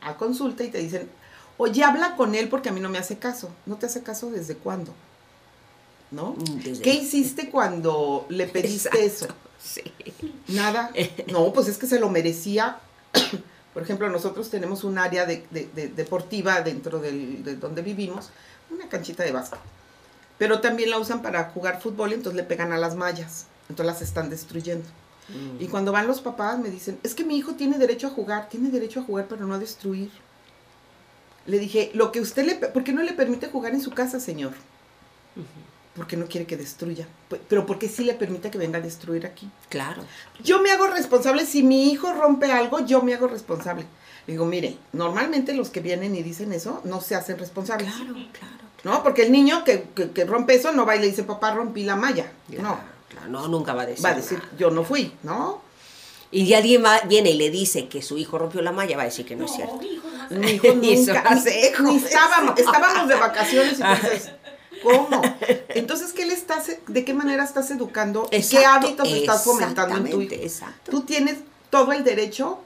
a 0.00 0.16
consulta 0.16 0.64
y 0.64 0.70
te 0.70 0.78
dicen, 0.78 1.10
Oye, 1.58 1.84
habla 1.84 2.16
con 2.16 2.34
él 2.34 2.48
porque 2.48 2.70
a 2.70 2.72
mí 2.72 2.80
no 2.80 2.88
me 2.88 2.98
hace 2.98 3.18
caso. 3.18 3.50
¿No 3.66 3.76
te 3.76 3.86
hace 3.86 4.02
caso 4.02 4.30
desde 4.30 4.56
cuándo? 4.56 4.94
¿No? 6.10 6.30
Mm, 6.30 6.80
¿Qué 6.82 6.94
hiciste 6.94 7.50
cuando 7.50 8.24
le 8.30 8.46
pediste 8.46 9.04
eso? 9.04 9.26
Sí. 9.62 9.82
Nada. 10.46 10.90
No, 11.26 11.52
pues 11.52 11.68
es 11.68 11.76
que 11.76 11.86
se 11.86 11.98
lo 11.98 12.08
merecía. 12.08 12.78
Por 13.74 13.82
ejemplo, 13.82 14.08
nosotros 14.08 14.50
tenemos 14.50 14.84
un 14.84 14.98
área 14.98 15.26
de, 15.26 15.44
deportiva 15.94 16.62
dentro 16.62 17.00
de 17.00 17.56
donde 17.60 17.82
vivimos, 17.82 18.30
una 18.70 18.88
canchita 18.88 19.24
de 19.24 19.32
básquet. 19.32 19.60
Pero 20.38 20.60
también 20.60 20.90
la 20.90 20.98
usan 20.98 21.22
para 21.22 21.50
jugar 21.50 21.82
fútbol 21.82 22.12
y 22.12 22.14
entonces 22.14 22.36
le 22.36 22.44
pegan 22.44 22.72
a 22.72 22.78
las 22.78 22.94
mallas. 22.94 23.46
Entonces 23.68 23.92
las 23.92 24.02
están 24.02 24.30
destruyendo. 24.30 24.88
Mm. 25.28 25.62
Y 25.62 25.66
cuando 25.66 25.92
van 25.92 26.06
los 26.06 26.20
papás 26.20 26.58
me 26.58 26.70
dicen, 26.70 26.98
es 27.02 27.14
que 27.14 27.24
mi 27.24 27.36
hijo 27.36 27.54
tiene 27.54 27.78
derecho 27.78 28.06
a 28.06 28.10
jugar, 28.10 28.48
tiene 28.48 28.70
derecho 28.70 29.00
a 29.00 29.02
jugar, 29.02 29.26
pero 29.28 29.44
no 29.44 29.54
a 29.54 29.58
destruir. 29.58 30.10
Le 31.48 31.58
dije, 31.58 31.90
lo 31.94 32.12
que 32.12 32.20
usted 32.20 32.44
le... 32.44 32.54
¿Por 32.56 32.84
qué 32.84 32.92
no 32.92 33.02
le 33.02 33.14
permite 33.14 33.48
jugar 33.48 33.72
en 33.72 33.80
su 33.80 33.90
casa, 33.90 34.20
señor? 34.20 34.52
Porque 35.96 36.18
no 36.18 36.26
quiere 36.26 36.46
que 36.46 36.58
destruya. 36.58 37.08
Pero 37.48 37.64
porque 37.64 37.88
sí 37.88 38.04
le 38.04 38.12
permite 38.12 38.50
que 38.50 38.58
venga 38.58 38.78
a 38.78 38.82
destruir 38.82 39.24
aquí. 39.24 39.48
Claro. 39.70 40.02
Yo 40.44 40.60
me 40.60 40.70
hago 40.70 40.86
responsable. 40.88 41.46
Si 41.46 41.62
mi 41.62 41.90
hijo 41.90 42.12
rompe 42.12 42.52
algo, 42.52 42.84
yo 42.84 43.00
me 43.00 43.14
hago 43.14 43.28
responsable. 43.28 43.86
digo, 44.26 44.44
mire, 44.44 44.76
normalmente 44.92 45.54
los 45.54 45.70
que 45.70 45.80
vienen 45.80 46.14
y 46.14 46.22
dicen 46.22 46.52
eso 46.52 46.82
no 46.84 47.00
se 47.00 47.14
hacen 47.14 47.38
responsables. 47.38 47.90
Claro, 47.94 48.12
claro. 48.12 48.68
¿No? 48.84 49.02
Porque 49.02 49.22
el 49.22 49.32
niño 49.32 49.64
que, 49.64 50.24
rompe 50.26 50.54
eso 50.54 50.72
no 50.72 50.84
va 50.84 50.96
y 50.96 51.00
le 51.00 51.06
dice, 51.06 51.24
papá, 51.24 51.52
rompí 51.52 51.82
la 51.82 51.96
malla. 51.96 52.30
no. 52.48 52.78
Claro, 53.08 53.28
no, 53.30 53.48
nunca 53.48 53.72
va 53.72 53.82
a 53.82 53.86
decir. 53.86 54.04
Va 54.04 54.10
a 54.10 54.14
decir, 54.14 54.38
yo 54.58 54.70
no 54.70 54.84
fui, 54.84 55.14
¿no? 55.22 55.62
Y 56.30 56.44
si 56.44 56.52
alguien 56.52 56.84
viene 57.08 57.30
y 57.30 57.38
le 57.38 57.50
dice 57.50 57.88
que 57.88 58.02
su 58.02 58.18
hijo 58.18 58.36
rompió 58.36 58.60
la 58.60 58.70
malla, 58.70 58.98
va 58.98 59.04
a 59.04 59.06
decir 59.06 59.24
que 59.24 59.34
no, 59.34 59.46
es 59.46 59.52
cierto. 59.52 59.78
Mi 59.78 59.94
hijo 59.94 60.07
nunca. 60.30 61.34
estábamos, 61.34 62.58
estábamos 62.58 63.08
de 63.08 63.14
vacaciones 63.14 63.78
y 63.78 63.82
entonces, 63.82 64.30
¿Cómo? 64.82 65.22
Entonces, 65.70 66.12
¿qué 66.12 66.24
le 66.24 66.34
estás, 66.34 66.70
de 66.86 67.04
qué 67.04 67.12
manera 67.12 67.42
estás 67.42 67.70
educando? 67.70 68.28
¿Qué 68.30 68.64
hábitos 68.64 69.08
estás 69.08 69.44
fomentando 69.44 69.96
en 69.96 70.10
tu 70.10 70.20
Exacto. 70.20 70.90
Tú 70.90 71.02
tienes 71.02 71.38
todo 71.70 71.92
el 71.92 72.04
derecho 72.04 72.60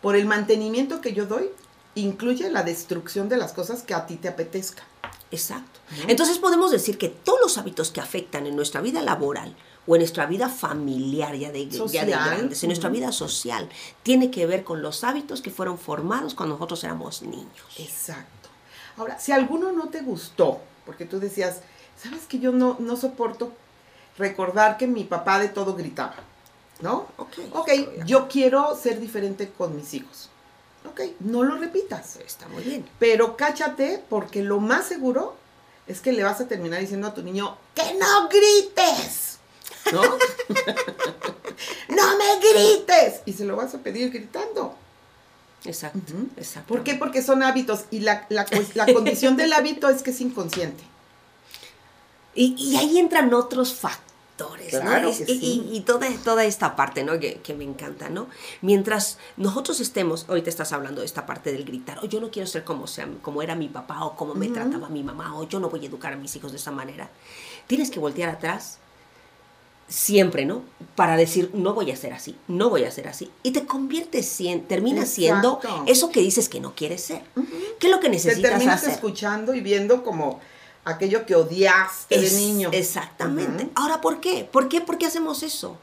por 0.00 0.16
el 0.16 0.24
mantenimiento 0.24 1.00
que 1.00 1.12
yo 1.12 1.26
doy, 1.26 1.50
incluye 1.94 2.50
la 2.50 2.62
destrucción 2.62 3.28
de 3.28 3.36
las 3.36 3.52
cosas 3.52 3.82
que 3.82 3.94
a 3.94 4.06
ti 4.06 4.16
te 4.16 4.28
apetezca. 4.28 4.84
Exacto. 5.30 5.80
Entonces 6.06 6.38
podemos 6.38 6.70
decir 6.70 6.96
que 6.96 7.08
todos 7.08 7.40
los 7.40 7.58
hábitos 7.58 7.90
que 7.90 8.00
afectan 8.00 8.46
en 8.46 8.56
nuestra 8.56 8.80
vida 8.80 9.02
laboral 9.02 9.54
o 9.88 9.96
en 9.96 10.00
nuestra 10.00 10.26
vida 10.26 10.50
familiar 10.50 11.34
ya 11.34 11.50
de, 11.50 11.64
grandes, 11.64 12.62
en 12.62 12.68
nuestra 12.68 12.90
vida 12.90 13.10
social, 13.10 13.70
tiene 14.02 14.30
que 14.30 14.44
ver 14.44 14.62
con 14.62 14.82
los 14.82 15.02
hábitos 15.02 15.40
que 15.40 15.50
fueron 15.50 15.78
formados 15.78 16.34
cuando 16.34 16.56
nosotros 16.56 16.84
éramos 16.84 17.22
niños. 17.22 17.48
Exacto. 17.78 18.50
Ahora, 18.98 19.18
si 19.18 19.32
alguno 19.32 19.72
no 19.72 19.88
te 19.88 20.02
gustó, 20.02 20.60
porque 20.84 21.06
tú 21.06 21.18
decías, 21.18 21.62
sabes 21.96 22.26
que 22.26 22.38
yo 22.38 22.52
no, 22.52 22.76
no 22.78 22.96
soporto 22.98 23.50
recordar 24.18 24.76
que 24.76 24.86
mi 24.86 25.04
papá 25.04 25.38
de 25.38 25.48
todo 25.48 25.74
gritaba, 25.74 26.16
¿no? 26.82 27.06
Ok, 27.16 27.38
okay 27.54 27.88
yo 28.04 28.28
quiero 28.28 28.76
ser 28.76 29.00
diferente 29.00 29.50
con 29.56 29.74
mis 29.74 29.94
hijos. 29.94 30.28
Ok, 30.90 31.00
no 31.20 31.44
lo 31.44 31.56
repitas. 31.56 32.16
Está 32.16 32.46
muy 32.48 32.62
bien. 32.62 32.86
Pero 32.98 33.38
cáchate 33.38 34.04
porque 34.10 34.42
lo 34.42 34.60
más 34.60 34.86
seguro 34.86 35.34
es 35.86 36.02
que 36.02 36.12
le 36.12 36.24
vas 36.24 36.42
a 36.42 36.46
terminar 36.46 36.80
diciendo 36.80 37.06
a 37.06 37.14
tu 37.14 37.22
niño, 37.22 37.56
que 37.74 37.94
no 37.94 38.28
grites. 38.28 39.37
¿No? 39.92 40.02
¡No 41.88 42.18
me 42.18 42.36
grites! 42.40 43.22
Y 43.26 43.32
se 43.32 43.44
lo 43.44 43.56
vas 43.56 43.74
a 43.74 43.78
pedir 43.78 44.10
gritando. 44.10 44.74
Exacto, 45.64 46.12
exacto. 46.36 46.72
¿Por 46.72 46.84
qué? 46.84 46.94
Porque 46.94 47.22
son 47.22 47.42
hábitos 47.42 47.84
y 47.90 48.00
la, 48.00 48.26
la, 48.28 48.46
condición 48.92 49.36
del 49.36 49.52
hábito 49.52 49.88
es 49.88 50.02
que 50.02 50.10
es 50.10 50.20
inconsciente. 50.20 50.84
Y, 52.34 52.76
ahí 52.76 52.98
entran 52.98 53.34
otros 53.34 53.74
factores, 53.74 54.72
¿no? 54.84 55.10
y, 55.26 55.82
toda, 55.84 56.08
toda 56.22 56.44
esta 56.44 56.76
parte, 56.76 57.02
¿no? 57.02 57.18
Que, 57.18 57.54
me 57.58 57.64
encanta, 57.64 58.08
¿no? 58.08 58.28
Mientras 58.62 59.18
nosotros 59.36 59.80
estemos, 59.80 60.26
ahorita 60.28 60.48
estás 60.48 60.72
hablando 60.72 61.00
de 61.00 61.06
esta 61.06 61.26
parte 61.26 61.50
del 61.50 61.64
gritar, 61.64 61.98
o 61.98 62.06
yo 62.06 62.20
no 62.20 62.30
quiero 62.30 62.46
ser 62.46 62.62
como, 62.62 62.86
sea, 62.86 63.08
como 63.22 63.42
era 63.42 63.56
mi 63.56 63.68
papá, 63.68 64.04
o 64.04 64.14
como 64.14 64.34
me 64.34 64.48
trataba 64.48 64.88
mi 64.88 65.02
mamá, 65.02 65.36
o 65.36 65.48
yo 65.48 65.58
no 65.58 65.68
voy 65.68 65.84
a 65.84 65.88
educar 65.88 66.12
a 66.12 66.16
mis 66.16 66.36
hijos 66.36 66.52
de 66.52 66.58
esa 66.58 66.70
manera. 66.70 67.10
Tienes 67.66 67.90
que 67.90 67.98
voltear 67.98 68.30
atrás 68.30 68.78
siempre, 69.88 70.44
¿no? 70.44 70.62
Para 70.94 71.16
decir, 71.16 71.50
no 71.54 71.74
voy 71.74 71.90
a 71.90 71.96
ser 71.96 72.12
así, 72.12 72.36
no 72.46 72.70
voy 72.70 72.84
a 72.84 72.90
ser 72.90 73.08
así. 73.08 73.30
Y 73.42 73.52
te 73.52 73.64
conviertes, 73.64 74.40
en, 74.40 74.62
terminas 74.62 75.08
siendo 75.08 75.60
eso 75.86 76.10
que 76.10 76.20
dices 76.20 76.48
que 76.48 76.60
no 76.60 76.74
quieres 76.74 77.02
ser. 77.02 77.22
¿Qué 77.78 77.86
es 77.86 77.92
lo 77.92 78.00
que 78.00 78.08
necesitas 78.08 78.42
Te 78.42 78.48
terminas 78.48 78.84
escuchando 78.84 79.54
y 79.54 79.60
viendo 79.60 80.04
como 80.04 80.40
aquello 80.84 81.26
que 81.26 81.34
odiaste 81.34 82.20
de 82.20 82.30
niño. 82.30 82.70
Exactamente. 82.72 83.68
Ahora, 83.74 84.00
¿por 84.00 84.20
qué? 84.20 84.48
¿Por 84.50 84.68
qué? 84.68 84.80
¿Por 84.80 84.98
qué 84.98 85.06
hacemos 85.06 85.42
eso? 85.42 85.78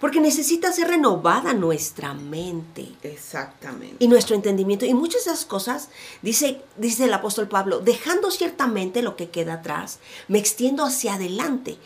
Porque 0.00 0.20
necesita 0.20 0.72
ser 0.72 0.88
renovada 0.88 1.54
nuestra 1.54 2.14
mente. 2.14 2.88
Exactamente. 3.02 3.96
Y 3.98 4.06
nuestro 4.06 4.36
entendimiento. 4.36 4.86
Y 4.86 4.94
muchas 4.94 5.24
de 5.24 5.32
esas 5.32 5.44
cosas, 5.44 5.88
dice, 6.22 6.62
dice 6.76 7.04
el 7.04 7.14
apóstol 7.14 7.48
Pablo, 7.48 7.80
dejando 7.80 8.30
ciertamente 8.30 9.02
lo 9.02 9.16
que 9.16 9.30
queda 9.30 9.54
atrás, 9.54 9.98
me 10.28 10.38
extiendo 10.38 10.84
hacia 10.84 11.14
adelante. 11.14 11.78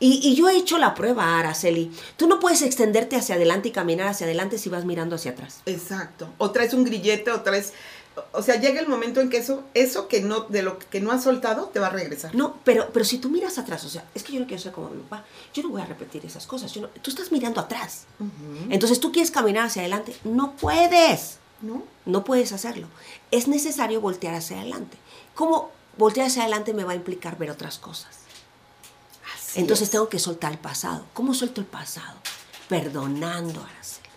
Y, 0.00 0.34
yo 0.34 0.48
he 0.48 0.56
hecho 0.56 0.78
la 0.78 0.94
prueba, 0.94 1.38
Araceli. 1.38 1.90
Tú 2.16 2.28
no 2.28 2.38
puedes 2.38 2.62
extenderte 2.62 3.16
hacia 3.16 3.34
adelante 3.34 3.68
y 3.68 3.72
caminar 3.72 4.08
hacia 4.08 4.26
adelante 4.26 4.58
si 4.58 4.68
vas 4.68 4.84
mirando 4.84 5.16
hacia 5.16 5.32
atrás. 5.32 5.60
Exacto. 5.66 6.28
O 6.38 6.50
traes 6.50 6.74
un 6.74 6.84
grillete 6.84 7.30
o 7.30 7.40
traes... 7.40 7.72
O 8.32 8.42
sea, 8.42 8.56
llega 8.56 8.80
el 8.80 8.88
momento 8.88 9.20
en 9.20 9.30
que 9.30 9.36
eso, 9.36 9.62
eso 9.74 10.08
que 10.08 10.20
no, 10.20 10.40
de 10.40 10.62
lo 10.62 10.80
que 10.80 11.00
no 11.00 11.12
has 11.12 11.22
soltado, 11.22 11.66
te 11.68 11.78
va 11.78 11.86
a 11.86 11.90
regresar. 11.90 12.34
No, 12.34 12.58
pero, 12.64 12.90
pero 12.92 13.04
si 13.04 13.18
tú 13.18 13.30
miras 13.30 13.58
atrás, 13.58 13.84
o 13.84 13.88
sea, 13.88 14.04
es 14.12 14.24
que 14.24 14.32
yo 14.32 14.40
no 14.40 14.46
quiero 14.48 14.60
ser 14.60 14.72
como 14.72 14.90
mi 14.90 15.00
papá, 15.02 15.24
yo 15.54 15.62
no 15.62 15.68
voy 15.68 15.82
a 15.82 15.86
repetir 15.86 16.26
esas 16.26 16.44
cosas. 16.44 16.72
Yo 16.72 16.88
tú 16.88 17.10
estás 17.10 17.30
mirando 17.30 17.60
atrás. 17.60 18.06
Entonces 18.70 18.98
tú 18.98 19.12
quieres 19.12 19.30
caminar 19.30 19.66
hacia 19.66 19.82
adelante. 19.82 20.16
No 20.24 20.56
puedes. 20.56 21.38
No. 21.62 21.84
No 22.06 22.24
puedes 22.24 22.52
hacerlo. 22.52 22.88
Es 23.30 23.46
necesario 23.46 24.00
voltear 24.00 24.34
hacia 24.34 24.58
adelante. 24.58 24.96
¿Cómo 25.36 25.70
voltear 25.96 26.26
hacia 26.26 26.42
adelante 26.42 26.74
me 26.74 26.82
va 26.82 26.92
a 26.92 26.96
implicar 26.96 27.38
ver 27.38 27.52
otras 27.52 27.78
cosas? 27.78 28.17
Entonces 29.54 29.90
tengo 29.90 30.08
que 30.08 30.18
soltar 30.18 30.52
el 30.52 30.58
pasado. 30.58 31.04
¿Cómo 31.12 31.34
suelto 31.34 31.60
el 31.60 31.66
pasado? 31.66 32.16
Perdonando, 32.68 33.62
Araceli. 33.62 34.08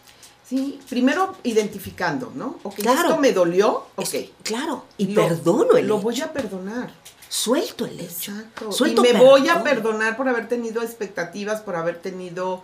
Sí, 0.48 0.80
primero 0.90 1.36
identificando, 1.44 2.32
¿no? 2.36 2.60
Ok, 2.64 2.76
claro. 2.76 3.10
esto 3.10 3.18
me 3.22 3.32
dolió, 3.32 3.86
ok. 3.96 4.10
claro, 4.44 4.84
y 4.98 5.16
perdono 5.16 5.78
el 5.78 5.88
Lo 5.88 6.00
voy 6.00 6.20
a 6.20 6.34
perdonar. 6.34 6.92
Suelto 7.30 7.86
el 7.86 7.98
hecho. 8.02 8.34
Exacto. 8.34 8.72
Suelto 8.74 9.06
y 9.06 9.14
me 9.14 9.20
voy 9.20 9.48
a 9.48 9.64
perdonar 9.64 10.18
por 10.18 10.28
haber 10.28 10.50
tenido 10.50 10.82
expectativas, 10.82 11.62
por 11.62 11.78
haber 11.78 12.02
tenido, 12.02 12.64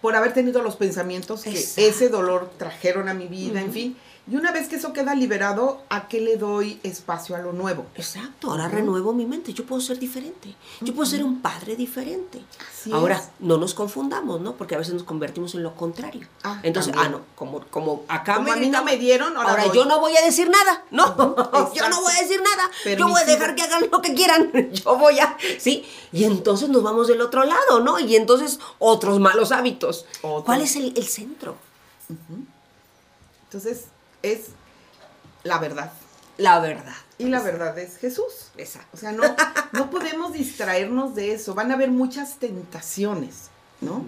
por 0.00 0.16
haber 0.16 0.34
tenido 0.34 0.62
los 0.62 0.74
pensamientos 0.74 1.44
que 1.44 1.52
ese 1.52 2.08
dolor 2.08 2.50
trajeron 2.58 3.08
a 3.08 3.14
mi 3.14 3.28
vida, 3.28 3.60
en 3.60 3.72
fin 3.72 3.96
y 4.30 4.36
una 4.36 4.52
vez 4.52 4.68
que 4.68 4.76
eso 4.76 4.92
queda 4.92 5.16
liberado, 5.16 5.82
¿a 5.88 6.06
qué 6.06 6.20
le 6.20 6.36
doy 6.36 6.78
espacio 6.84 7.34
a 7.34 7.40
lo 7.40 7.52
nuevo? 7.52 7.86
Exacto, 7.96 8.52
ahora 8.52 8.68
renuevo 8.68 9.12
mi 9.12 9.26
mente, 9.26 9.52
yo 9.52 9.66
puedo 9.66 9.80
ser 9.80 9.98
diferente, 9.98 10.54
yo 10.80 10.94
puedo 10.94 11.10
ser 11.10 11.24
un 11.24 11.42
padre 11.42 11.74
diferente. 11.74 12.40
ahora, 12.92 13.20
no 13.40 13.56
nos 13.56 13.74
confundamos, 13.74 14.40
¿no? 14.40 14.54
Porque 14.54 14.76
a 14.76 14.78
veces 14.78 14.94
nos 14.94 15.02
convertimos 15.02 15.56
en 15.56 15.64
lo 15.64 15.74
contrario. 15.74 16.28
Ah, 16.44 16.60
Entonces, 16.62 16.94
ah, 16.96 17.08
no, 17.08 17.22
como, 17.34 17.62
como 17.66 18.04
acá 18.06 18.36
como 18.36 18.52
a 18.52 18.56
mí 18.56 18.68
no 18.68 18.84
me 18.84 18.96
dieron, 18.96 19.36
ahora, 19.36 19.72
yo 19.72 19.86
no 19.86 19.98
voy 19.98 20.16
a 20.16 20.24
decir 20.24 20.48
nada, 20.48 20.84
no, 20.92 21.04
yo 21.74 21.88
no 21.88 22.00
voy 22.00 22.14
a 22.16 22.22
decir 22.22 22.40
nada, 22.42 22.96
yo 22.96 23.08
voy 23.08 23.20
a 23.20 23.24
dejar 23.24 23.56
que 23.56 23.62
hagan 23.62 23.88
lo 23.90 24.00
que 24.00 24.14
quieran, 24.14 24.52
yo 24.72 24.96
voy 24.98 25.18
a, 25.18 25.36
¿sí? 25.58 25.84
Y 26.12 26.24
entonces 26.24 26.68
nos 26.68 26.84
vamos 26.84 27.08
del 27.08 27.20
otro 27.20 27.42
lado, 27.42 27.80
¿no? 27.80 27.98
Y 27.98 28.14
entonces 28.14 28.60
otros 28.78 29.18
malos 29.18 29.50
hábitos. 29.50 30.06
¿Cuál 30.44 30.62
es 30.62 30.76
el, 30.76 30.94
centro? 31.08 31.56
Entonces, 33.46 33.86
es 34.22 34.48
la 35.44 35.58
verdad. 35.58 35.92
La 36.38 36.60
verdad. 36.60 36.94
Y 37.18 37.26
la 37.26 37.40
verdad 37.42 37.78
es 37.78 37.98
Jesús. 37.98 38.50
Exacto. 38.56 38.88
O 38.94 38.96
sea, 38.96 39.12
no, 39.12 39.22
no 39.72 39.90
podemos 39.90 40.32
distraernos 40.32 41.14
de 41.14 41.32
eso. 41.32 41.54
Van 41.54 41.70
a 41.70 41.74
haber 41.74 41.90
muchas 41.90 42.36
tentaciones, 42.38 43.50
¿no? 43.80 44.04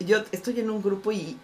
yo 0.00 0.24
estoy 0.32 0.58
en 0.58 0.70
un 0.70 0.82
grupo 0.82 1.12
y, 1.12 1.38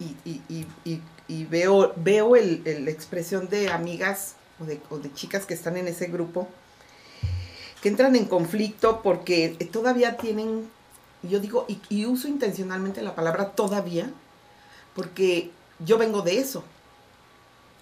veo, 1.49 1.93
veo 1.95 2.35
la 2.35 2.91
expresión 2.91 3.47
de 3.47 3.69
amigas 3.69 4.35
o 4.59 4.65
de, 4.65 4.81
o 4.89 4.97
de, 4.97 5.13
chicas 5.13 5.45
que 5.45 5.53
están 5.53 5.77
en 5.77 5.87
ese 5.87 6.07
grupo 6.07 6.49
que 7.81 7.87
entran 7.87 8.13
en 8.17 8.25
conflicto 8.25 9.01
porque 9.01 9.55
todavía 9.71 10.17
tienen, 10.17 10.69
yo 11.23 11.39
digo, 11.39 11.65
y 11.87 12.05
uso 12.07 12.27
intencionalmente 12.27 13.01
la 13.01 13.15
palabra 13.15 13.51
todavía, 13.51 14.11
porque 14.95 15.51
yo 15.79 15.97
vengo 15.97 16.21
de 16.21 16.39
eso 16.39 16.65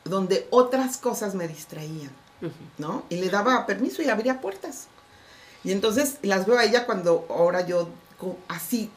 donde 0.06 0.48
otras 0.50 0.98
cosas 0.98 1.36
me 1.36 1.48
distraían, 1.48 2.12
¿no? 2.78 3.04
Y 3.10 3.18
le 3.18 3.30
daba 3.30 3.66
permiso 3.66 4.02
y 4.02 4.10
abría 4.10 4.42
puertas. 4.42 4.88
Y 5.64 5.72
entonces 5.72 6.18
las 6.22 6.46
veo 6.46 6.58
a 6.58 6.66
ella 6.66 6.86
cuando 6.86 7.26
ahora 7.30 7.66
yo 7.66 7.90
así, 8.48 8.90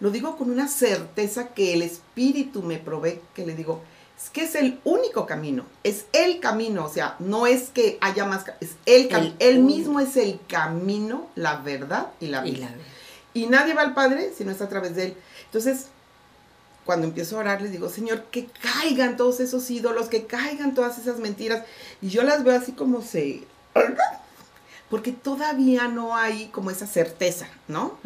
lo 0.00 0.10
digo 0.10 0.36
con 0.36 0.50
una 0.50 0.68
certeza 0.68 1.48
que 1.48 1.74
el 1.74 1.82
Espíritu 1.82 2.62
me 2.62 2.78
provee, 2.78 3.20
que 3.34 3.46
le 3.46 3.54
digo, 3.54 3.82
es 4.16 4.30
que 4.30 4.42
es 4.42 4.54
el 4.56 4.80
único 4.84 5.26
camino, 5.26 5.64
es 5.84 6.06
el 6.12 6.40
camino, 6.40 6.84
o 6.84 6.88
sea, 6.88 7.14
no 7.20 7.46
es 7.46 7.68
que 7.68 7.98
haya 8.00 8.24
más, 8.24 8.44
es 8.60 8.76
el 8.86 9.08
camino, 9.08 9.34
él 9.38 9.60
mismo 9.60 10.00
es 10.00 10.16
el 10.16 10.40
camino, 10.48 11.28
la 11.36 11.56
verdad 11.56 12.08
y 12.20 12.26
la 12.26 12.42
vida. 12.42 12.68
Y, 13.32 13.44
y 13.44 13.46
nadie 13.46 13.74
va 13.74 13.82
al 13.82 13.94
Padre 13.94 14.32
si 14.36 14.44
no 14.44 14.50
es 14.50 14.60
a 14.60 14.68
través 14.68 14.96
de 14.96 15.06
él. 15.06 15.16
Entonces, 15.44 15.86
cuando 16.88 17.06
empiezo 17.06 17.36
a 17.36 17.40
orar, 17.40 17.60
les 17.60 17.70
digo, 17.70 17.90
Señor, 17.90 18.22
que 18.30 18.46
caigan 18.46 19.18
todos 19.18 19.40
esos 19.40 19.70
ídolos, 19.70 20.08
que 20.08 20.24
caigan 20.24 20.72
todas 20.72 20.96
esas 20.96 21.18
mentiras. 21.18 21.66
Y 22.00 22.08
yo 22.08 22.22
las 22.22 22.44
veo 22.44 22.56
así 22.56 22.72
como 22.72 23.02
se... 23.02 23.42
Porque 24.88 25.12
todavía 25.12 25.86
no 25.88 26.16
hay 26.16 26.46
como 26.46 26.70
esa 26.70 26.86
certeza, 26.86 27.46
¿no? 27.68 27.98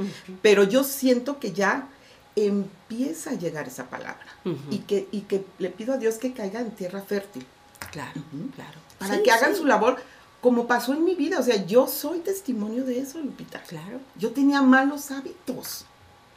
Pero 0.43 0.64
yo 0.64 0.83
siento 0.83 1.39
que 1.39 1.53
ya 1.53 1.87
empieza 2.35 3.30
a 3.30 3.35
llegar 3.35 3.68
esa 3.68 3.89
palabra 3.89 4.26
y, 4.68 4.78
que, 4.78 5.07
y 5.12 5.20
que 5.20 5.45
le 5.61 5.70
pido 5.70 5.95
a 5.95 5.99
Dios 5.99 6.16
que 6.16 6.33
caiga 6.33 6.59
en 6.59 6.72
tierra 6.72 7.03
fértil. 7.03 7.47
Claro, 7.93 8.20
claro. 8.57 8.80
Para 8.99 9.22
que 9.22 9.30
hagan 9.30 9.55
su 9.55 9.64
labor 9.64 10.03
como 10.41 10.66
pasó 10.66 10.93
en 10.93 11.05
mi 11.05 11.14
vida. 11.14 11.39
O 11.39 11.43
sea, 11.45 11.64
yo 11.66 11.87
soy 11.87 12.18
testimonio 12.18 12.85
de 12.85 12.99
eso, 12.99 13.20
Lupita. 13.20 13.62
Claro. 13.62 14.01
Yo 14.16 14.33
tenía 14.33 14.61
malos 14.61 15.12
hábitos 15.12 15.87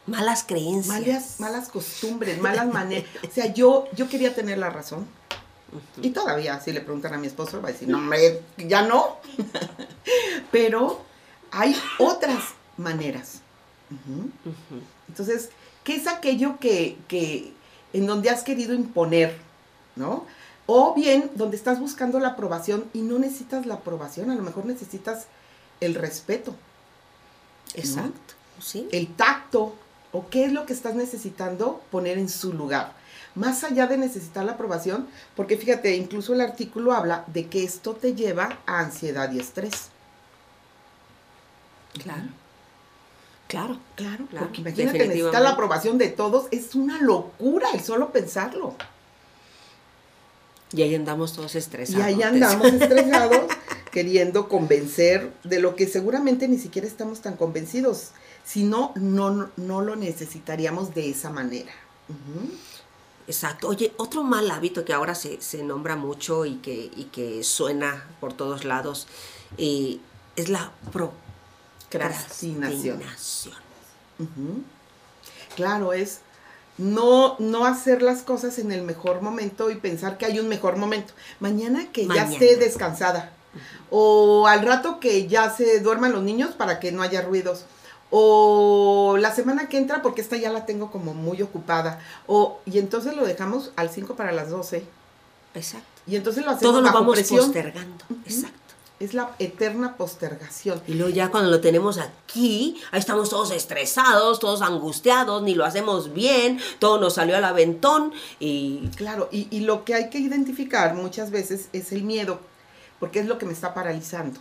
malas 0.06 0.44
creencias. 0.44 0.88
Malas, 0.88 1.40
malas 1.40 1.68
costumbres, 1.68 2.40
malas 2.40 2.66
maneras. 2.72 3.08
O 3.26 3.30
sea, 3.30 3.52
yo, 3.52 3.86
yo 3.94 4.08
quería 4.08 4.34
tener 4.34 4.58
la 4.58 4.70
razón. 4.70 5.06
Y 6.00 6.10
todavía, 6.10 6.60
si 6.60 6.72
le 6.72 6.80
preguntan 6.80 7.14
a 7.14 7.18
mi 7.18 7.26
esposo, 7.26 7.60
va 7.60 7.68
a 7.68 7.72
decir, 7.72 7.88
no, 7.88 7.98
hombre, 7.98 8.42
ya 8.56 8.82
no. 8.82 9.18
Pero 10.52 11.02
hay 11.50 11.76
otras 11.98 12.54
maneras. 12.76 13.40
Entonces, 15.08 15.50
¿qué 15.84 15.96
es 15.96 16.06
aquello 16.06 16.58
que, 16.58 16.96
que, 17.08 17.52
en 17.92 18.06
donde 18.06 18.30
has 18.30 18.42
querido 18.42 18.74
imponer, 18.74 19.36
¿no? 19.96 20.24
O 20.66 20.94
bien, 20.94 21.30
donde 21.34 21.56
estás 21.56 21.78
buscando 21.78 22.18
la 22.18 22.28
aprobación 22.28 22.84
y 22.92 23.02
no 23.02 23.18
necesitas 23.18 23.66
la 23.66 23.74
aprobación, 23.74 24.30
a 24.30 24.34
lo 24.34 24.42
mejor 24.42 24.66
necesitas 24.66 25.26
el 25.80 25.94
respeto. 25.94 26.54
Exacto. 27.74 28.34
¿Sí? 28.60 28.88
El 28.90 29.14
tacto, 29.14 29.74
o 30.12 30.28
qué 30.28 30.44
es 30.44 30.52
lo 30.52 30.66
que 30.66 30.72
estás 30.72 30.94
necesitando 30.94 31.80
poner 31.90 32.18
en 32.18 32.28
su 32.28 32.52
lugar. 32.52 32.92
Más 33.34 33.64
allá 33.64 33.86
de 33.86 33.98
necesitar 33.98 34.44
la 34.44 34.52
aprobación, 34.52 35.08
porque 35.34 35.58
fíjate, 35.58 35.94
incluso 35.96 36.32
el 36.32 36.40
artículo 36.40 36.92
habla 36.92 37.24
de 37.26 37.46
que 37.48 37.64
esto 37.64 37.94
te 37.94 38.14
lleva 38.14 38.58
a 38.66 38.80
ansiedad 38.80 39.30
y 39.30 39.40
estrés. 39.40 39.90
Claro. 42.02 42.28
Claro, 43.48 43.78
claro, 43.94 44.26
claro. 44.26 44.46
Porque 44.46 44.60
imagínate 44.62 45.06
necesitar 45.06 45.42
la 45.42 45.50
aprobación 45.50 45.98
de 45.98 46.08
todos, 46.08 46.46
es 46.50 46.74
una 46.74 47.00
locura 47.00 47.68
el 47.74 47.80
solo 47.80 48.10
pensarlo. 48.10 48.74
Y 50.72 50.82
ahí 50.82 50.94
andamos 50.94 51.32
todos 51.32 51.54
estresados. 51.54 52.00
Y 52.00 52.08
ahí 52.08 52.22
andamos 52.22 52.66
estresados, 52.66 53.46
queriendo 53.92 54.48
convencer 54.48 55.32
de 55.44 55.60
lo 55.60 55.76
que 55.76 55.86
seguramente 55.86 56.48
ni 56.48 56.58
siquiera 56.58 56.88
estamos 56.88 57.20
tan 57.20 57.36
convencidos. 57.36 58.10
Si 58.46 58.62
no, 58.62 58.92
no, 58.94 59.50
no 59.56 59.82
lo 59.82 59.96
necesitaríamos 59.96 60.94
de 60.94 61.10
esa 61.10 61.30
manera. 61.30 61.72
Exacto. 63.26 63.68
Oye, 63.68 63.92
otro 63.96 64.22
mal 64.22 64.48
hábito 64.50 64.84
que 64.84 64.92
ahora 64.92 65.16
se, 65.16 65.64
nombra 65.64 65.96
mucho 65.96 66.46
y 66.46 66.56
que, 66.56 66.90
que 67.10 67.42
suena 67.42 68.04
por 68.20 68.32
todos 68.32 68.64
lados 68.64 69.08
eh, 69.58 69.98
es 70.36 70.48
la 70.48 70.70
procrastinación. 70.92 73.02
Claro, 75.56 75.92
es 75.92 76.20
no, 76.78 77.36
no 77.38 77.64
hacer 77.64 78.02
las 78.02 78.22
cosas 78.22 78.58
en 78.58 78.70
el 78.70 78.82
mejor 78.82 79.22
momento 79.22 79.70
y 79.70 79.76
pensar 79.76 80.18
que 80.18 80.26
hay 80.26 80.38
un 80.38 80.48
mejor 80.48 80.76
momento. 80.76 81.14
Mañana 81.40 81.90
que 81.92 82.06
ya 82.06 82.30
esté 82.30 82.56
descansada. 82.56 83.32
O 83.90 84.46
al 84.46 84.62
rato 84.62 85.00
que 85.00 85.26
ya 85.26 85.50
se 85.50 85.80
duerman 85.80 86.12
los 86.12 86.22
niños 86.22 86.54
para 86.54 86.78
que 86.78 86.92
no 86.92 87.02
haya 87.02 87.22
ruidos. 87.22 87.64
O 88.10 89.16
la 89.18 89.34
semana 89.34 89.68
que 89.68 89.78
entra 89.78 90.02
porque 90.02 90.20
esta 90.20 90.36
ya 90.36 90.50
la 90.50 90.66
tengo 90.66 90.90
como 90.90 91.14
muy 91.14 91.42
ocupada. 91.42 92.00
O, 92.26 92.60
y 92.66 92.78
entonces 92.78 93.16
lo 93.16 93.26
dejamos 93.26 93.72
al 93.76 93.90
5 93.90 94.14
para 94.14 94.32
las 94.32 94.50
12. 94.50 94.84
Exacto. 95.54 95.86
Y 96.06 96.16
entonces 96.16 96.44
lo 96.44 96.52
hacemos 96.52 96.74
Todo 96.74 96.82
lo 96.82 96.92
vamos 96.92 97.20
postergando. 97.22 98.04
Exacto 98.24 98.66
es 98.98 99.12
la 99.12 99.34
eterna 99.38 99.96
postergación. 99.96 100.80
Y 100.86 100.94
luego 100.94 101.10
ya 101.10 101.30
cuando 101.30 101.50
lo 101.50 101.60
tenemos 101.60 101.98
aquí, 101.98 102.80
ahí 102.90 102.98
estamos 102.98 103.28
todos 103.28 103.50
estresados, 103.50 104.40
todos 104.40 104.62
angustiados, 104.62 105.42
ni 105.42 105.54
lo 105.54 105.64
hacemos 105.64 106.14
bien, 106.14 106.58
todo 106.78 106.98
nos 106.98 107.14
salió 107.14 107.36
al 107.36 107.44
aventón 107.44 108.12
y... 108.40 108.88
Claro, 108.96 109.28
y, 109.30 109.60
lo 109.60 109.84
que 109.84 109.94
hay 109.94 110.10
que 110.10 110.18
identificar 110.18 110.94
muchas 110.94 111.30
veces 111.30 111.68
es 111.72 111.92
el 111.92 112.04
miedo, 112.04 112.40
porque 112.98 113.20
es 113.20 113.26
lo 113.26 113.36
que 113.36 113.46
me 113.46 113.52
está 113.52 113.74
paralizando. 113.74 114.40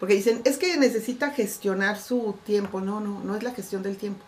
Porque 0.00 0.14
dicen, 0.14 0.40
es 0.44 0.56
que 0.56 0.76
necesita 0.78 1.30
gestionar 1.30 2.00
su 2.00 2.34
tiempo. 2.44 2.80
No, 2.80 3.00
no, 3.00 3.20
no 3.20 3.36
es 3.36 3.42
la 3.42 3.52
gestión 3.52 3.82
del 3.82 3.96
tiempo. 3.96 4.24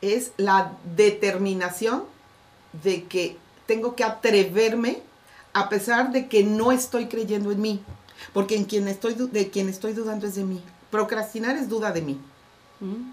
Es 0.00 0.30
la 0.36 0.72
determinación 0.96 2.04
de 2.84 3.04
que 3.04 3.36
tengo 3.66 3.96
que 3.96 4.04
atreverme 4.04 5.02
a 5.52 5.68
pesar 5.68 6.12
de 6.12 6.28
que 6.28 6.44
no 6.44 6.70
estoy 6.70 7.06
creyendo 7.06 7.50
en 7.50 7.60
mí, 7.60 7.82
porque 8.32 8.56
en 8.56 8.66
quien 8.66 8.88
estoy 8.88 9.14
de 9.14 9.48
quien 9.48 9.68
estoy 9.68 9.94
dudando 9.94 10.26
es 10.26 10.34
de 10.34 10.44
mí. 10.44 10.62
Procrastinar 10.90 11.56
es 11.56 11.68
duda 11.68 11.92
de 11.92 12.02
mí. 12.02 12.20
Mm. 12.80 13.10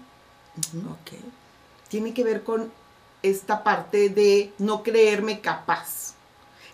Tiene 1.88 2.14
que 2.14 2.22
ver 2.22 2.44
con 2.44 2.70
esta 3.22 3.64
parte 3.64 4.10
de 4.10 4.52
no 4.58 4.82
creerme 4.82 5.40
capaz. 5.40 6.13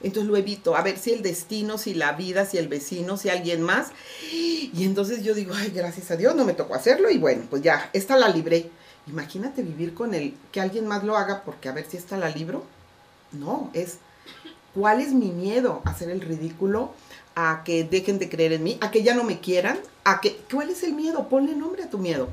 Entonces 0.02 0.30
lo 0.30 0.36
evito, 0.36 0.76
a 0.76 0.82
ver 0.82 0.98
si 0.98 1.12
el 1.12 1.22
destino, 1.22 1.78
si 1.78 1.94
la 1.94 2.12
vida, 2.12 2.46
si 2.46 2.58
el 2.58 2.68
vecino, 2.68 3.16
si 3.16 3.28
alguien 3.28 3.62
más. 3.62 3.88
Y 4.32 4.84
entonces 4.84 5.22
yo 5.22 5.34
digo, 5.34 5.52
ay, 5.54 5.70
gracias 5.74 6.10
a 6.10 6.16
Dios 6.16 6.34
no 6.34 6.44
me 6.44 6.54
tocó 6.54 6.74
hacerlo 6.74 7.10
y 7.10 7.18
bueno, 7.18 7.44
pues 7.50 7.62
ya, 7.62 7.90
esta 7.92 8.16
la 8.16 8.28
libré. 8.28 8.70
Imagínate 9.06 9.62
vivir 9.62 9.94
con 9.94 10.14
el 10.14 10.34
que 10.52 10.60
alguien 10.60 10.86
más 10.86 11.04
lo 11.04 11.16
haga 11.16 11.42
porque 11.44 11.68
a 11.68 11.72
ver 11.72 11.86
si 11.88 11.96
esta 11.96 12.16
la 12.16 12.30
libro. 12.30 12.64
No, 13.32 13.70
es 13.74 13.98
¿Cuál 14.74 15.00
es 15.00 15.12
mi 15.12 15.30
miedo? 15.30 15.82
¿A 15.84 15.90
hacer 15.90 16.10
el 16.10 16.20
ridículo? 16.20 16.92
¿A 17.34 17.62
que 17.64 17.84
dejen 17.84 18.18
de 18.18 18.28
creer 18.28 18.52
en 18.52 18.62
mí? 18.62 18.78
¿A 18.80 18.90
que 18.90 19.02
ya 19.02 19.14
no 19.14 19.24
me 19.24 19.40
quieran? 19.40 19.78
¿A 20.04 20.20
que, 20.20 20.36
¿Cuál 20.50 20.70
es 20.70 20.82
el 20.84 20.92
miedo? 20.92 21.28
Ponle 21.28 21.54
nombre 21.54 21.82
a 21.82 21.90
tu 21.90 21.98
miedo. 21.98 22.28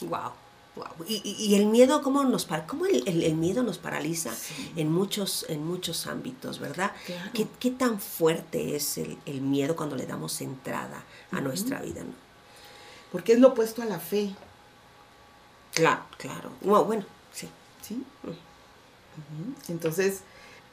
Wow. 0.00 0.32
Wow. 0.76 1.06
Y, 1.06 1.54
el 1.54 1.66
miedo, 1.66 2.02
¿cómo, 2.02 2.24
nos, 2.24 2.48
cómo 2.66 2.86
el, 2.86 3.34
miedo 3.36 3.62
nos 3.62 3.78
paraliza 3.78 4.32
en, 4.74 4.90
muchos, 4.90 5.46
en 5.48 5.64
muchos 5.64 6.08
ámbitos, 6.08 6.58
verdad? 6.58 6.90
¿Qué, 7.32 7.70
tan 7.70 8.00
fuerte 8.00 8.74
es 8.74 8.98
el, 8.98 9.40
miedo 9.40 9.76
cuando 9.76 9.94
le 9.94 10.06
damos 10.06 10.40
entrada 10.40 11.04
a 11.30 11.40
nuestra 11.40 11.80
vida? 11.80 12.02
¿no? 12.02 12.12
Porque 13.12 13.34
es 13.34 13.38
lo 13.38 13.48
opuesto 13.48 13.82
a 13.82 13.84
la 13.84 14.00
fe. 14.00 14.34
Claro, 15.74 16.02
claro. 16.18 16.50
bueno, 16.60 17.04
sí. 17.32 17.48
¿Sí? 17.80 18.02
Entonces, 19.68 20.22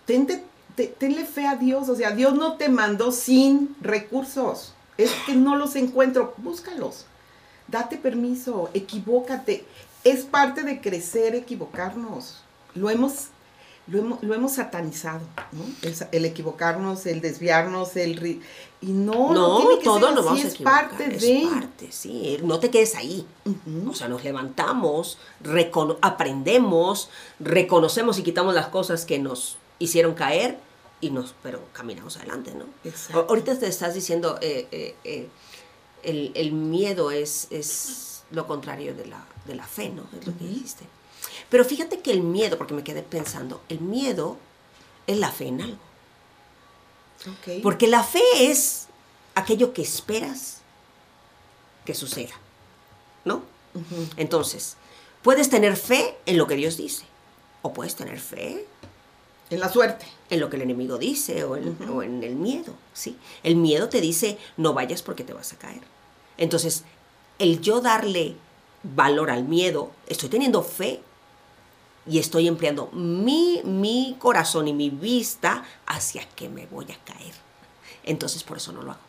tenle 0.05 1.25
fe 1.25 1.45
a 1.45 1.55
Dios, 1.55 1.89
o 1.89 1.95
sea, 1.95 2.11
Dios 2.11 2.33
no 2.33 2.53
te 2.53 2.69
mandó 2.69 3.11
sin 3.11 3.75
recursos, 3.81 4.73
es 4.97 5.11
que 5.25 5.35
no 5.35 5.55
los 5.55 5.75
encuentro, 5.75 6.33
búscalos, 6.37 7.05
date 7.67 7.97
permiso, 7.97 8.69
equivócate, 8.73 9.65
es 10.03 10.23
parte 10.25 10.63
de 10.63 10.81
crecer, 10.81 11.35
equivocarnos, 11.35 12.37
lo 12.73 12.89
hemos, 12.89 13.27
lo 13.87 14.33
hemos, 14.33 14.53
satanizado, 14.53 15.21
¿no? 15.51 15.63
El, 16.11 16.25
equivocarnos, 16.25 17.05
el 17.05 17.21
desviarnos, 17.21 17.95
el... 17.95 18.41
Y 18.83 18.87
no, 18.87 19.31
no, 19.31 19.57
tiene 19.57 19.77
que 19.77 19.83
todo 19.83 20.07
ser 20.07 20.15
vamos 20.15 20.43
a 20.43 20.47
es 20.47 20.57
parte 20.57 21.07
de... 21.07 21.47
parte, 21.51 21.91
sí, 21.91 22.39
no 22.43 22.59
te 22.59 22.71
quedes 22.71 22.95
ahí. 22.95 23.27
O 23.87 23.93
sea, 23.93 24.07
nos 24.07 24.23
levantamos, 24.23 25.19
aprendemos, 26.01 27.09
reconocemos 27.39 28.17
y 28.17 28.23
quitamos 28.23 28.55
las 28.55 28.67
cosas 28.67 29.05
que 29.05 29.19
nos 29.19 29.57
hicieron 29.77 30.15
caer 30.15 30.57
y 30.99 31.09
nos, 31.09 31.35
pero 31.43 31.59
caminamos 31.73 32.17
adelante, 32.17 32.53
¿no? 32.55 32.65
Ahorita 33.13 33.57
te 33.59 33.67
estás 33.67 33.93
diciendo, 33.93 34.37
eh, 34.41 34.67
eh, 34.71 34.95
eh, 35.03 36.31
el, 36.33 36.51
miedo 36.53 37.11
es, 37.11 37.47
es 37.51 38.23
lo 38.31 38.47
contrario 38.47 38.95
de 38.95 39.07
la, 39.07 39.25
de 39.45 39.55
la 39.55 39.65
fe, 39.65 39.89
¿no? 39.89 40.03
Es 40.19 40.27
lo 40.27 40.37
que 40.37 40.45
dijiste. 40.45 40.85
Pero 41.49 41.65
fíjate 41.65 41.99
que 41.99 42.11
el 42.11 42.21
miedo, 42.21 42.57
porque 42.57 42.73
me 42.73 42.83
quedé 42.83 43.03
pensando, 43.03 43.61
el 43.69 43.81
miedo 43.81 44.37
es 45.07 45.17
la 45.17 45.31
fe 45.31 45.47
en 45.47 45.61
algo. 45.61 45.79
Porque 47.61 47.87
la 47.87 48.03
fe 48.03 48.23
es 48.39 48.87
aquello 49.35 49.73
que 49.73 49.81
esperas 49.81 50.61
que 51.85 51.93
suceda, 51.93 52.33
¿no? 53.25 53.43
Entonces, 54.17 54.77
puedes 55.21 55.49
tener 55.49 55.77
fe 55.77 56.17
en 56.25 56.37
lo 56.37 56.47
que 56.47 56.55
Dios 56.55 56.77
dice, 56.77 57.05
o 57.61 57.73
puedes 57.73 57.95
tener 57.95 58.19
fe 58.19 58.65
en 59.49 59.59
la 59.59 59.69
suerte. 59.69 60.05
En 60.29 60.39
lo 60.39 60.49
que 60.49 60.55
el 60.55 60.61
enemigo 60.61 60.97
dice 60.97 61.43
o 61.43 61.57
en, 61.57 62.23
el 62.23 62.35
miedo, 62.35 62.73
¿sí? 62.93 63.17
El 63.43 63.57
miedo 63.57 63.89
te 63.89 63.99
dice, 63.99 64.37
no 64.55 64.73
vayas 64.73 65.01
porque 65.01 65.25
te 65.25 65.33
vas 65.33 65.51
a 65.51 65.57
caer. 65.57 65.81
Entonces, 66.37 66.85
el 67.37 67.59
yo 67.61 67.81
darle 67.81 68.35
valor 68.83 69.29
al 69.29 69.43
miedo, 69.43 69.91
estoy 70.07 70.29
teniendo 70.29 70.63
fe 70.63 71.01
y 72.05 72.19
estoy 72.19 72.47
empleando 72.47 72.89
mi, 72.93 73.61
mi 73.63 74.15
corazón 74.19 74.67
y 74.67 74.73
mi 74.73 74.89
vista 74.89 75.63
hacia 75.85 76.27
que 76.29 76.49
me 76.49 76.65
voy 76.65 76.85
a 76.85 76.97
caer. 77.05 77.33
Entonces, 78.03 78.43
por 78.43 78.57
eso 78.57 78.71
no 78.71 78.81
lo 78.81 78.91
hago. 78.91 79.01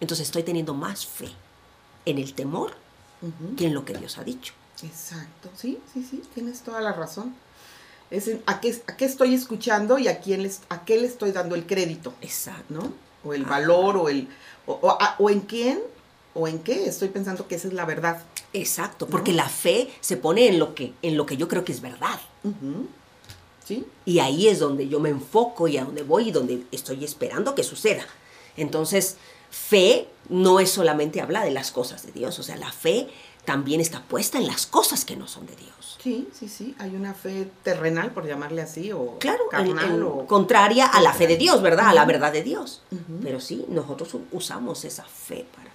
Entonces, 0.00 0.26
estoy 0.26 0.42
teniendo 0.42 0.74
más 0.74 1.06
fe 1.06 1.28
en 2.04 2.18
el 2.18 2.34
temor 2.34 2.74
que 3.56 3.66
en 3.66 3.74
lo 3.74 3.84
que 3.84 3.94
Dios 3.94 4.18
ha 4.18 4.24
dicho. 4.24 4.52
Exacto, 4.82 5.48
sí, 5.56 5.78
sí, 5.92 6.04
sí, 6.08 6.22
tienes 6.34 6.62
toda 6.62 6.80
la 6.80 6.92
razón. 6.92 7.34
Es 8.10 8.30
a, 8.46 8.60
qué, 8.60 8.82
a 8.88 8.96
qué 8.96 9.04
estoy 9.04 9.34
escuchando 9.34 9.98
y 9.98 10.08
a, 10.08 10.20
quién 10.20 10.42
les, 10.42 10.60
a 10.68 10.84
qué 10.84 11.00
le 11.00 11.06
estoy 11.06 11.32
dando 11.32 11.54
el 11.54 11.66
crédito. 11.66 12.12
Exacto. 12.20 12.74
¿no? 12.74 12.92
O 13.24 13.32
el 13.32 13.44
valor, 13.44 13.96
o, 13.96 14.08
el, 14.08 14.28
o, 14.66 15.30
en 15.30 15.40
quién, 15.40 15.80
o 16.34 16.48
en 16.48 16.58
qué 16.58 16.86
estoy 16.86 17.08
pensando 17.08 17.46
que 17.46 17.54
esa 17.54 17.68
es 17.68 17.74
la 17.74 17.84
verdad. 17.84 18.22
Exacto, 18.52 19.06
porque 19.06 19.32
la 19.32 19.48
fe 19.48 19.90
se 20.00 20.16
pone 20.16 20.46
en 20.46 20.58
lo 20.58 20.74
que, 20.74 20.92
en 21.02 21.16
lo 21.16 21.26
que 21.26 21.36
yo 21.36 21.48
creo 21.48 21.64
que 21.64 21.72
es 21.72 21.80
verdad. 21.80 22.20
¿Sí? 23.64 23.86
Y 24.04 24.18
ahí 24.18 24.48
es 24.48 24.58
donde 24.58 24.88
yo 24.88 25.00
me 25.00 25.08
enfoco 25.08 25.68
y 25.68 25.78
a 25.78 25.84
donde 25.84 26.02
voy 26.02 26.28
y 26.28 26.32
donde 26.32 26.64
estoy 26.72 27.04
esperando 27.04 27.54
que 27.54 27.62
suceda. 27.62 28.04
Entonces, 28.56 29.16
fe 29.50 30.08
no 30.28 30.60
es 30.60 30.70
solamente 30.70 31.20
hablar 31.20 31.44
de 31.44 31.52
las 31.52 31.70
cosas 31.70 32.04
de 32.04 32.12
Dios, 32.12 32.38
o 32.38 32.42
sea, 32.42 32.56
la 32.56 32.72
fe 32.72 33.08
también 33.44 33.80
está 33.80 34.02
puesta 34.02 34.38
en 34.38 34.46
las 34.46 34.66
cosas 34.66 35.04
que 35.04 35.16
no 35.16 35.26
son 35.26 35.46
de 35.46 35.56
Dios. 35.56 35.98
Sí, 36.02 36.28
sí, 36.32 36.48
sí. 36.48 36.74
Hay 36.78 36.94
una 36.94 37.14
fe 37.14 37.48
terrenal, 37.62 38.12
por 38.12 38.26
llamarle 38.26 38.62
así, 38.62 38.92
o 38.92 39.18
claro, 39.18 39.44
carnal, 39.50 40.02
o 40.02 40.26
contraria 40.26 40.86
a 40.86 41.00
la 41.00 41.12
fe 41.12 41.26
de 41.26 41.36
Dios, 41.36 41.62
¿verdad? 41.62 41.88
A 41.88 41.94
la 41.94 42.04
verdad 42.04 42.32
de 42.32 42.42
Dios. 42.42 42.82
Pero 43.22 43.40
sí, 43.40 43.64
nosotros 43.68 44.16
usamos 44.32 44.84
esa 44.84 45.04
fe 45.04 45.46
para, 45.54 45.70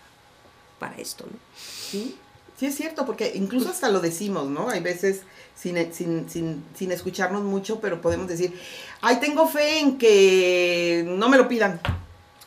para 0.79 1.01
esto, 1.01 1.25
¿no? 1.29 1.37
Sí, 1.55 2.17
sí 2.57 2.65
es 2.65 2.75
cierto, 2.75 3.05
porque 3.05 3.31
incluso 3.35 3.69
hasta 3.69 3.89
lo 3.89 3.99
decimos, 3.99 4.47
¿no? 4.47 4.69
Hay 4.69 4.81
veces 4.81 5.21
sin, 5.55 5.93
sin, 5.93 6.29
sin, 6.29 6.63
sin 6.75 6.91
escucharnos 6.91 7.43
mucho, 7.43 7.79
pero 7.79 8.01
podemos 8.01 8.27
decir, 8.27 8.59
ay, 9.01 9.19
tengo 9.19 9.47
fe 9.47 9.79
en 9.79 9.97
que 9.97 11.03
no 11.07 11.29
me 11.29 11.37
lo 11.37 11.47
pidan. 11.47 11.79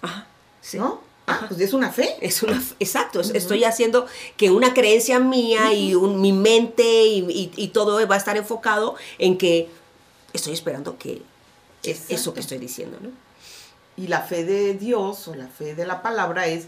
Ajá, 0.02 0.26
sí. 0.60 0.78
¿No? 0.78 1.00
Ah, 1.30 1.44
pues 1.46 1.60
es 1.60 1.72
una 1.72 1.90
fe. 1.90 2.16
Es 2.20 2.42
una, 2.42 2.60
exacto, 2.80 3.20
estoy 3.20 3.62
haciendo 3.62 4.06
que 4.36 4.50
una 4.50 4.74
creencia 4.74 5.20
mía 5.20 5.72
y 5.72 5.94
un, 5.94 6.20
mi 6.20 6.32
mente 6.32 7.04
y, 7.06 7.70
todo 7.72 8.06
va 8.08 8.16
a 8.16 8.18
estar 8.18 8.36
enfocado 8.36 8.96
en 9.18 9.38
que 9.38 9.68
estoy 10.32 10.52
esperando 10.52 10.98
que 10.98 11.22
es 11.84 12.10
eso 12.10 12.34
que 12.34 12.40
estoy 12.40 12.58
diciendo, 12.58 12.98
¿no? 13.00 13.10
Y 13.96 14.08
la 14.08 14.22
fe 14.22 14.44
de 14.44 14.74
Dios 14.74 15.28
o 15.28 15.34
la 15.34 15.46
fe 15.46 15.74
de 15.74 15.86
la 15.86 16.02
palabra 16.02 16.46
es, 16.46 16.66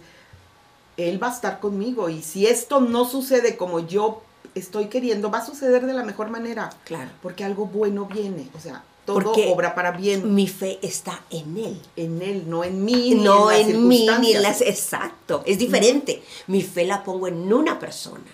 Él 0.96 1.22
va 1.22 1.28
a 1.28 1.34
estar 1.34 1.60
conmigo 1.60 2.08
y 2.08 2.22
si 2.22 2.46
esto 2.46 2.80
no 2.80 3.04
sucede 3.04 3.56
como 3.56 3.80
yo 3.80 4.22
estoy 4.54 4.86
queriendo, 4.86 5.30
va 5.30 5.38
a 5.38 5.46
suceder 5.46 5.86
de 5.86 5.94
la 5.94 6.04
mejor 6.04 6.30
manera. 6.30 6.70
Claro. 6.84 7.10
Porque 7.22 7.44
algo 7.44 7.66
bueno 7.66 8.06
viene, 8.06 8.48
o 8.54 8.60
sea, 8.60 8.84
todo 9.04 9.32
obra 9.32 9.74
para 9.74 9.92
bien. 9.92 10.34
Mi 10.34 10.46
fe 10.46 10.78
está 10.82 11.20
en 11.30 11.56
Él. 11.56 11.82
En 11.96 12.22
Él, 12.22 12.48
no 12.48 12.62
en 12.62 12.84
mí. 12.84 13.14
No 13.14 13.50
en, 13.50 13.88
mí, 13.88 14.06
ni 14.20 14.32
en 14.32 14.42
las... 14.42 14.60
Exacto, 14.60 15.42
es 15.44 15.58
diferente. 15.58 16.22
Mi 16.46 16.62
fe 16.62 16.84
la 16.84 17.02
pongo 17.02 17.26
en 17.26 17.52
una 17.52 17.78
persona. 17.78 18.24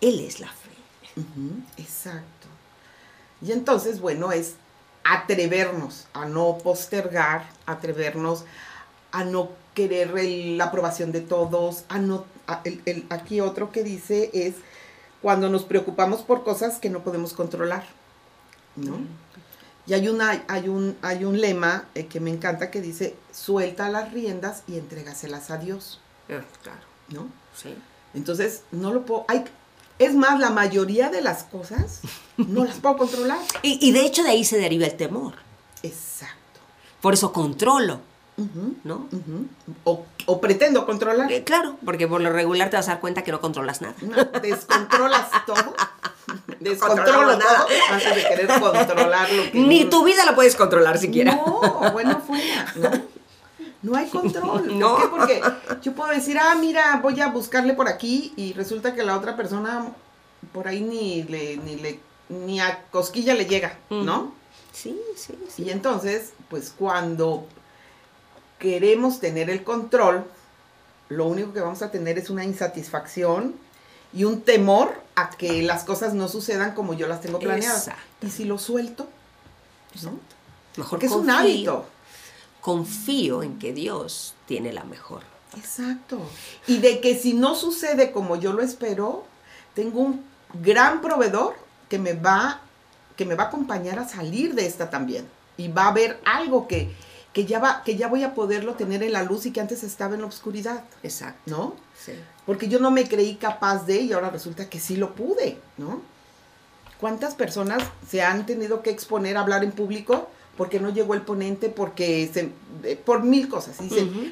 Él 0.00 0.20
es 0.20 0.40
la 0.40 0.48
fe. 0.48 1.22
Exacto. 1.76 2.48
Y 3.40 3.52
entonces, 3.52 4.00
bueno, 4.00 4.32
es 4.32 4.54
atrevernos 5.04 6.06
a 6.12 6.26
no 6.26 6.58
postergar, 6.58 7.48
atrevernos 7.66 8.44
a 9.12 9.24
no 9.24 9.50
querer 9.78 10.10
la 10.56 10.64
aprobación 10.64 11.12
de 11.12 11.20
todos, 11.20 11.84
a 11.88 12.00
no, 12.00 12.24
el, 12.64 13.06
aquí 13.10 13.40
otro 13.40 13.70
que 13.70 13.84
dice 13.84 14.28
es 14.32 14.56
cuando 15.22 15.48
nos 15.48 15.62
preocupamos 15.62 16.22
por 16.22 16.42
cosas 16.42 16.80
que 16.80 16.90
no 16.90 17.04
podemos 17.04 17.32
controlar, 17.32 17.86
¿no? 18.74 18.98
Y 19.86 19.94
hay, 19.94 20.08
una, 20.08 20.42
hay, 20.48 20.68
un, 20.68 20.96
hay 21.00 21.24
un 21.24 21.40
lema 21.40 21.84
eh, 21.94 22.06
que 22.06 22.18
me 22.18 22.30
encanta 22.30 22.72
que 22.72 22.80
dice, 22.80 23.14
suelta 23.32 23.88
las 23.88 24.12
riendas 24.12 24.64
y 24.66 24.78
entrégaselas 24.78 25.50
a 25.50 25.58
Dios. 25.58 26.00
Ah, 26.28 26.42
claro. 26.62 26.80
¿No? 27.08 27.28
Sí. 27.54 27.74
Entonces, 28.14 28.64
no 28.72 28.92
lo 28.92 29.06
puedo... 29.06 29.24
Hay, 29.28 29.44
es 30.00 30.14
más, 30.14 30.40
la 30.40 30.50
mayoría 30.50 31.08
de 31.08 31.22
las 31.22 31.44
cosas 31.44 32.00
no 32.36 32.64
las 32.64 32.80
puedo 32.80 32.98
controlar. 32.98 33.38
Y, 33.62 33.92
de 33.92 34.04
hecho 34.04 34.24
de 34.24 34.30
ahí 34.30 34.44
se 34.44 34.58
deriva 34.58 34.86
el 34.86 34.96
temor. 34.96 35.34
Exacto. 35.82 36.60
Por 37.00 37.14
eso 37.14 37.32
controlo. 37.32 38.00
¿No? 38.84 39.08
o, 39.84 40.40
pretendo 40.40 40.86
controlar. 40.86 41.30
Eh, 41.32 41.42
claro, 41.44 41.76
porque 41.84 42.06
por 42.06 42.20
lo 42.20 42.30
regular 42.30 42.70
te 42.70 42.76
vas 42.76 42.88
a 42.88 42.92
dar 42.92 43.00
cuenta 43.00 43.22
que 43.24 43.32
no 43.32 43.40
controlas 43.40 43.80
nada. 43.80 43.94
descontrolas 44.40 45.28
todo. 45.46 45.74
Descontrolo 46.60 47.38
todo 47.38 47.66
antes 47.90 48.14
de 48.14 48.28
querer 48.28 48.48
controlar 48.60 49.32
lo 49.32 49.50
que. 49.50 49.58
Ni 49.58 49.84
tu 49.86 50.04
vida 50.04 50.24
la 50.24 50.34
puedes 50.34 50.56
controlar 50.56 50.98
siquiera. 50.98 51.34
No, 51.34 51.90
bueno, 51.92 52.20
fuera. 52.20 52.74
No, 52.76 52.90
no 53.82 53.96
hay 53.96 54.08
control. 54.08 54.62
¿Por 55.10 55.26
qué? 55.26 55.40
Porque 55.40 55.42
yo 55.82 55.92
puedo 55.94 56.10
decir, 56.10 56.38
ah, 56.38 56.54
mira, 56.54 57.00
voy 57.02 57.20
a 57.20 57.28
buscarle 57.28 57.74
por 57.74 57.88
aquí 57.88 58.32
y 58.36 58.52
resulta 58.52 58.94
que 58.94 59.02
la 59.04 59.16
otra 59.16 59.36
persona 59.36 59.86
por 60.52 60.68
ahí 60.68 60.80
ni 60.80 61.22
le, 61.24 61.56
ni 61.58 61.76
le, 61.76 62.00
ni 62.28 62.60
a 62.60 62.84
cosquilla 62.90 63.34
le 63.34 63.46
llega, 63.46 63.78
¿no? 63.90 64.32
Sí, 64.72 65.00
sí, 65.16 65.34
sí. 65.48 65.64
Y 65.64 65.70
entonces, 65.70 66.32
pues 66.48 66.72
cuando 66.76 67.46
queremos 68.58 69.20
tener 69.20 69.50
el 69.50 69.64
control, 69.64 70.24
lo 71.08 71.26
único 71.26 71.52
que 71.52 71.60
vamos 71.60 71.82
a 71.82 71.90
tener 71.90 72.18
es 72.18 72.30
una 72.30 72.44
insatisfacción 72.44 73.54
y 74.12 74.24
un 74.24 74.42
temor 74.42 75.00
a 75.14 75.30
que 75.30 75.62
las 75.62 75.84
cosas 75.84 76.14
no 76.14 76.28
sucedan 76.28 76.74
como 76.74 76.94
yo 76.94 77.08
las 77.08 77.20
tengo 77.20 77.38
planeadas. 77.38 77.90
Y 78.22 78.30
si 78.30 78.44
lo 78.44 78.58
suelto, 78.58 79.08
¿no? 80.02 80.18
Mejor 80.76 80.98
que 80.98 81.06
es 81.06 81.12
un 81.12 81.30
hábito. 81.30 81.86
Confío 82.60 83.42
en 83.42 83.58
que 83.58 83.72
Dios 83.72 84.34
tiene 84.46 84.72
la 84.72 84.84
mejor. 84.84 85.22
Exacto. 85.56 86.20
Y 86.66 86.78
de 86.78 87.00
que 87.00 87.16
si 87.16 87.32
no 87.32 87.54
sucede 87.54 88.12
como 88.12 88.36
yo 88.36 88.52
lo 88.52 88.62
espero, 88.62 89.24
tengo 89.74 90.00
un 90.00 90.24
gran 90.62 91.00
proveedor 91.00 91.54
que 91.88 91.98
me 91.98 92.12
va 92.12 92.62
que 93.18 93.24
me 93.24 93.34
va 93.34 93.44
a 93.44 93.46
acompañar 93.48 93.98
a 93.98 94.08
salir 94.08 94.54
de 94.54 94.64
esta 94.64 94.90
también. 94.90 95.28
Y 95.56 95.66
va 95.66 95.86
a 95.86 95.88
haber 95.88 96.20
algo 96.24 96.68
que, 96.68 96.94
que 97.38 97.46
ya 97.46 97.60
va, 97.60 97.84
que 97.84 97.94
ya 97.94 98.08
voy 98.08 98.24
a 98.24 98.34
poderlo 98.34 98.74
tener 98.74 99.04
en 99.04 99.12
la 99.12 99.22
luz 99.22 99.46
y 99.46 99.52
que 99.52 99.60
antes 99.60 99.84
estaba 99.84 100.16
en 100.16 100.22
la 100.22 100.26
oscuridad. 100.26 100.82
Exacto. 101.04 101.40
¿No? 101.46 101.76
Sí. 101.96 102.10
Porque 102.44 102.66
yo 102.66 102.80
no 102.80 102.90
me 102.90 103.08
creí 103.08 103.36
capaz 103.36 103.86
de 103.86 104.00
y 104.00 104.12
ahora 104.12 104.28
resulta 104.28 104.68
que 104.68 104.80
sí 104.80 104.96
lo 104.96 105.14
pude, 105.14 105.56
¿no? 105.76 106.02
¿Cuántas 106.98 107.36
personas 107.36 107.80
se 108.10 108.22
han 108.22 108.44
tenido 108.44 108.82
que 108.82 108.90
exponer 108.90 109.36
a 109.36 109.42
hablar 109.42 109.62
en 109.62 109.70
público 109.70 110.28
porque 110.56 110.80
no 110.80 110.90
llegó 110.90 111.14
el 111.14 111.22
ponente, 111.22 111.68
porque 111.68 112.28
se, 112.34 112.50
eh, 112.82 112.96
por 112.96 113.22
mil 113.22 113.48
cosas. 113.48 113.76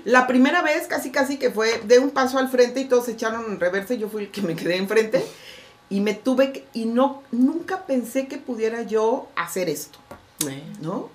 La 0.05 0.27
primera 0.27 0.61
vez 0.63 0.89
casi 0.89 1.13
casi 1.13 1.39
que 1.39 1.53
fue 1.53 1.79
de 1.85 2.01
un 2.01 2.11
paso 2.11 2.39
al 2.39 2.49
frente 2.49 2.81
y 2.81 2.87
todos 2.87 3.05
se 3.05 3.13
echaron 3.13 3.45
en 3.53 3.61
reverse, 3.61 3.99
yo 3.99 4.09
fui 4.09 4.25
el 4.25 4.31
que 4.33 4.43
me 4.43 4.57
quedé 4.57 4.79
enfrente 4.79 5.25
y 5.91 6.01
me 6.01 6.15
tuve 6.15 6.51
que, 6.51 6.65
y 6.73 6.87
no, 6.87 7.23
nunca 7.31 7.87
pensé 7.87 8.27
que 8.27 8.39
pudiera 8.39 8.83
yo 8.83 9.29
hacer 9.37 9.69
esto, 9.69 10.01
eh. 10.49 10.65
¿no? 10.81 11.11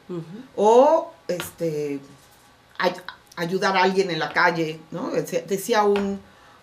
O 0.56 1.12
este, 1.36 2.00
ayudar 3.36 3.78
a 3.78 3.84
alguien 3.84 4.12
en 4.12 4.20
la 4.20 4.32
calle, 4.32 4.80
¿no? 4.92 5.12
Decía 5.12 5.84
un, 5.84 6.20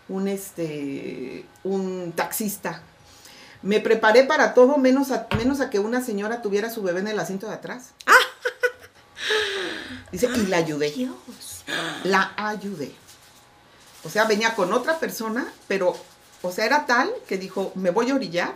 un, 0.08 0.28
este, 0.28 1.44
un 1.64 2.12
taxista, 2.12 2.82
me 3.62 3.80
preparé 3.80 4.24
para 4.24 4.54
todo 4.54 4.76
menos 4.76 5.10
a, 5.10 5.26
menos 5.36 5.60
a 5.60 5.70
que 5.70 5.78
una 5.78 6.02
señora 6.02 6.42
tuviera 6.42 6.70
su 6.70 6.82
bebé 6.82 7.00
en 7.00 7.08
el 7.08 7.18
asiento 7.18 7.48
de 7.48 7.54
atrás. 7.54 7.92
Dice, 10.12 10.28
y 10.34 10.46
la 10.46 10.58
ayudé. 10.58 11.10
La 12.04 12.32
ayudé. 12.36 12.92
O 14.04 14.10
sea, 14.10 14.24
venía 14.24 14.54
con 14.54 14.72
otra 14.72 14.98
persona, 14.98 15.46
pero, 15.66 15.96
o 16.42 16.52
sea, 16.52 16.64
era 16.64 16.86
tal 16.86 17.10
que 17.26 17.36
dijo, 17.36 17.72
me 17.74 17.90
voy 17.90 18.10
a 18.10 18.14
orillar. 18.14 18.54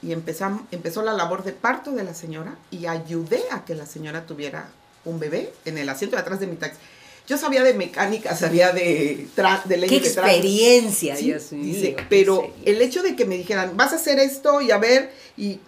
Y 0.00 0.12
empezamos, 0.12 0.62
empezó 0.70 1.02
la 1.02 1.12
labor 1.12 1.42
de 1.42 1.52
parto 1.52 1.90
de 1.90 2.04
la 2.04 2.14
señora 2.14 2.54
y 2.70 2.86
ayudé 2.86 3.42
a 3.50 3.64
que 3.64 3.74
la 3.74 3.84
señora 3.84 4.26
tuviera 4.26 4.68
un 5.04 5.18
bebé 5.18 5.52
en 5.64 5.78
el 5.78 5.88
asiento 5.88 6.16
de 6.16 6.22
atrás 6.22 6.40
de 6.40 6.46
mi 6.46 6.56
taxi. 6.56 6.78
Yo 7.26 7.36
sabía 7.36 7.62
de 7.62 7.74
mecánica, 7.74 8.34
sabía 8.34 8.72
de, 8.72 9.28
de 9.64 9.76
ley 9.76 9.88
¿Qué 9.88 9.96
experiencia, 9.98 11.14
dice, 11.14 11.94
pero 12.08 12.54
el 12.64 12.80
hecho 12.80 13.02
de 13.02 13.14
que 13.14 13.26
me 13.26 13.36
dijeran, 13.36 13.76
vas 13.76 13.92
a 13.92 13.96
hacer 13.96 14.18
esto 14.18 14.62
y 14.62 14.70
a 14.70 14.78
ver, 14.78 15.12
y 15.36 15.60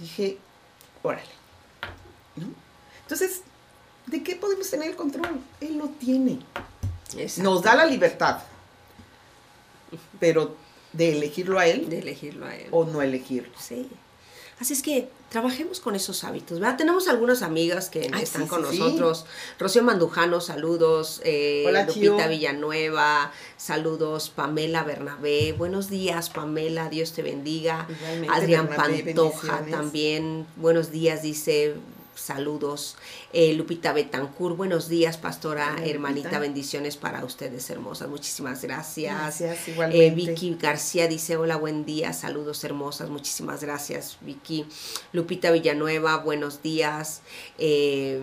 dije, 0.00 0.38
órale. 1.02 1.22
¿No? 2.34 2.48
Entonces, 3.02 3.42
¿de 4.06 4.22
qué 4.24 4.34
podemos 4.34 4.68
tener 4.68 4.88
el 4.90 4.96
control? 4.96 5.40
Él 5.60 5.78
lo 5.78 5.88
tiene. 5.90 6.40
Nos 7.38 7.62
da 7.62 7.76
la 7.76 7.86
libertad. 7.86 8.38
Pero 10.18 10.56
de 10.92 11.12
elegirlo 11.12 11.58
a 11.58 11.66
él. 11.66 11.88
De 11.88 11.98
elegirlo 11.98 12.46
a 12.46 12.56
él. 12.56 12.68
O 12.70 12.84
no 12.84 13.00
elegirlo. 13.02 13.52
Sí. 13.58 13.88
Así 14.58 14.72
es 14.72 14.82
que 14.82 15.08
trabajemos 15.32 15.80
con 15.80 15.96
esos 15.96 16.24
hábitos. 16.24 16.60
¿verdad? 16.60 16.76
Tenemos 16.76 17.08
algunas 17.08 17.40
amigas 17.40 17.88
que 17.88 18.10
están 18.20 18.46
con 18.46 18.60
nosotros. 18.60 19.24
Rocío 19.58 19.82
Mandujano, 19.82 20.42
saludos. 20.42 21.22
Eh, 21.24 21.64
Lupita 21.86 22.28
Villanueva, 22.28 23.32
saludos. 23.56 24.28
Pamela 24.28 24.84
Bernabé, 24.84 25.54
buenos 25.54 25.88
días, 25.88 26.28
Pamela, 26.28 26.90
Dios 26.90 27.14
te 27.14 27.22
bendiga. 27.22 27.88
Adrián 28.30 28.68
Pantoja 28.68 29.64
también, 29.70 30.46
buenos 30.56 30.90
días, 30.90 31.22
dice 31.22 31.76
saludos. 32.14 32.96
Eh, 33.32 33.54
Lupita 33.54 33.92
Betancur, 33.92 34.56
buenos 34.56 34.88
días, 34.88 35.16
pastora 35.16 35.76
hermanita, 35.84 36.38
bendiciones 36.38 36.96
para 36.96 37.24
ustedes 37.24 37.68
hermosas. 37.70 38.08
Muchísimas 38.08 38.62
gracias. 38.62 39.16
Gracias, 39.16 39.68
igualmente. 39.68 40.06
Eh, 40.06 40.10
Vicky 40.10 40.56
García 40.60 41.08
dice, 41.08 41.36
hola, 41.36 41.56
buen 41.56 41.84
día, 41.84 42.12
saludos 42.12 42.64
hermosas, 42.64 43.10
muchísimas 43.10 43.62
gracias, 43.62 44.18
Vicky. 44.20 44.66
Lupita 45.12 45.50
Villanueva, 45.50 46.18
buenos 46.18 46.62
días. 46.62 47.22
Eh, 47.58 48.20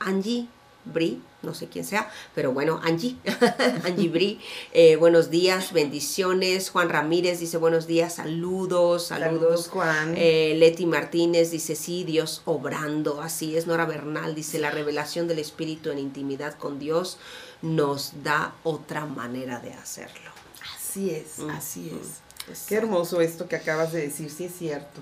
Angie 0.00 0.48
Bri, 0.84 1.20
no 1.42 1.54
sé 1.54 1.68
quién 1.68 1.84
sea, 1.84 2.10
pero 2.34 2.52
bueno, 2.52 2.80
Angie, 2.82 3.16
Angie 3.84 4.08
Bri, 4.08 4.40
eh, 4.72 4.96
buenos 4.96 5.30
días, 5.30 5.72
bendiciones. 5.72 6.70
Juan 6.70 6.88
Ramírez 6.88 7.38
dice 7.38 7.56
buenos 7.58 7.86
días, 7.86 8.16
saludos, 8.16 9.06
saludos. 9.06 9.68
Juan. 9.68 10.14
Eh, 10.16 10.54
Leti 10.58 10.86
Martínez 10.86 11.50
dice 11.50 11.76
sí, 11.76 12.04
Dios 12.04 12.42
obrando, 12.44 13.20
así 13.20 13.56
es. 13.56 13.66
Nora 13.66 13.86
Bernal 13.86 14.34
dice 14.34 14.58
la 14.58 14.70
revelación 14.70 15.28
del 15.28 15.38
Espíritu 15.38 15.90
en 15.90 15.98
intimidad 15.98 16.58
con 16.58 16.78
Dios 16.78 17.18
nos 17.62 18.22
da 18.22 18.54
otra 18.62 19.06
manera 19.06 19.60
de 19.60 19.72
hacerlo. 19.74 20.30
Así 20.76 21.10
es, 21.10 21.38
así 21.50 21.92
es. 22.00 22.66
Qué 22.66 22.76
hermoso 22.76 23.20
esto 23.20 23.48
que 23.48 23.56
acabas 23.56 23.92
de 23.92 24.00
decir, 24.00 24.30
sí 24.30 24.44
es 24.44 24.54
cierto. 24.56 25.00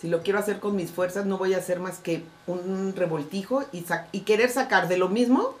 Si 0.00 0.08
lo 0.08 0.22
quiero 0.22 0.40
hacer 0.40 0.58
con 0.58 0.74
mis 0.74 0.90
fuerzas, 0.90 1.26
no 1.26 1.38
voy 1.38 1.54
a 1.54 1.58
hacer 1.58 1.78
más 1.78 1.98
que 1.98 2.24
un 2.48 2.92
revoltijo 2.96 3.64
y, 3.72 3.84
y 4.10 4.20
querer 4.20 4.50
sacar 4.50 4.88
de 4.88 4.96
lo 4.96 5.08
mismo 5.08 5.54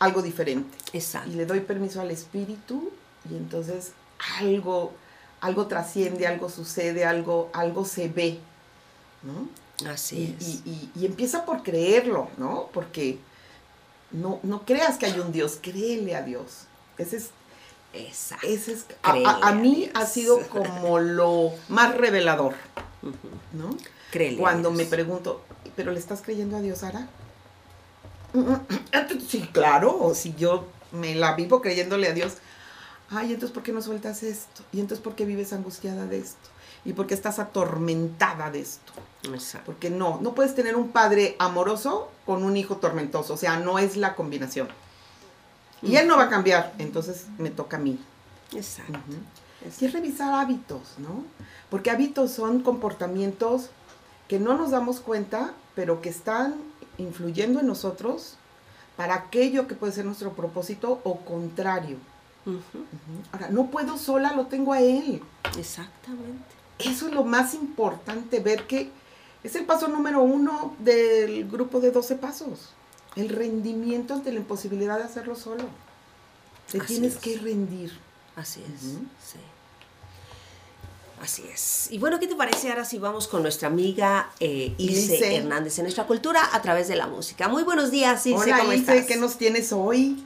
algo 0.00 0.22
diferente. 0.22 0.76
Exacto. 0.92 1.30
Y 1.30 1.34
le 1.34 1.46
doy 1.46 1.60
permiso 1.60 2.00
al 2.00 2.10
espíritu 2.10 2.90
y 3.30 3.36
entonces 3.36 3.92
algo, 4.40 4.92
algo 5.40 5.66
trasciende, 5.68 6.26
algo 6.26 6.50
sucede, 6.50 7.04
algo, 7.04 7.50
algo 7.52 7.84
se 7.84 8.08
ve, 8.08 8.40
¿no? 9.22 9.88
Así 9.88 10.36
y, 10.38 10.42
es. 10.42 10.66
Y, 10.66 10.90
y, 10.96 11.06
empieza 11.06 11.44
por 11.44 11.62
creerlo, 11.62 12.28
¿no? 12.36 12.68
Porque 12.72 13.18
no, 14.10 14.40
no 14.42 14.64
creas 14.66 14.98
que 14.98 15.06
hay 15.06 15.20
un 15.20 15.32
Dios, 15.32 15.58
créele 15.62 16.16
a 16.16 16.22
Dios. 16.22 16.64
Ese 16.98 17.18
es 17.18 17.30
Exacto. 17.92 18.46
Ese 18.46 18.72
es, 18.72 18.86
a, 19.02 19.52
mí 19.52 19.90
ha 19.94 20.06
sido 20.06 20.40
como 20.48 20.98
lo 20.98 21.52
más 21.68 21.96
revelador, 21.96 22.54
¿no? 23.52 23.76
Créele 24.10 24.38
Cuando 24.38 24.70
me 24.70 24.84
pregunto, 24.84 25.42
¿pero 25.76 25.92
le 25.92 25.98
estás 25.98 26.22
creyendo 26.22 26.56
a 26.56 26.60
Dios, 26.60 26.78
Sara? 26.78 27.08
Sí, 29.28 29.48
claro, 29.52 29.96
o 30.00 30.14
si 30.14 30.34
yo 30.34 30.66
me 30.92 31.14
la 31.14 31.34
vivo 31.34 31.60
creyéndole 31.62 32.08
a 32.08 32.12
Dios. 32.12 32.34
Ay, 33.10 33.32
entonces 33.32 33.52
¿por 33.52 33.62
qué 33.62 33.72
no 33.72 33.82
sueltas 33.82 34.22
esto? 34.22 34.62
Y 34.72 34.80
entonces 34.80 35.02
¿por 35.02 35.14
qué 35.14 35.24
vives 35.24 35.52
angustiada 35.52 36.06
de 36.06 36.18
esto? 36.18 36.48
¿Y 36.84 36.94
por 36.94 37.06
qué 37.06 37.14
estás 37.14 37.38
atormentada 37.38 38.50
de 38.50 38.60
esto? 38.60 38.92
Exacto. 39.24 39.66
Porque 39.66 39.90
no, 39.90 40.18
no 40.20 40.34
puedes 40.34 40.54
tener 40.54 40.76
un 40.76 40.88
padre 40.88 41.36
amoroso 41.38 42.10
con 42.24 42.42
un 42.42 42.56
hijo 42.56 42.76
tormentoso, 42.76 43.34
o 43.34 43.36
sea, 43.36 43.58
no 43.58 43.78
es 43.78 43.96
la 43.96 44.14
combinación. 44.14 44.68
Y 45.82 45.96
él 45.96 46.06
no 46.08 46.16
va 46.16 46.24
a 46.24 46.28
cambiar, 46.28 46.74
entonces 46.78 47.26
me 47.38 47.50
toca 47.50 47.76
a 47.76 47.80
mí. 47.80 47.98
Exacto. 48.52 48.98
Y 49.80 49.84
es 49.84 49.92
revisar 49.92 50.32
hábitos, 50.34 50.80
¿no? 50.98 51.24
Porque 51.68 51.90
hábitos 51.90 52.30
son 52.32 52.60
comportamientos 52.60 53.70
que 54.28 54.38
no 54.38 54.56
nos 54.56 54.70
damos 54.70 55.00
cuenta, 55.00 55.52
pero 55.74 56.00
que 56.00 56.08
están 56.08 56.69
influyendo 57.00 57.60
en 57.60 57.66
nosotros 57.66 58.34
para 58.96 59.14
aquello 59.14 59.66
que 59.66 59.74
puede 59.74 59.92
ser 59.92 60.04
nuestro 60.04 60.32
propósito 60.32 61.00
o 61.04 61.20
contrario. 61.20 61.96
Ahora, 63.32 63.48
no 63.50 63.70
puedo 63.70 63.96
sola, 63.98 64.32
lo 64.34 64.46
tengo 64.46 64.72
a 64.72 64.80
él. 64.80 65.22
Exactamente. 65.58 66.44
Eso 66.78 67.08
es 67.08 67.14
lo 67.14 67.24
más 67.24 67.54
importante, 67.54 68.40
ver 68.40 68.66
que 68.66 68.90
es 69.42 69.54
el 69.54 69.64
paso 69.64 69.88
número 69.88 70.22
uno 70.22 70.74
del 70.78 71.48
grupo 71.48 71.80
de 71.80 71.90
12 71.90 72.16
pasos. 72.16 72.70
El 73.16 73.28
rendimiento 73.28 74.14
ante 74.14 74.32
la 74.32 74.38
imposibilidad 74.38 74.98
de 74.98 75.04
hacerlo 75.04 75.34
solo. 75.34 75.64
Te 76.70 76.80
tienes 76.80 77.16
que 77.16 77.38
rendir. 77.38 77.92
Así 78.36 78.62
es, 78.62 78.82
sí. 78.82 79.38
Así 81.22 81.44
es. 81.52 81.88
Y 81.90 81.98
bueno, 81.98 82.18
¿qué 82.18 82.26
te 82.26 82.34
parece 82.34 82.70
ahora 82.70 82.84
si 82.86 82.98
vamos 82.98 83.28
con 83.28 83.42
nuestra 83.42 83.68
amiga 83.68 84.30
eh, 84.40 84.72
Ilse, 84.78 85.36
Hernández 85.36 85.78
en 85.78 85.84
nuestra 85.84 86.04
cultura 86.04 86.40
a 86.52 86.62
través 86.62 86.88
de 86.88 86.96
la 86.96 87.06
música? 87.06 87.46
Muy 87.48 87.62
buenos 87.62 87.90
días, 87.90 88.24
Ilse, 88.26 88.52
Hola, 88.54 88.74
Ilse, 88.74 89.04
¿qué 89.04 89.16
nos 89.16 89.36
tienes 89.36 89.70
hoy? 89.72 90.24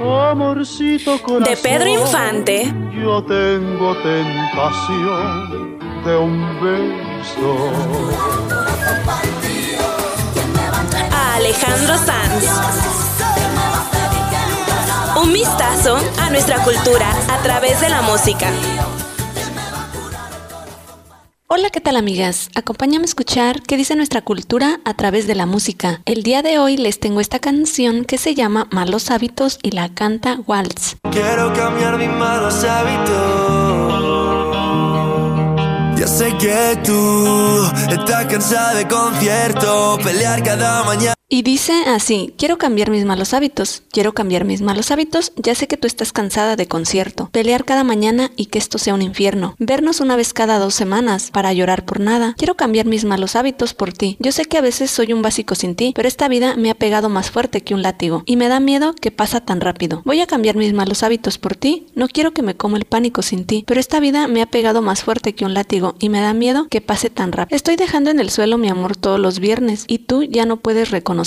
Amorcito 0.00 1.20
corazón, 1.20 1.42
de 1.42 1.56
Pedro 1.56 1.88
Infante. 1.88 2.72
Yo 2.94 3.24
tengo 3.24 3.96
tentación 4.00 5.78
de 6.04 6.16
un 6.16 6.60
beso. 6.62 7.72
A 11.12 11.34
Alejandro 11.34 11.98
Sanz. 11.98 12.44
Un 15.20 15.32
vistazo 15.32 15.98
a 16.20 16.30
nuestra 16.30 16.62
cultura 16.62 17.10
a 17.28 17.42
través 17.42 17.80
de 17.80 17.88
la 17.88 18.02
música. 18.02 18.52
Hola, 21.50 21.70
¿qué 21.70 21.80
tal 21.80 21.96
amigas? 21.96 22.50
Acompáñame 22.54 23.04
a 23.04 23.06
escuchar 23.06 23.62
qué 23.62 23.78
dice 23.78 23.96
nuestra 23.96 24.20
cultura 24.20 24.80
a 24.84 24.92
través 24.92 25.26
de 25.26 25.34
la 25.34 25.46
música. 25.46 26.02
El 26.04 26.22
día 26.22 26.42
de 26.42 26.58
hoy 26.58 26.76
les 26.76 27.00
tengo 27.00 27.22
esta 27.22 27.38
canción 27.38 28.04
que 28.04 28.18
se 28.18 28.34
llama 28.34 28.68
Malos 28.70 29.10
Hábitos 29.10 29.58
y 29.62 29.70
la 29.70 29.88
canta 29.94 30.40
Waltz. 30.46 30.96
Quiero 31.10 31.50
cambiar 31.54 31.96
mis 31.96 32.10
malos 32.10 32.62
hábitos. 32.64 33.14
Ya 35.98 36.06
sé 36.06 36.36
que 36.36 36.78
tú 36.84 37.64
pelear 40.04 40.42
cada 40.42 40.84
mañana. 40.84 41.17
Y 41.30 41.42
dice 41.42 41.74
así, 41.86 42.32
quiero 42.38 42.56
cambiar 42.56 42.88
mis 42.88 43.04
malos 43.04 43.34
hábitos, 43.34 43.82
quiero 43.90 44.14
cambiar 44.14 44.46
mis 44.46 44.62
malos 44.62 44.90
hábitos, 44.90 45.34
ya 45.36 45.54
sé 45.54 45.66
que 45.66 45.76
tú 45.76 45.86
estás 45.86 46.10
cansada 46.10 46.56
de 46.56 46.66
concierto, 46.66 47.28
pelear 47.30 47.66
cada 47.66 47.84
mañana 47.84 48.30
y 48.34 48.46
que 48.46 48.58
esto 48.58 48.78
sea 48.78 48.94
un 48.94 49.02
infierno, 49.02 49.54
vernos 49.58 50.00
una 50.00 50.16
vez 50.16 50.32
cada 50.32 50.58
dos 50.58 50.72
semanas 50.74 51.30
para 51.30 51.52
llorar 51.52 51.84
por 51.84 52.00
nada, 52.00 52.34
quiero 52.38 52.54
cambiar 52.54 52.86
mis 52.86 53.04
malos 53.04 53.36
hábitos 53.36 53.74
por 53.74 53.92
ti, 53.92 54.16
yo 54.20 54.32
sé 54.32 54.46
que 54.46 54.56
a 54.56 54.62
veces 54.62 54.90
soy 54.90 55.12
un 55.12 55.20
básico 55.20 55.54
sin 55.54 55.74
ti, 55.74 55.92
pero 55.94 56.08
esta 56.08 56.28
vida 56.28 56.56
me 56.56 56.70
ha 56.70 56.74
pegado 56.74 57.10
más 57.10 57.30
fuerte 57.30 57.60
que 57.60 57.74
un 57.74 57.82
látigo 57.82 58.22
y 58.24 58.36
me 58.36 58.48
da 58.48 58.58
miedo 58.58 58.94
que 58.94 59.10
pasa 59.10 59.42
tan 59.42 59.60
rápido. 59.60 60.00
Voy 60.06 60.22
a 60.22 60.26
cambiar 60.26 60.56
mis 60.56 60.72
malos 60.72 61.02
hábitos 61.02 61.36
por 61.36 61.56
ti, 61.56 61.88
no 61.94 62.08
quiero 62.08 62.32
que 62.32 62.40
me 62.40 62.56
coma 62.56 62.78
el 62.78 62.86
pánico 62.86 63.20
sin 63.20 63.44
ti, 63.44 63.64
pero 63.66 63.80
esta 63.80 64.00
vida 64.00 64.28
me 64.28 64.40
ha 64.40 64.46
pegado 64.46 64.80
más 64.80 65.02
fuerte 65.02 65.34
que 65.34 65.44
un 65.44 65.52
látigo 65.52 65.94
y 65.98 66.08
me 66.08 66.22
da 66.22 66.32
miedo 66.32 66.68
que 66.70 66.80
pase 66.80 67.10
tan 67.10 67.32
rápido. 67.32 67.54
Estoy 67.54 67.76
dejando 67.76 68.08
en 68.08 68.18
el 68.18 68.30
suelo 68.30 68.56
mi 68.56 68.70
amor 68.70 68.96
todos 68.96 69.20
los 69.20 69.40
viernes 69.40 69.84
y 69.88 69.98
tú 69.98 70.22
ya 70.22 70.46
no 70.46 70.56
puedes 70.56 70.90
reconocer 70.90 71.17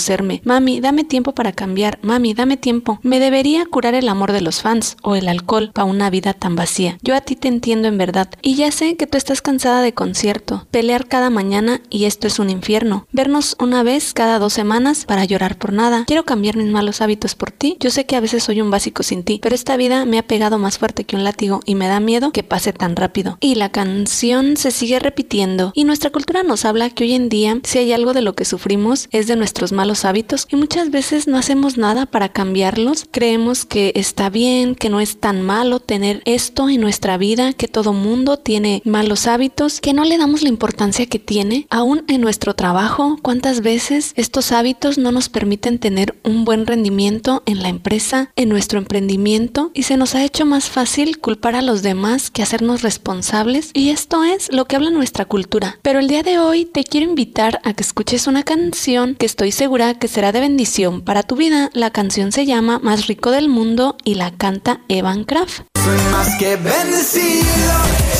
Mami, 0.44 0.80
dame 0.80 1.04
tiempo 1.04 1.32
para 1.32 1.52
cambiar. 1.52 1.98
Mami, 2.02 2.34
dame 2.34 2.56
tiempo. 2.56 2.98
Me 3.02 3.20
debería 3.20 3.64
curar 3.66 3.94
el 3.94 4.08
amor 4.08 4.32
de 4.32 4.40
los 4.40 4.62
fans 4.62 4.96
o 5.02 5.14
el 5.14 5.28
alcohol 5.28 5.70
para 5.72 5.84
una 5.84 6.10
vida 6.10 6.34
tan 6.34 6.56
vacía. 6.56 6.98
Yo 7.02 7.14
a 7.14 7.20
ti 7.20 7.36
te 7.36 7.48
entiendo 7.48 7.88
en 7.88 7.98
verdad. 7.98 8.28
Y 8.42 8.54
ya 8.54 8.70
sé 8.72 8.96
que 8.96 9.06
tú 9.06 9.18
estás 9.18 9.42
cansada 9.42 9.82
de 9.82 9.94
concierto, 9.94 10.66
pelear 10.70 11.06
cada 11.06 11.30
mañana 11.30 11.80
y 11.90 12.04
esto 12.04 12.26
es 12.26 12.38
un 12.38 12.50
infierno. 12.50 13.06
Vernos 13.12 13.56
una 13.60 13.82
vez 13.82 14.14
cada 14.14 14.38
dos 14.38 14.52
semanas 14.52 15.04
para 15.04 15.24
llorar 15.24 15.58
por 15.58 15.72
nada. 15.72 16.04
Quiero 16.06 16.24
cambiar 16.24 16.56
mis 16.56 16.68
malos 16.68 17.00
hábitos 17.00 17.34
por 17.34 17.50
ti. 17.50 17.76
Yo 17.80 17.90
sé 17.90 18.06
que 18.06 18.16
a 18.16 18.20
veces 18.20 18.42
soy 18.42 18.60
un 18.60 18.70
básico 18.70 19.02
sin 19.02 19.22
ti, 19.22 19.40
pero 19.42 19.54
esta 19.54 19.76
vida 19.76 20.04
me 20.04 20.18
ha 20.18 20.26
pegado 20.26 20.58
más 20.58 20.78
fuerte 20.78 21.04
que 21.04 21.16
un 21.16 21.24
látigo 21.24 21.60
y 21.66 21.74
me 21.74 21.88
da 21.88 22.00
miedo 22.00 22.32
que 22.32 22.42
pase 22.42 22.72
tan 22.72 22.96
rápido. 22.96 23.36
Y 23.40 23.56
la 23.56 23.70
canción 23.70 24.56
se 24.56 24.70
sigue 24.70 24.98
repitiendo 24.98 25.72
y 25.74 25.84
nuestra 25.84 26.10
cultura 26.10 26.42
nos 26.42 26.64
habla 26.64 26.90
que 26.90 27.04
hoy 27.04 27.12
en 27.12 27.28
día 27.28 27.60
si 27.64 27.78
hay 27.78 27.92
algo 27.92 28.12
de 28.12 28.22
lo 28.22 28.34
que 28.34 28.44
sufrimos 28.44 29.08
es 29.10 29.26
de 29.26 29.36
nuestros 29.36 29.72
malos 29.72 29.81
malos 29.82 30.04
hábitos 30.04 30.46
y 30.48 30.54
muchas 30.54 30.92
veces 30.92 31.26
no 31.26 31.36
hacemos 31.36 31.76
nada 31.76 32.06
para 32.06 32.28
cambiarlos. 32.28 33.04
Creemos 33.10 33.64
que 33.64 33.90
está 33.96 34.30
bien, 34.30 34.76
que 34.76 34.90
no 34.90 35.00
es 35.00 35.18
tan 35.18 35.42
malo 35.42 35.80
tener 35.80 36.22
esto 36.24 36.68
en 36.68 36.80
nuestra 36.80 37.16
vida, 37.16 37.52
que 37.52 37.66
todo 37.66 37.92
mundo 37.92 38.36
tiene 38.36 38.80
malos 38.84 39.26
hábitos, 39.26 39.80
que 39.80 39.92
no 39.92 40.04
le 40.04 40.18
damos 40.18 40.42
la 40.42 40.50
importancia 40.50 41.06
que 41.06 41.18
tiene. 41.18 41.66
Aún 41.68 42.04
en 42.06 42.20
nuestro 42.20 42.54
trabajo, 42.54 43.18
¿cuántas 43.22 43.60
veces 43.60 44.12
estos 44.14 44.52
hábitos 44.52 44.98
no 44.98 45.10
nos 45.10 45.28
permiten 45.28 45.80
tener 45.80 46.14
un 46.22 46.44
buen 46.44 46.64
rendimiento 46.64 47.42
en 47.44 47.60
la 47.60 47.68
empresa, 47.68 48.30
en 48.36 48.50
nuestro 48.50 48.78
emprendimiento? 48.78 49.72
Y 49.74 49.82
se 49.82 49.96
nos 49.96 50.14
ha 50.14 50.22
hecho 50.22 50.46
más 50.46 50.70
fácil 50.70 51.18
culpar 51.18 51.56
a 51.56 51.62
los 51.62 51.82
demás 51.82 52.30
que 52.30 52.44
hacernos 52.44 52.82
responsables. 52.82 53.72
Y 53.74 53.90
esto 53.90 54.22
es 54.22 54.48
lo 54.52 54.66
que 54.66 54.76
habla 54.76 54.90
nuestra 54.90 55.24
cultura. 55.24 55.80
Pero 55.82 55.98
el 55.98 56.06
día 56.06 56.22
de 56.22 56.38
hoy 56.38 56.66
te 56.66 56.84
quiero 56.84 57.10
invitar 57.10 57.60
a 57.64 57.74
que 57.74 57.82
escuches 57.82 58.28
una 58.28 58.44
canción 58.44 59.16
que 59.16 59.26
estoy 59.26 59.50
segura 59.50 59.71
que 59.72 60.06
será 60.06 60.32
de 60.32 60.40
bendición 60.40 61.00
para 61.00 61.22
tu 61.22 61.34
vida. 61.34 61.70
La 61.72 61.90
canción 61.90 62.30
se 62.30 62.44
llama 62.44 62.78
Más 62.80 63.06
rico 63.06 63.30
del 63.30 63.48
mundo 63.48 63.96
y 64.04 64.16
la 64.16 64.30
canta 64.30 64.80
Evan 64.88 65.24
Kraft. 65.24 65.62
Soy 65.82 65.98
más 66.10 66.36
que 66.38 66.56
bendecido, 66.56 67.72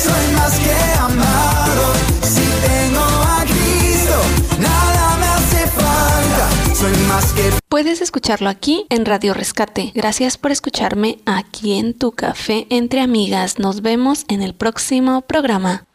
soy 0.03 0.35
más 0.35 0.59
que 0.59 0.99
amado. 0.99 1.93
Si 2.23 2.41
tengo 2.41 3.03
a 3.03 3.43
Cristo, 3.43 4.19
nada 4.59 5.17
me 5.17 5.25
hace 5.27 5.67
falta. 5.67 6.75
Soy 6.75 6.97
más 7.07 7.31
que 7.33 7.51
Puedes 7.69 8.01
escucharlo 8.01 8.49
aquí 8.49 8.87
en 8.89 9.05
Radio 9.05 9.35
Rescate. 9.35 9.91
Gracias 9.93 10.39
por 10.39 10.51
escucharme 10.51 11.19
aquí 11.27 11.77
en 11.77 11.93
tu 11.93 12.13
café 12.13 12.65
entre 12.71 12.99
amigas. 12.99 13.59
Nos 13.59 13.83
vemos 13.83 14.25
en 14.27 14.41
el 14.41 14.55
próximo 14.55 15.21
programa. 15.21 15.85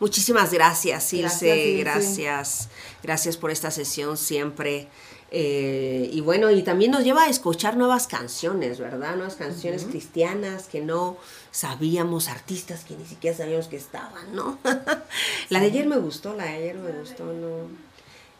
Muchísimas 0.00 0.52
gracias, 0.52 1.12
Ilse. 1.12 1.76
Gracias, 1.78 2.68
gracias, 3.02 3.36
por 3.36 3.50
esta 3.50 3.70
sesión 3.70 4.16
siempre. 4.16 4.88
Eh, 5.30 6.10
y 6.12 6.20
bueno, 6.20 6.50
y 6.50 6.62
también 6.62 6.90
nos 6.90 7.02
lleva 7.02 7.24
a 7.24 7.28
escuchar 7.28 7.76
nuevas 7.76 8.06
canciones, 8.06 8.78
¿verdad? 8.78 9.16
Nuevas 9.16 9.34
canciones 9.34 9.84
cristianas 9.84 10.68
que 10.68 10.80
no 10.80 11.16
sabíamos, 11.50 12.28
artistas 12.28 12.84
que 12.84 12.96
ni 12.96 13.04
siquiera 13.04 13.36
sabíamos 13.36 13.66
que 13.66 13.76
estaban, 13.76 14.34
¿no? 14.34 14.58
la 15.48 15.60
de 15.60 15.66
ayer 15.66 15.86
me 15.86 15.96
gustó, 15.96 16.34
la 16.34 16.44
de 16.44 16.50
ayer 16.50 16.76
me 16.76 16.92
gustó, 16.92 17.24
¿no? 17.24 17.68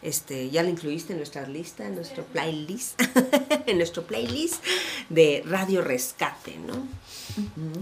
Este, 0.01 0.49
ya 0.49 0.61
la 0.61 0.69
incluiste 0.69 1.13
en 1.13 1.19
nuestra 1.19 1.47
lista, 1.47 1.85
en 1.85 1.95
nuestro 1.95 2.23
playlist, 2.23 3.01
en 3.65 3.77
nuestro 3.77 4.03
playlist 4.03 4.63
de 5.09 5.43
Radio 5.45 5.81
Rescate, 5.81 6.57
¿no? 6.59 6.87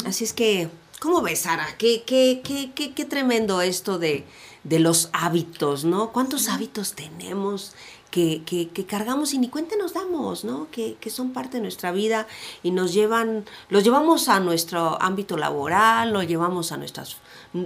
Así 0.07 0.23
es 0.23 0.33
que 0.33 0.69
¿Cómo 1.03 1.21
ves, 1.21 1.41
Sara? 1.41 1.67
Qué, 1.77 2.03
qué, 2.05 2.39
qué, 2.41 2.93
qué, 2.93 3.03
tremendo 3.03 3.61
esto 3.61 3.99
de, 3.99 4.23
los 4.63 5.09
hábitos, 5.11 5.83
¿no? 5.83 6.13
¿Cuántos 6.13 6.47
hábitos 6.47 6.93
tenemos 6.93 7.75
que, 8.09 8.85
cargamos 8.87 9.33
y 9.33 9.37
ni 9.37 9.49
cuenta 9.49 9.75
nos 9.75 9.93
damos, 9.93 10.45
¿no? 10.45 10.69
Que, 10.71 10.95
son 11.09 11.33
parte 11.33 11.57
de 11.57 11.61
nuestra 11.61 11.91
vida 11.91 12.25
y 12.63 12.71
nos 12.71 12.93
llevan, 12.93 13.43
los 13.67 13.83
llevamos 13.83 14.29
a 14.29 14.39
nuestro 14.39 14.97
ámbito 15.01 15.35
laboral, 15.35 16.13
lo 16.13 16.23
llevamos 16.23 16.71
a 16.71 16.77
nuestras 16.77 17.17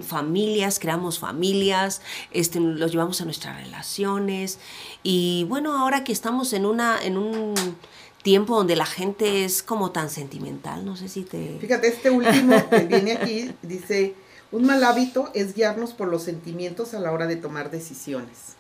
familias, 0.02 0.80
creamos 0.80 1.20
familias, 1.20 2.02
este, 2.32 2.60
los 2.60 2.92
llevamos 2.92 3.22
a 3.22 3.26
nuestras 3.26 3.56
relaciones 3.64 4.58
y 5.04 5.46
bueno, 5.48 5.78
ahora 5.78 6.04
que 6.04 6.12
estamos 6.12 6.54
en 6.54 6.66
una, 6.66 6.98
en 7.04 7.18
un 7.20 7.54
tiempo 8.24 8.56
donde 8.56 8.76
la 8.76 8.86
gente 8.86 9.46
es 9.46 9.64
como 9.64 9.92
tan 9.92 10.10
sentimental, 10.10 10.86
no 10.86 10.96
sé 10.96 11.08
si 11.08 11.22
te... 11.22 11.58
Fíjate, 11.60 11.88
este 11.88 12.10
último 12.10 12.70
que 12.70 12.80
viene 12.80 13.14
aquí 13.14 13.54
dice, 13.62 14.16
un 14.52 14.66
mal 14.66 14.84
hábito 14.84 15.30
es 15.34 15.54
guiarnos 15.54 15.94
por 15.94 16.08
los 16.08 16.24
sentimientos 16.24 16.94
a 16.94 17.00
la 17.00 17.12
hora 17.12 17.28
de 17.28 17.36
tomar 17.36 17.72
decisiones. 17.72 18.56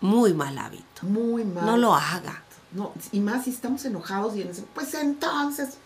Muy 0.00 0.34
mal 0.34 0.58
hábito. 0.58 1.02
Muy 1.02 1.44
mal. 1.44 1.64
No 1.64 1.76
lo 1.76 1.94
haga. 1.94 2.42
No, 2.72 2.92
y 3.12 3.20
más 3.20 3.44
si 3.44 3.50
estamos 3.50 3.84
enojados 3.84 4.36
y 4.36 4.42
en 4.42 4.48
ese, 4.48 4.64
pues 4.74 4.94
entonces. 4.94 5.78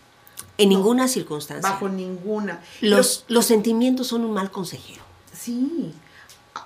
En 0.57 0.69
ninguna 0.69 1.07
circunstancia. 1.07 1.69
Bajo 1.69 1.87
ninguna. 1.87 2.61
Los, 2.81 3.25
los 3.27 3.45
sentimientos 3.45 4.07
son 4.07 4.25
un 4.25 4.33
mal 4.33 4.51
consejero. 4.51 5.01
Sí. 5.31 5.93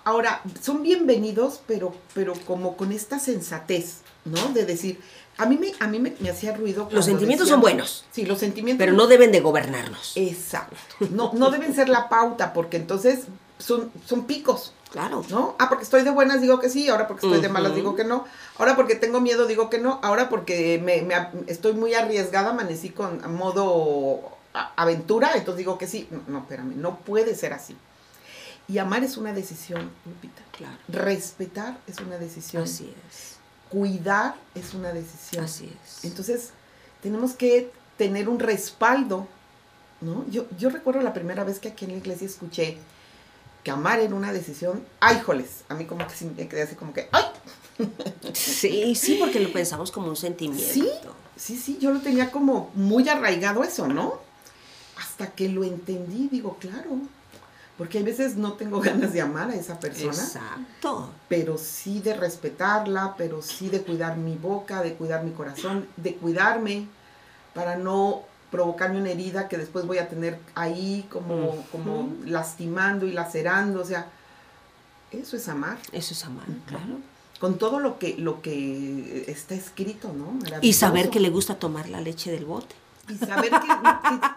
Ahora, 0.06 0.42
son 0.62 0.82
bienvenidos, 0.82 1.62
pero, 1.68 1.94
pero 2.14 2.34
como 2.48 2.76
con 2.78 2.92
esta 2.92 3.20
sensatez, 3.20 3.98
¿no? 4.26 4.50
De 4.54 4.66
decir, 4.66 5.00
a 5.38 5.46
mí 5.46 5.58
me, 5.58 5.74
a 5.80 5.88
mí 5.88 6.00
me, 6.00 6.30
hacía 6.30 6.56
ruido. 6.56 6.88
Los 6.92 7.06
sentimientos 7.06 7.50
son 7.50 7.62
buenos. 7.62 8.06
Sí, 8.12 8.26
los 8.26 8.40
sentimientos. 8.40 8.84
Pero 8.84 8.96
no 8.96 9.08
deben 9.08 9.32
de 9.32 9.40
gobernarnos. 9.40 10.14
Exacto. 10.16 10.76
No, 11.12 11.32
no 11.34 11.50
deben 11.50 11.74
ser 11.74 11.90
la 11.90 12.10
pauta, 12.10 12.54
porque 12.54 12.78
entonces 12.78 13.26
son, 13.58 13.92
son 14.06 14.26
picos. 14.26 14.74
Claro. 14.92 15.26
¿No? 15.30 15.56
Ah, 15.58 15.70
porque 15.70 15.86
estoy 15.86 16.04
de 16.04 16.12
buenas 16.12 16.40
digo 16.40 16.60
que 16.60 16.70
sí, 16.70 16.88
ahora 16.88 17.08
porque 17.08 17.26
estoy 17.26 17.42
de 17.42 17.50
malas 17.50 17.74
digo 17.74 17.96
que 17.96 18.04
no, 18.04 18.26
ahora 18.60 18.76
porque 18.76 18.94
tengo 18.94 19.22
miedo 19.22 19.48
digo 19.48 19.68
que 19.68 19.80
no, 19.80 20.00
ahora 20.04 20.30
porque 20.30 20.80
me, 20.84 21.08
estoy 21.48 21.74
muy 21.74 21.96
arriesgada, 21.96 22.52
amanecí 22.52 22.90
con 22.90 23.34
modo 23.34 24.38
aventura, 24.76 25.32
entonces 25.34 25.58
digo 25.58 25.80
que 25.80 25.88
sí. 25.88 26.08
No, 26.12 26.22
no, 26.28 26.40
espérame, 26.40 26.76
no 26.76 27.00
puede 27.00 27.34
ser 27.34 27.54
así. 27.54 27.76
Y 28.68 28.78
amar 28.78 29.04
es 29.04 29.18
una 29.18 29.34
decisión, 29.34 29.90
Lupita. 30.06 30.44
Claro. 30.52 30.78
Respetar 30.88 31.80
es 31.88 32.00
una 32.00 32.18
decisión. 32.18 32.64
Así 32.64 32.94
es. 33.10 33.38
Cuidar 33.74 34.36
es 34.54 34.76
una 34.76 34.94
decisión. 34.94 35.46
Así 35.46 35.66
es. 35.84 36.06
Entonces, 36.06 36.52
tenemos 37.02 37.34
que 37.34 37.72
tener 37.98 38.30
un 38.30 38.40
respaldo, 38.40 39.28
¿no? 40.00 40.26
Yo, 40.30 40.46
yo 40.60 40.70
recuerdo 40.70 41.02
la 41.02 41.12
primera 41.12 41.44
vez 41.44 41.58
que 41.58 41.70
aquí 41.70 41.86
en 41.86 41.92
la 41.92 41.98
iglesia 41.98 42.28
escuché 42.28 42.78
que 43.64 43.72
amar 43.72 44.00
era 44.00 44.14
una 44.14 44.32
decisión, 44.32 44.86
¡ay, 45.00 45.20
joles! 45.26 45.64
A 45.70 45.74
mí 45.74 45.86
como 45.86 46.06
que 46.06 46.14
me 46.38 46.48
quedé 46.48 46.62
así 46.62 46.76
como 46.76 46.94
que, 46.94 47.10
¡ay! 47.12 47.24
Sí, 48.34 48.94
sí, 48.94 49.18
porque 49.20 49.40
lo 49.40 49.52
pensamos 49.52 49.92
como 49.92 50.08
un 50.08 50.18
sentimiento. 50.18 50.72
Sí, 50.72 50.88
sí, 51.36 51.58
sí, 51.58 51.78
yo 51.82 51.90
lo 51.90 52.00
tenía 52.02 52.30
como 52.30 52.70
muy 52.76 53.10
arraigado 53.10 53.64
eso, 53.64 53.88
¿no? 53.88 54.20
Hasta 54.98 55.32
que 55.32 55.50
lo 55.50 55.64
entendí, 55.64 56.28
digo, 56.30 56.58
claro, 56.60 56.92
porque 57.84 58.00
a 58.00 58.04
veces 58.04 58.38
no 58.38 58.54
tengo 58.54 58.80
ganas 58.82 59.12
de 59.12 59.20
amar 59.20 59.50
a 59.50 59.56
esa 59.56 59.78
persona. 59.78 60.14
Exacto. 60.14 61.10
Pero 61.28 61.58
sí 61.58 62.00
de 62.00 62.14
respetarla, 62.14 63.16
pero 63.18 63.42
sí 63.42 63.68
de 63.68 63.82
cuidar 63.82 64.16
mi 64.16 64.38
boca, 64.38 64.82
de 64.82 64.94
cuidar 64.94 65.26
mi 65.26 65.32
corazón, 65.32 65.86
de 65.98 66.16
cuidarme 66.16 66.88
para 67.54 67.76
no 67.76 68.22
provocarme 68.52 69.02
una 69.02 69.10
herida 69.10 69.50
que 69.50 69.58
después 69.58 69.86
voy 69.86 69.98
a 69.98 70.08
tener 70.08 70.40
ahí 70.56 71.06
como, 71.10 71.58
como 71.74 72.10
lastimando 72.24 73.06
y 73.06 73.12
lacerando. 73.12 73.82
O 73.82 73.86
sea, 73.86 74.08
eso 75.12 75.36
es 75.36 75.50
amar. 75.50 75.78
Eso 75.92 76.14
es 76.14 76.24
amar, 76.24 76.46
claro. 76.66 77.02
Con 77.42 77.58
todo 77.58 77.82
lo 77.82 78.00
que, 78.00 78.16
lo 78.18 78.42
que 78.42 79.26
está 79.28 79.56
escrito, 79.56 80.14
¿no? 80.14 80.40
Y 80.62 80.72
saber 80.72 81.10
que 81.10 81.20
le 81.20 81.30
gusta 81.30 81.60
tomar 81.60 81.90
la 81.90 82.00
leche 82.00 82.32
del 82.32 82.46
bote. 82.46 82.76
Y 83.10 83.18
saber 83.18 83.50
que, 83.50 83.68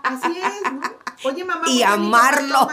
así 0.03 0.36
es, 0.36 0.72
¿no? 0.72 1.05
Oye, 1.24 1.44
mamá. 1.44 1.68
Y 1.68 1.82
amarlo. 1.82 2.68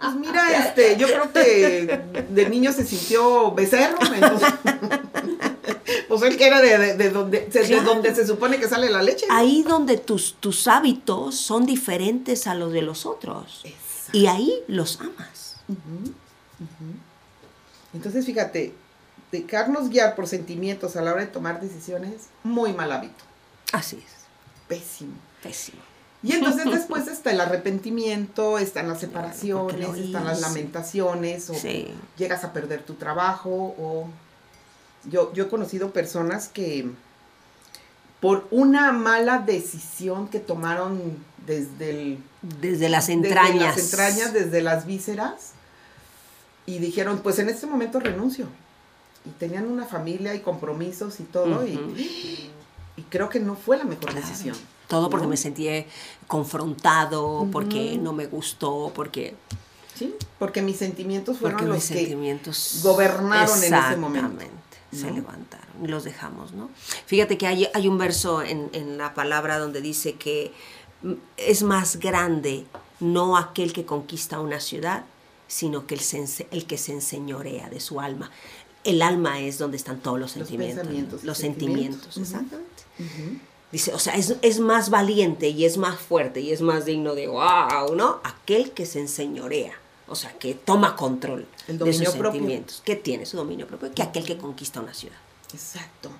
Pues 0.00 0.14
mira, 0.14 0.66
este, 0.66 0.96
yo 0.96 1.06
creo 1.06 1.32
que 1.32 2.26
de 2.28 2.48
niño 2.48 2.72
se 2.72 2.86
sintió 2.86 3.52
becerro, 3.52 3.98
entonces. 4.14 4.52
pues 6.08 6.22
él 6.22 6.36
que 6.36 6.46
era 6.46 6.60
de, 6.60 7.10
donde, 7.10 7.46
de 7.46 7.80
donde 7.80 8.14
se 8.14 8.26
supone 8.26 8.58
que 8.58 8.68
sale 8.68 8.90
la 8.90 9.02
leche. 9.02 9.26
Ahí 9.30 9.62
donde 9.62 9.96
tus, 9.96 10.34
tus 10.34 10.68
hábitos 10.68 11.36
son 11.36 11.66
diferentes 11.66 12.46
a 12.46 12.54
los 12.54 12.72
de 12.72 12.82
los 12.82 13.06
otros. 13.06 13.64
Y 14.12 14.26
ahí 14.26 14.52
los 14.66 15.00
amas. 15.00 15.56
Entonces, 17.92 18.26
fíjate, 18.26 18.74
dejarnos 19.32 19.88
guiar 19.88 20.14
por 20.14 20.26
sentimientos 20.26 20.96
a 20.96 21.02
la 21.02 21.12
hora 21.12 21.22
de 21.22 21.28
tomar 21.28 21.60
decisiones, 21.60 22.28
muy 22.42 22.72
mal 22.72 22.92
hábito. 22.92 23.24
Así 23.72 23.96
es. 23.96 24.20
Pésimo. 24.68 25.14
Pésimo. 25.42 25.89
Y 26.22 26.32
entonces 26.32 26.64
después 26.70 27.08
está 27.08 27.30
el 27.30 27.40
arrepentimiento, 27.40 28.58
están 28.58 28.88
las 28.88 29.00
separaciones, 29.00 29.96
están 29.96 30.24
las 30.24 30.40
lamentaciones, 30.40 31.50
o 31.50 31.54
llegas 32.16 32.44
a 32.44 32.52
perder 32.52 32.82
tu 32.82 32.94
trabajo, 32.94 33.74
o 33.78 34.08
yo, 35.04 35.32
yo 35.32 35.44
he 35.44 35.48
conocido 35.48 35.92
personas 35.92 36.48
que 36.48 36.90
por 38.20 38.46
una 38.50 38.92
mala 38.92 39.38
decisión 39.38 40.28
que 40.28 40.40
tomaron 40.40 41.00
desde 41.46 41.90
el... 41.90 42.18
Desde 42.60 42.88
las 42.90 43.08
entrañas. 43.08 43.52
Desde 43.52 43.64
las 43.64 43.78
entrañas, 43.78 44.32
desde 44.34 44.62
las 44.62 44.86
vísceras, 44.86 45.52
y 46.66 46.78
dijeron, 46.78 47.20
pues 47.22 47.38
en 47.38 47.48
este 47.48 47.66
momento 47.66 47.98
renuncio. 47.98 48.46
Y 49.24 49.30
tenían 49.30 49.66
una 49.66 49.86
familia 49.86 50.34
y 50.34 50.40
compromisos 50.40 51.18
y 51.20 51.24
todo, 51.24 51.66
y, 51.66 52.50
creo 53.08 53.28
que 53.28 53.40
no 53.40 53.54
fue 53.54 53.76
la 53.76 53.84
mejor 53.84 54.14
decisión. 54.14 54.56
Todo 54.88 55.08
porque 55.08 55.26
me 55.26 55.36
sentí 55.36 55.68
confrontado, 56.26 57.46
porque 57.52 57.98
no 57.98 58.12
me 58.12 58.26
gustó, 58.26 58.92
porque... 58.94 59.36
Sí, 59.94 60.14
porque 60.38 60.62
mis 60.62 60.76
sentimientos 60.76 61.38
fueron 61.38 61.68
los 61.68 61.88
que 61.88 62.16
gobernaron 62.82 63.62
en 63.62 63.74
ese 63.74 63.96
momento. 63.96 64.40
Se 64.92 65.10
levantaron 65.10 65.84
y 65.84 65.86
los 65.86 66.02
dejamos, 66.02 66.52
¿no? 66.52 66.68
Fíjate 67.06 67.38
que 67.38 67.46
hay, 67.46 67.68
hay 67.74 67.86
un 67.86 67.96
verso 67.96 68.42
en, 68.42 68.70
en 68.72 68.98
la 68.98 69.14
palabra 69.14 69.58
donde 69.58 69.80
dice 69.80 70.14
que 70.14 70.52
mm, 71.02 71.12
es 71.36 71.62
más 71.62 72.00
grande 72.00 72.66
no 72.98 73.36
aquel 73.36 73.72
que 73.72 73.84
conquista 73.84 74.40
una 74.40 74.58
ciudad, 74.58 75.04
sino 75.46 75.86
que 75.86 75.96
el, 75.96 76.00
el 76.50 76.66
que 76.66 76.78
se 76.78 76.92
enseñorea 76.92 77.68
de 77.68 77.80
su 77.80 78.00
alma. 78.00 78.30
El 78.84 79.02
alma 79.02 79.40
es 79.40 79.58
donde 79.58 79.76
están 79.76 80.00
todos 80.00 80.18
los, 80.18 80.32
sentimientos. 80.32 81.24
Los 81.24 81.38
sentimientos, 81.38 82.16
exactamente. 82.16 82.82
Dice, 83.72 83.94
o 83.94 83.98
sea, 83.98 84.14
es, 84.16 84.60
más 84.60 84.90
valiente 84.90 85.48
y 85.50 85.64
es 85.64 85.76
más 85.76 85.98
fuerte 85.98 86.40
y 86.40 86.50
es 86.50 86.60
más 86.60 86.86
digno 86.86 87.14
de 87.14 87.28
wow, 87.28 87.94
¿no? 87.94 88.20
Aquel 88.24 88.72
que 88.72 88.84
se 88.84 88.98
enseñorea, 88.98 89.74
o 90.08 90.16
sea, 90.16 90.32
que 90.38 90.54
toma 90.54 90.96
control 90.96 91.46
de 91.68 91.92
sus 91.92 92.08
sentimientos, 92.08 92.82
que 92.84 92.96
tiene 92.96 93.26
su 93.26 93.36
dominio 93.36 93.66
propio, 93.66 93.92
que 93.92 94.02
aquel 94.02 94.24
que 94.24 94.36
conquista 94.36 94.80
una 94.80 94.94
ciudad. 94.94 95.18
Exacto. 95.52 96.10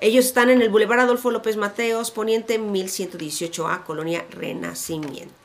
Ellos 0.00 0.24
están 0.24 0.48
en 0.48 0.62
el 0.62 0.70
Boulevard 0.70 1.00
Adolfo 1.00 1.30
López 1.30 1.58
Mateos, 1.58 2.10
Poniente 2.10 2.58
1118A, 2.58 3.84
Colonia 3.84 4.24
Renacimiento. 4.30 5.43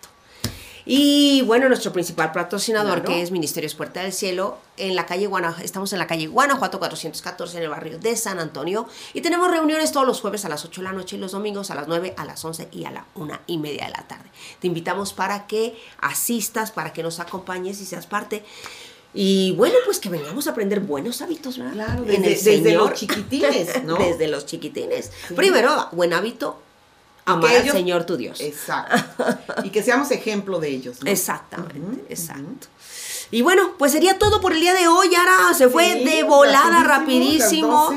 Y 0.92 1.44
bueno, 1.44 1.68
nuestro 1.68 1.94
principal 1.94 2.32
patrocinador, 2.32 3.04
que 3.04 3.22
es 3.22 3.30
Ministerios 3.30 3.76
Puerta 3.76 4.02
del 4.02 4.12
Cielo, 4.12 4.58
en 4.76 4.96
la 4.96 5.06
calle 5.06 5.28
Guanajuato, 5.28 5.64
estamos 5.64 5.94
en 5.94 6.00
la 6.00 6.08
calle 6.08 6.26
Guanajuato 6.26 6.80
414 6.80 7.58
en 7.58 7.64
el 7.64 7.70
barrio 7.70 8.00
de 8.00 8.16
San 8.16 8.40
Antonio. 8.40 8.88
Y 9.14 9.22
tenemos 9.22 9.52
reuniones 9.52 9.92
todos 9.92 10.08
los 10.08 10.20
jueves 10.20 10.46
a 10.46 10.50
las 10.50 10.66
8 10.66 10.82
de 10.82 10.86
la 10.86 10.94
noche 10.94 11.18
y 11.18 11.20
los 11.20 11.34
domingos 11.34 11.70
a 11.70 11.76
las 11.76 11.88
9, 11.88 12.16
a 12.18 12.26
las 12.26 12.44
11 12.44 12.70
y 12.72 12.86
a 12.86 12.92
la 12.92 13.06
1 13.14 13.40
y 13.46 13.60
media 13.60 13.86
de 13.86 13.92
la 13.92 14.08
tarde. 14.08 14.32
Te 14.60 14.66
invitamos 14.66 15.14
para 15.14 15.46
que 15.46 15.78
asistas, 16.02 16.72
para 16.72 16.92
que 16.92 17.04
nos 17.04 17.20
acompañes 17.20 17.80
y 17.82 17.86
seas 17.86 18.08
parte 18.08 18.44
Y 19.14 19.52
bueno, 19.58 19.76
pues 19.86 20.00
que 20.00 20.10
vengamos 20.10 20.48
a 20.48 20.52
aprender 20.52 20.80
buenos 20.80 21.22
hábitos, 21.22 21.60
¿verdad? 21.60 21.74
Claro, 21.74 22.02
desde, 22.08 22.74
los 22.74 22.94
chiquitines, 22.94 23.84
¿no? 23.84 23.96
desde 23.96 24.28
los 24.28 24.48
chiquitines. 24.48 25.12
Primero, 25.36 25.88
buen 25.92 26.14
hábito, 26.14 26.64
amar 27.26 27.56
al 27.56 27.70
Señor 27.70 28.06
tu 28.06 28.18
Dios. 28.18 28.42
Exacto. 28.42 29.26
y 29.64 29.70
que 29.70 29.84
seamos 29.84 30.12
ejemplo 30.12 30.60
de 30.60 30.70
ellos. 30.70 31.04
¿no? 31.04 31.10
Exactamente, 31.10 32.04
exacto. 32.10 32.68
Y 33.32 33.44
bueno, 33.44 33.76
pues 33.78 33.92
sería 33.92 34.18
todo 34.18 34.42
por 34.42 34.54
el 34.54 34.60
día 34.60 34.74
de 34.74 34.88
hoy. 34.88 35.14
Ahora 35.14 35.54
se 35.54 35.70
fue 35.70 36.04
de 36.04 36.24
volada 36.24 36.84
rapidísimo. 36.84 37.92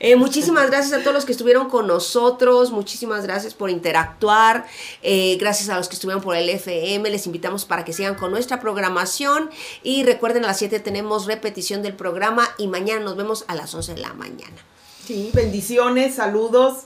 Eh, 0.00 0.16
muchísimas 0.16 0.70
gracias 0.70 0.98
a 0.98 1.02
todos 1.02 1.12
los 1.12 1.24
que 1.26 1.32
estuvieron 1.32 1.68
con 1.68 1.86
nosotros. 1.86 2.70
Muchísimas 2.70 3.24
gracias 3.24 3.52
por 3.52 3.68
interactuar. 3.68 4.66
Eh, 5.02 5.36
gracias 5.38 5.68
a 5.68 5.76
los 5.76 5.88
que 5.88 5.94
estuvieron 5.94 6.22
por 6.22 6.36
el 6.36 6.48
FM. 6.48 7.10
Les 7.10 7.26
invitamos 7.26 7.66
para 7.66 7.84
que 7.84 7.92
sigan 7.92 8.14
con 8.14 8.30
nuestra 8.30 8.60
programación. 8.60 9.50
Y 9.82 10.04
recuerden, 10.04 10.44
a 10.44 10.48
las 10.48 10.58
7 10.58 10.80
tenemos 10.80 11.26
repetición 11.26 11.82
del 11.82 11.94
programa 11.94 12.48
y 12.56 12.68
mañana 12.68 13.00
nos 13.00 13.16
vemos 13.16 13.44
a 13.48 13.54
las 13.54 13.74
11 13.74 13.94
de 13.94 14.00
la 14.00 14.14
mañana. 14.14 14.56
Sí, 15.04 15.30
bendiciones, 15.34 16.14
saludos 16.14 16.84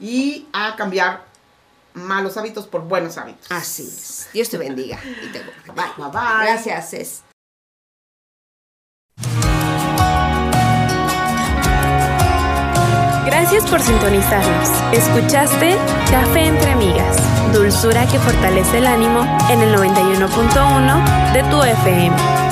y 0.00 0.46
a 0.52 0.76
cambiar 0.76 1.29
malos 1.94 2.36
hábitos 2.36 2.66
por 2.66 2.82
buenos 2.82 3.18
hábitos. 3.18 3.50
Así 3.50 3.82
es. 3.82 4.28
Dios 4.32 4.48
te 4.48 4.58
bendiga 4.58 4.98
y 5.04 5.28
te 5.28 5.40
Bye. 5.40 5.84
Bye 5.96 6.10
bye. 6.10 6.46
Gracias. 6.46 7.22
Gracias 13.26 13.70
por 13.70 13.80
sintonizarnos. 13.80 14.68
Escuchaste 14.92 15.76
Café 16.10 16.46
entre 16.46 16.72
Amigas, 16.72 17.16
dulzura 17.52 18.06
que 18.06 18.18
fortalece 18.18 18.78
el 18.78 18.86
ánimo 18.86 19.20
en 19.50 19.60
el 19.62 19.74
91.1 19.74 21.32
de 21.32 21.42
tu 21.44 21.62
FM. 21.62 22.49